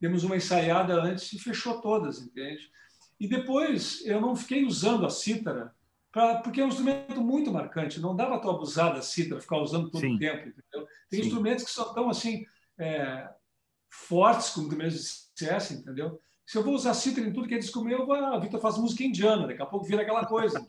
demos 0.00 0.22
uma 0.22 0.36
ensaiada 0.36 0.94
antes 0.94 1.32
e 1.32 1.40
fechou 1.40 1.80
todas, 1.80 2.20
entende? 2.20 2.70
E 3.18 3.26
depois 3.26 4.06
eu 4.06 4.20
não 4.20 4.36
fiquei 4.36 4.64
usando 4.64 5.04
a 5.04 5.10
cítara 5.10 5.74
pra, 6.18 6.40
porque 6.40 6.60
é 6.60 6.64
um 6.64 6.68
instrumento 6.68 7.20
muito 7.20 7.52
marcante. 7.52 8.00
Não 8.00 8.16
dava 8.16 8.40
para 8.40 8.50
abusar 8.50 8.92
da 8.92 9.02
cítara, 9.02 9.40
ficar 9.40 9.58
usando 9.58 9.88
todo 9.88 10.00
Sim. 10.00 10.16
o 10.16 10.18
tempo, 10.18 10.48
entendeu? 10.48 10.88
Tem 11.08 11.20
Sim. 11.20 11.26
instrumentos 11.28 11.64
que 11.64 11.70
são 11.70 11.94
tão 11.94 12.10
assim 12.10 12.44
é, 12.76 13.30
fortes, 13.88 14.50
como 14.50 14.68
tu 14.68 14.76
mesmo 14.76 14.98
dissesse, 14.98 15.74
entendeu? 15.74 16.20
Se 16.44 16.58
eu 16.58 16.64
vou 16.64 16.74
usar 16.74 16.94
cítara 16.94 17.26
em 17.26 17.32
tudo 17.32 17.46
que 17.46 17.54
é 17.54 17.58
disco 17.58 17.84
meu, 17.84 18.10
a 18.12 18.38
Vitor 18.38 18.60
faz 18.60 18.76
música 18.78 19.04
indiana, 19.04 19.46
daqui 19.46 19.62
a 19.62 19.66
pouco 19.66 19.86
vira 19.86 20.02
aquela 20.02 20.26
coisa. 20.26 20.66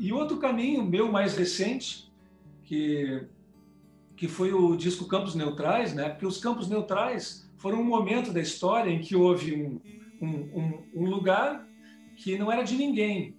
E 0.00 0.12
outro 0.12 0.38
caminho 0.38 0.84
meu 0.84 1.12
mais 1.12 1.36
recente, 1.36 2.10
que, 2.64 3.28
que 4.16 4.26
foi 4.26 4.52
o 4.52 4.74
disco 4.74 5.06
Campos 5.06 5.36
Neutrais, 5.36 5.94
né? 5.94 6.08
porque 6.08 6.26
os 6.26 6.38
Campos 6.38 6.68
Neutrais 6.68 7.48
foram 7.58 7.80
um 7.80 7.84
momento 7.84 8.32
da 8.32 8.40
história 8.40 8.90
em 8.90 9.00
que 9.00 9.14
houve 9.14 9.54
um, 9.54 9.80
um, 10.20 10.58
um, 10.58 10.90
um 10.94 11.10
lugar 11.10 11.68
que 12.22 12.38
não 12.38 12.50
era 12.50 12.62
de 12.62 12.76
ninguém. 12.76 13.36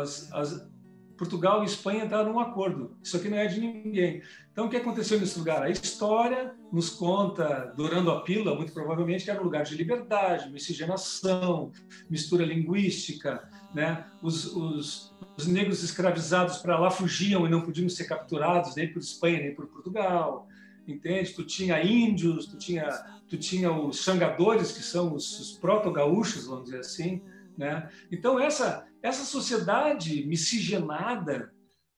As, 0.00 0.32
as, 0.32 0.68
Portugal 1.16 1.62
e 1.62 1.66
Espanha 1.66 2.04
entraram 2.04 2.32
num 2.32 2.40
acordo. 2.40 2.96
Isso 3.02 3.16
aqui 3.16 3.28
não 3.28 3.36
é 3.36 3.46
de 3.46 3.60
ninguém. 3.60 4.22
Então, 4.50 4.66
o 4.66 4.70
que 4.70 4.76
aconteceu 4.76 5.20
nesse 5.20 5.38
lugar? 5.38 5.62
A 5.62 5.70
história 5.70 6.54
nos 6.72 6.90
conta, 6.90 7.72
durando 7.76 8.10
a 8.10 8.22
pílula, 8.22 8.54
muito 8.54 8.72
provavelmente, 8.72 9.24
que 9.24 9.30
era 9.30 9.40
um 9.40 9.44
lugar 9.44 9.64
de 9.64 9.76
liberdade, 9.76 10.50
miscigenação, 10.50 11.70
mistura 12.08 12.44
linguística. 12.44 13.48
Né? 13.74 14.04
Os, 14.22 14.46
os, 14.54 15.14
os 15.36 15.46
negros 15.46 15.82
escravizados 15.82 16.58
para 16.58 16.78
lá 16.78 16.90
fugiam 16.90 17.46
e 17.46 17.50
não 17.50 17.60
podiam 17.60 17.88
ser 17.88 18.04
capturados 18.04 18.74
nem 18.74 18.92
por 18.92 19.00
Espanha 19.00 19.40
nem 19.40 19.54
por 19.54 19.66
Portugal. 19.66 20.48
Entende? 20.86 21.32
Tu 21.32 21.44
tinha 21.44 21.82
índios, 21.82 22.46
tu 22.46 22.58
tinha, 22.58 22.88
tu 23.28 23.36
tinha 23.36 23.72
os 23.72 24.02
xangadores, 24.02 24.72
que 24.72 24.82
são 24.82 25.14
os, 25.14 25.40
os 25.40 25.52
proto-gaúchos, 25.52 26.46
vamos 26.46 26.64
dizer 26.64 26.80
assim. 26.80 27.22
Né? 27.56 27.88
Então, 28.10 28.38
essa, 28.38 28.86
essa 29.02 29.24
sociedade 29.24 30.26
miscigenada, 30.26 31.52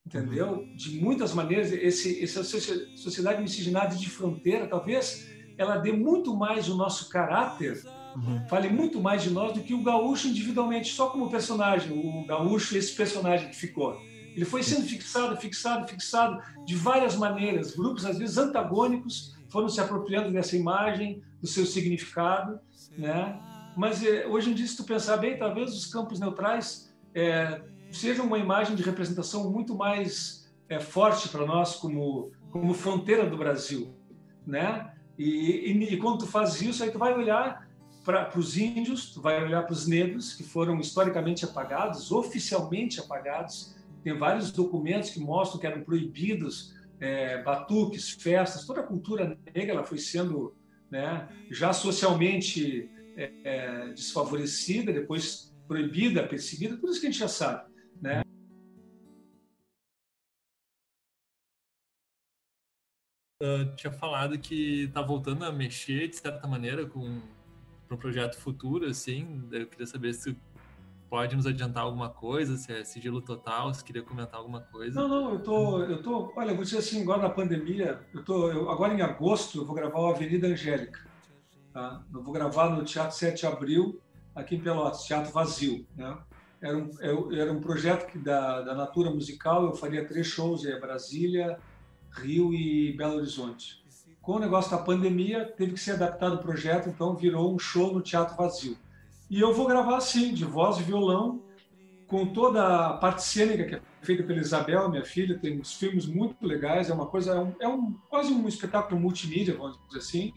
entendeu? 0.07 0.64
De 0.76 1.00
muitas 1.00 1.32
maneiras, 1.32 1.72
esse, 1.72 2.22
essa 2.22 2.44
sociedade 2.44 3.42
miscigenada 3.42 3.94
de 3.94 4.09
fronteira, 4.09 4.66
talvez 4.66 5.26
ela 5.59 5.76
dê 5.78 5.92
muito 5.92 6.36
mais 6.36 6.68
o 6.68 6.76
nosso 6.76 7.09
caráter, 7.09 7.82
uhum. 8.14 8.46
fale 8.48 8.68
muito 8.68 9.00
mais 9.00 9.22
de 9.22 9.30
nós 9.30 9.52
do 9.52 9.61
que 9.61 9.74
o 9.74 9.82
gaúcho 9.82 10.28
individualmente, 10.28 10.92
só 10.92 11.09
como 11.09 11.30
personagem, 11.30 11.92
o 11.92 12.26
gaúcho, 12.26 12.76
esse 12.76 12.94
personagem 12.94 13.48
que 13.48 13.57
ficou. 13.57 13.98
Ele 14.34 14.44
foi 14.44 14.62
sendo 14.62 14.86
fixado, 14.86 15.34
fixado, 15.38 15.88
fixado 15.88 16.38
de 16.66 16.74
várias 16.74 17.16
maneiras. 17.16 17.74
Grupos, 17.74 18.04
às 18.04 18.18
vezes, 18.18 18.36
antagônicos 18.36 19.34
foram 19.48 19.66
se 19.66 19.80
apropriando 19.80 20.30
dessa 20.30 20.54
imagem, 20.54 21.22
do 21.40 21.46
seu 21.46 21.64
significado, 21.64 22.61
né? 22.98 23.40
Mas 23.77 24.03
é, 24.03 24.27
hoje 24.27 24.51
em 24.51 24.55
dia, 24.55 24.66
se 24.66 24.77
tu 24.77 24.85
pensar 24.85 25.18
bem, 25.18 25.37
talvez 25.37 25.72
os 25.74 25.87
campos 25.87 26.18
neutrais 26.18 26.97
é, 27.14 27.61
sejam 27.93 28.27
uma 28.27 28.39
imagem 28.39 28.74
de 28.74 28.83
representação 28.83 29.51
muito 29.51 29.74
mais 29.74 30.51
é, 30.68 30.81
forte 30.81 31.29
para 31.29 31.45
nós 31.45 31.77
como, 31.77 32.33
como 32.51 32.72
fronteira 32.72 33.29
do 33.29 33.37
Brasil, 33.37 33.95
né? 34.47 34.93
E, 35.18 35.72
e, 35.72 35.95
e, 35.95 35.97
quando 35.99 36.20
tu 36.20 36.27
faz 36.27 36.61
isso, 36.61 36.83
aí 36.83 36.91
tu 36.91 36.99
vai 36.99 37.14
olhar 37.14 37.66
para 38.05 38.39
os 38.39 38.57
índios, 38.57 39.12
tu 39.12 39.20
vai 39.20 39.43
olhar 39.43 39.62
para 39.62 39.72
os 39.72 39.87
negros 39.87 40.33
que 40.33 40.43
foram 40.43 40.79
historicamente 40.79 41.45
apagados, 41.45 42.12
oficialmente 42.12 43.01
apagados. 43.01 43.74
Tem 44.03 44.16
vários 44.16 44.53
documentos 44.53 45.11
que 45.11 45.20
mostram 45.20 45.61
que 45.61 45.66
eram 45.66 45.83
proibidos 45.83 46.74
é, 47.01 47.43
batuques, 47.43 48.11
festas, 48.11 48.64
toda 48.64 48.81
a 48.81 48.85
cultura 48.85 49.37
negra 49.55 49.72
ela 49.72 49.85
foi 49.85 49.99
sendo 49.99 50.55
né, 50.91 51.29
já 51.51 51.72
socialmente 51.72 52.89
é, 53.17 53.33
é, 53.45 53.89
desfavorecida, 53.93 54.93
depois 54.93 55.55
proibida, 55.67 56.27
perseguida, 56.27 56.77
tudo 56.77 56.93
isso 56.93 57.01
que 57.01 57.07
a 57.07 57.11
gente 57.11 57.19
já 57.19 57.29
sabe. 57.29 57.73
Né? 58.01 58.23
Uh, 63.43 63.75
tinha 63.77 63.93
falado 63.93 64.39
que 64.39 64.85
está 64.85 65.03
voltando 65.03 65.45
a 65.45 65.53
mexer 65.53 66.09
de 66.09 66.17
certa 66.17 66.47
maneira 66.47 66.87
com 66.87 67.21
um 67.91 67.97
projeto 67.97 68.37
futuro, 68.37 68.87
assim. 68.87 69.47
Eu 69.53 69.67
queria 69.67 69.87
saber 69.87 70.14
se 70.14 70.37
pode 71.09 71.37
nos 71.37 71.47
adiantar 71.47 71.85
alguma 71.85 72.09
coisa, 72.09 72.57
se 72.57 72.73
é 72.73 72.85
sigilo 72.85 73.21
total, 73.21 73.73
se 73.73 73.85
queria 73.85 74.03
comentar 74.03 74.41
alguma 74.41 74.61
coisa. 74.61 75.01
Não, 75.01 75.09
não, 75.09 75.33
eu 75.35 75.43
tô, 75.43 75.83
eu 75.83 76.03
tô, 76.03 76.33
olha, 76.37 76.55
vou 76.55 76.64
dizer 76.64 76.79
assim, 76.79 77.03
agora 77.03 77.23
na 77.23 77.31
pandemia, 77.31 78.01
eu 78.12 78.25
tô, 78.25 78.51
eu, 78.51 78.71
agora 78.71 78.95
em 78.95 79.03
agosto 79.03 79.59
eu 79.59 79.64
vou 79.64 79.75
gravar 79.75 80.01
o 80.01 80.07
Avenida 80.07 80.49
Angélica. 80.49 81.05
Tá? 81.77 82.01
Eu 82.11 82.22
vou 82.22 82.33
gravar 82.33 82.70
no 82.70 82.83
Teatro 82.85 83.14
7 83.14 83.41
de 83.41 83.47
Abril, 83.47 84.01
aqui 84.35 84.57
em 84.57 84.61
Pelotas, 84.61 85.05
Teatro 85.05 85.31
Vazio. 85.31 85.87
Né? 85.95 86.16
Era, 86.59 86.74
um, 86.74 86.91
era 87.35 87.53
um 87.53 87.61
projeto 87.61 88.11
que 88.11 88.16
da, 88.16 88.62
da 88.62 88.74
Natura 88.74 89.11
Musical, 89.11 89.66
eu 89.66 89.74
faria 89.74 90.07
três 90.07 90.27
shows 90.27 90.64
em 90.64 90.81
Brasília, 90.81 91.59
Rio 92.12 92.55
e 92.55 92.97
Belo 92.97 93.16
Horizonte. 93.16 93.85
Com 94.22 94.37
o 94.37 94.39
negócio 94.39 94.70
da 94.70 94.83
pandemia, 94.83 95.45
teve 95.45 95.74
que 95.74 95.81
ser 95.81 95.91
adaptado 95.93 96.37
o 96.37 96.39
projeto, 96.39 96.89
então 96.89 97.14
virou 97.14 97.55
um 97.55 97.59
show 97.59 97.93
no 97.93 98.01
Teatro 98.01 98.39
Vazio. 98.39 98.79
E 99.29 99.39
eu 99.39 99.53
vou 99.53 99.66
gravar 99.66 99.99
assim, 99.99 100.33
de 100.33 100.47
voz 100.47 100.79
e 100.79 100.83
violão, 100.83 101.43
com 102.07 102.24
toda 102.24 102.87
a 102.87 102.95
parte 102.95 103.22
cênica 103.22 103.64
que 103.66 103.74
é 103.74 103.83
feita 104.01 104.22
pela 104.22 104.41
Isabel, 104.41 104.89
minha 104.89 105.05
filha, 105.05 105.39
tem 105.39 105.61
uns 105.61 105.74
filmes 105.74 106.07
muito 106.07 106.47
legais, 106.47 106.89
é 106.89 106.95
uma 106.95 107.07
coisa, 107.07 107.35
é, 107.35 107.39
um, 107.39 107.55
é 107.61 107.68
um, 107.68 107.93
quase 108.09 108.33
um 108.33 108.49
espetáculo 108.49 108.99
multimídia, 108.99 109.55
vamos 109.55 109.79
dizer 109.89 109.99
assim, 109.99 110.33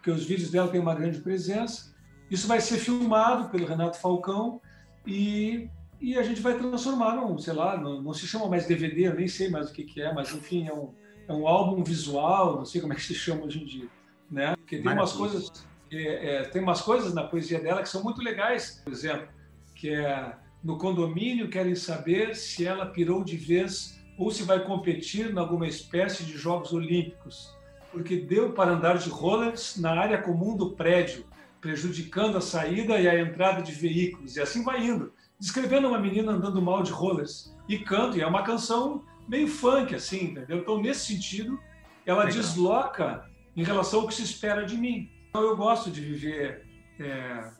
porque 0.00 0.10
os 0.10 0.24
vídeos 0.24 0.50
dela 0.50 0.68
têm 0.68 0.80
uma 0.80 0.94
grande 0.94 1.20
presença. 1.20 1.94
Isso 2.30 2.48
vai 2.48 2.60
ser 2.60 2.78
filmado 2.78 3.50
pelo 3.50 3.66
Renato 3.66 3.98
Falcão 3.98 4.60
e, 5.06 5.68
e 6.00 6.16
a 6.16 6.22
gente 6.22 6.40
vai 6.40 6.56
transformar 6.56 7.16
num, 7.16 7.38
sei 7.38 7.52
lá, 7.52 7.76
não, 7.76 8.00
não 8.00 8.14
se 8.14 8.26
chama 8.26 8.48
mais 8.48 8.66
DVD, 8.66 9.08
eu 9.08 9.14
nem 9.14 9.28
sei 9.28 9.50
mais 9.50 9.68
o 9.68 9.72
que, 9.72 9.84
que 9.84 10.00
é, 10.00 10.12
mas 10.12 10.32
enfim, 10.32 10.66
é 10.66 10.72
um, 10.72 10.94
é 11.28 11.32
um 11.34 11.46
álbum 11.46 11.84
visual, 11.84 12.56
não 12.56 12.64
sei 12.64 12.80
como 12.80 12.94
é 12.94 12.96
que 12.96 13.02
se 13.02 13.14
chama 13.14 13.44
hoje 13.44 13.62
em 13.62 13.66
dia, 13.66 13.88
né? 14.30 14.56
Porque 14.56 14.78
tem 14.78 14.92
umas 14.92 15.12
coisas, 15.12 15.66
é, 15.92 16.36
é, 16.36 16.42
tem 16.44 16.62
umas 16.62 16.80
coisas 16.80 17.12
na 17.12 17.24
poesia 17.24 17.60
dela 17.60 17.82
que 17.82 17.88
são 17.88 18.02
muito 18.02 18.22
legais, 18.22 18.80
por 18.82 18.92
exemplo, 18.92 19.28
que 19.74 19.90
é 19.90 20.34
no 20.64 20.78
condomínio 20.78 21.50
querem 21.50 21.74
saber 21.74 22.34
se 22.34 22.66
ela 22.66 22.86
pirou 22.86 23.22
de 23.22 23.36
vez 23.36 24.00
ou 24.16 24.30
se 24.30 24.44
vai 24.44 24.64
competir 24.64 25.30
em 25.30 25.38
alguma 25.38 25.66
espécie 25.66 26.24
de 26.24 26.38
Jogos 26.38 26.72
Olímpicos 26.72 27.59
porque 27.92 28.16
deu 28.16 28.52
para 28.52 28.72
andar 28.72 28.98
de 28.98 29.08
rollers 29.08 29.76
na 29.76 29.92
área 29.92 30.18
comum 30.18 30.56
do 30.56 30.70
prédio, 30.70 31.24
prejudicando 31.60 32.38
a 32.38 32.40
saída 32.40 32.98
e 32.98 33.08
a 33.08 33.20
entrada 33.20 33.62
de 33.62 33.72
veículos, 33.72 34.36
e 34.36 34.40
assim 34.40 34.62
vai 34.62 34.84
indo, 34.84 35.12
descrevendo 35.38 35.88
uma 35.88 35.98
menina 35.98 36.32
andando 36.32 36.62
mal 36.62 36.82
de 36.82 36.90
rollers. 36.90 37.54
E 37.68 37.78
canto, 37.78 38.16
e 38.16 38.22
é 38.22 38.26
uma 38.26 38.42
canção 38.42 39.04
meio 39.28 39.46
funk, 39.46 39.94
assim, 39.94 40.24
entendeu? 40.24 40.58
Então, 40.58 40.80
nesse 40.80 41.12
sentido, 41.12 41.60
ela 42.06 42.24
Legal. 42.24 42.40
desloca 42.40 43.30
em 43.56 43.62
relação 43.62 44.00
ao 44.00 44.08
que 44.08 44.14
se 44.14 44.22
espera 44.22 44.64
de 44.64 44.76
mim. 44.76 45.10
Então, 45.28 45.42
eu 45.42 45.56
gosto 45.56 45.90
de 45.90 46.00
viver 46.00 46.66
é, 46.98 47.50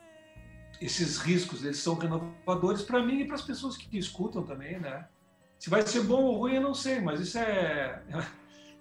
esses 0.80 1.18
riscos, 1.18 1.64
eles 1.64 1.78
são 1.78 1.94
renovadores 1.94 2.82
para 2.82 3.02
mim 3.02 3.20
e 3.20 3.26
para 3.26 3.36
as 3.36 3.42
pessoas 3.42 3.76
que 3.76 3.96
escutam 3.96 4.42
também, 4.42 4.80
né? 4.80 5.06
Se 5.58 5.68
vai 5.68 5.82
ser 5.82 6.02
bom 6.04 6.22
ou 6.22 6.38
ruim, 6.38 6.54
eu 6.54 6.62
não 6.62 6.74
sei, 6.74 7.00
mas 7.00 7.20
isso 7.20 7.38
é 7.38 8.02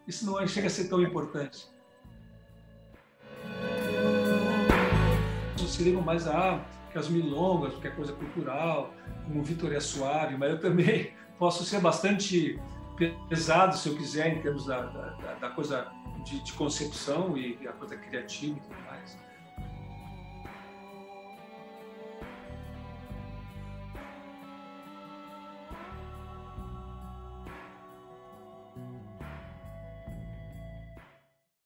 isso 0.09 0.25
não 0.25 0.45
chega 0.47 0.65
a 0.65 0.69
ser 0.71 0.89
tão 0.89 1.01
importante. 1.03 1.67
Se 5.67 5.83
ligam 5.83 6.01
mais 6.01 6.27
a 6.27 6.65
que 6.91 6.97
as 6.97 7.07
milongas, 7.07 7.75
que 7.75 7.87
é 7.87 7.91
coisa 7.91 8.11
cultural, 8.11 8.91
como 9.23 9.43
Vitor 9.43 9.71
é 9.71 9.79
suave, 9.79 10.35
mas 10.35 10.49
eu 10.49 10.59
também 10.59 11.13
posso 11.37 11.63
ser 11.63 11.79
bastante 11.79 12.59
pesado, 13.29 13.77
se 13.77 13.87
eu 13.87 13.95
quiser, 13.95 14.35
em 14.35 14.41
termos 14.41 14.65
da, 14.65 14.81
da, 14.81 15.35
da 15.35 15.49
coisa 15.51 15.87
de, 16.25 16.43
de, 16.43 16.53
concepção 16.53 17.37
e 17.37 17.55
a 17.67 17.71
coisa 17.71 17.95
criativa 17.95 18.57
e 18.57 18.61
tudo 18.61 18.75
mais. 18.87 18.88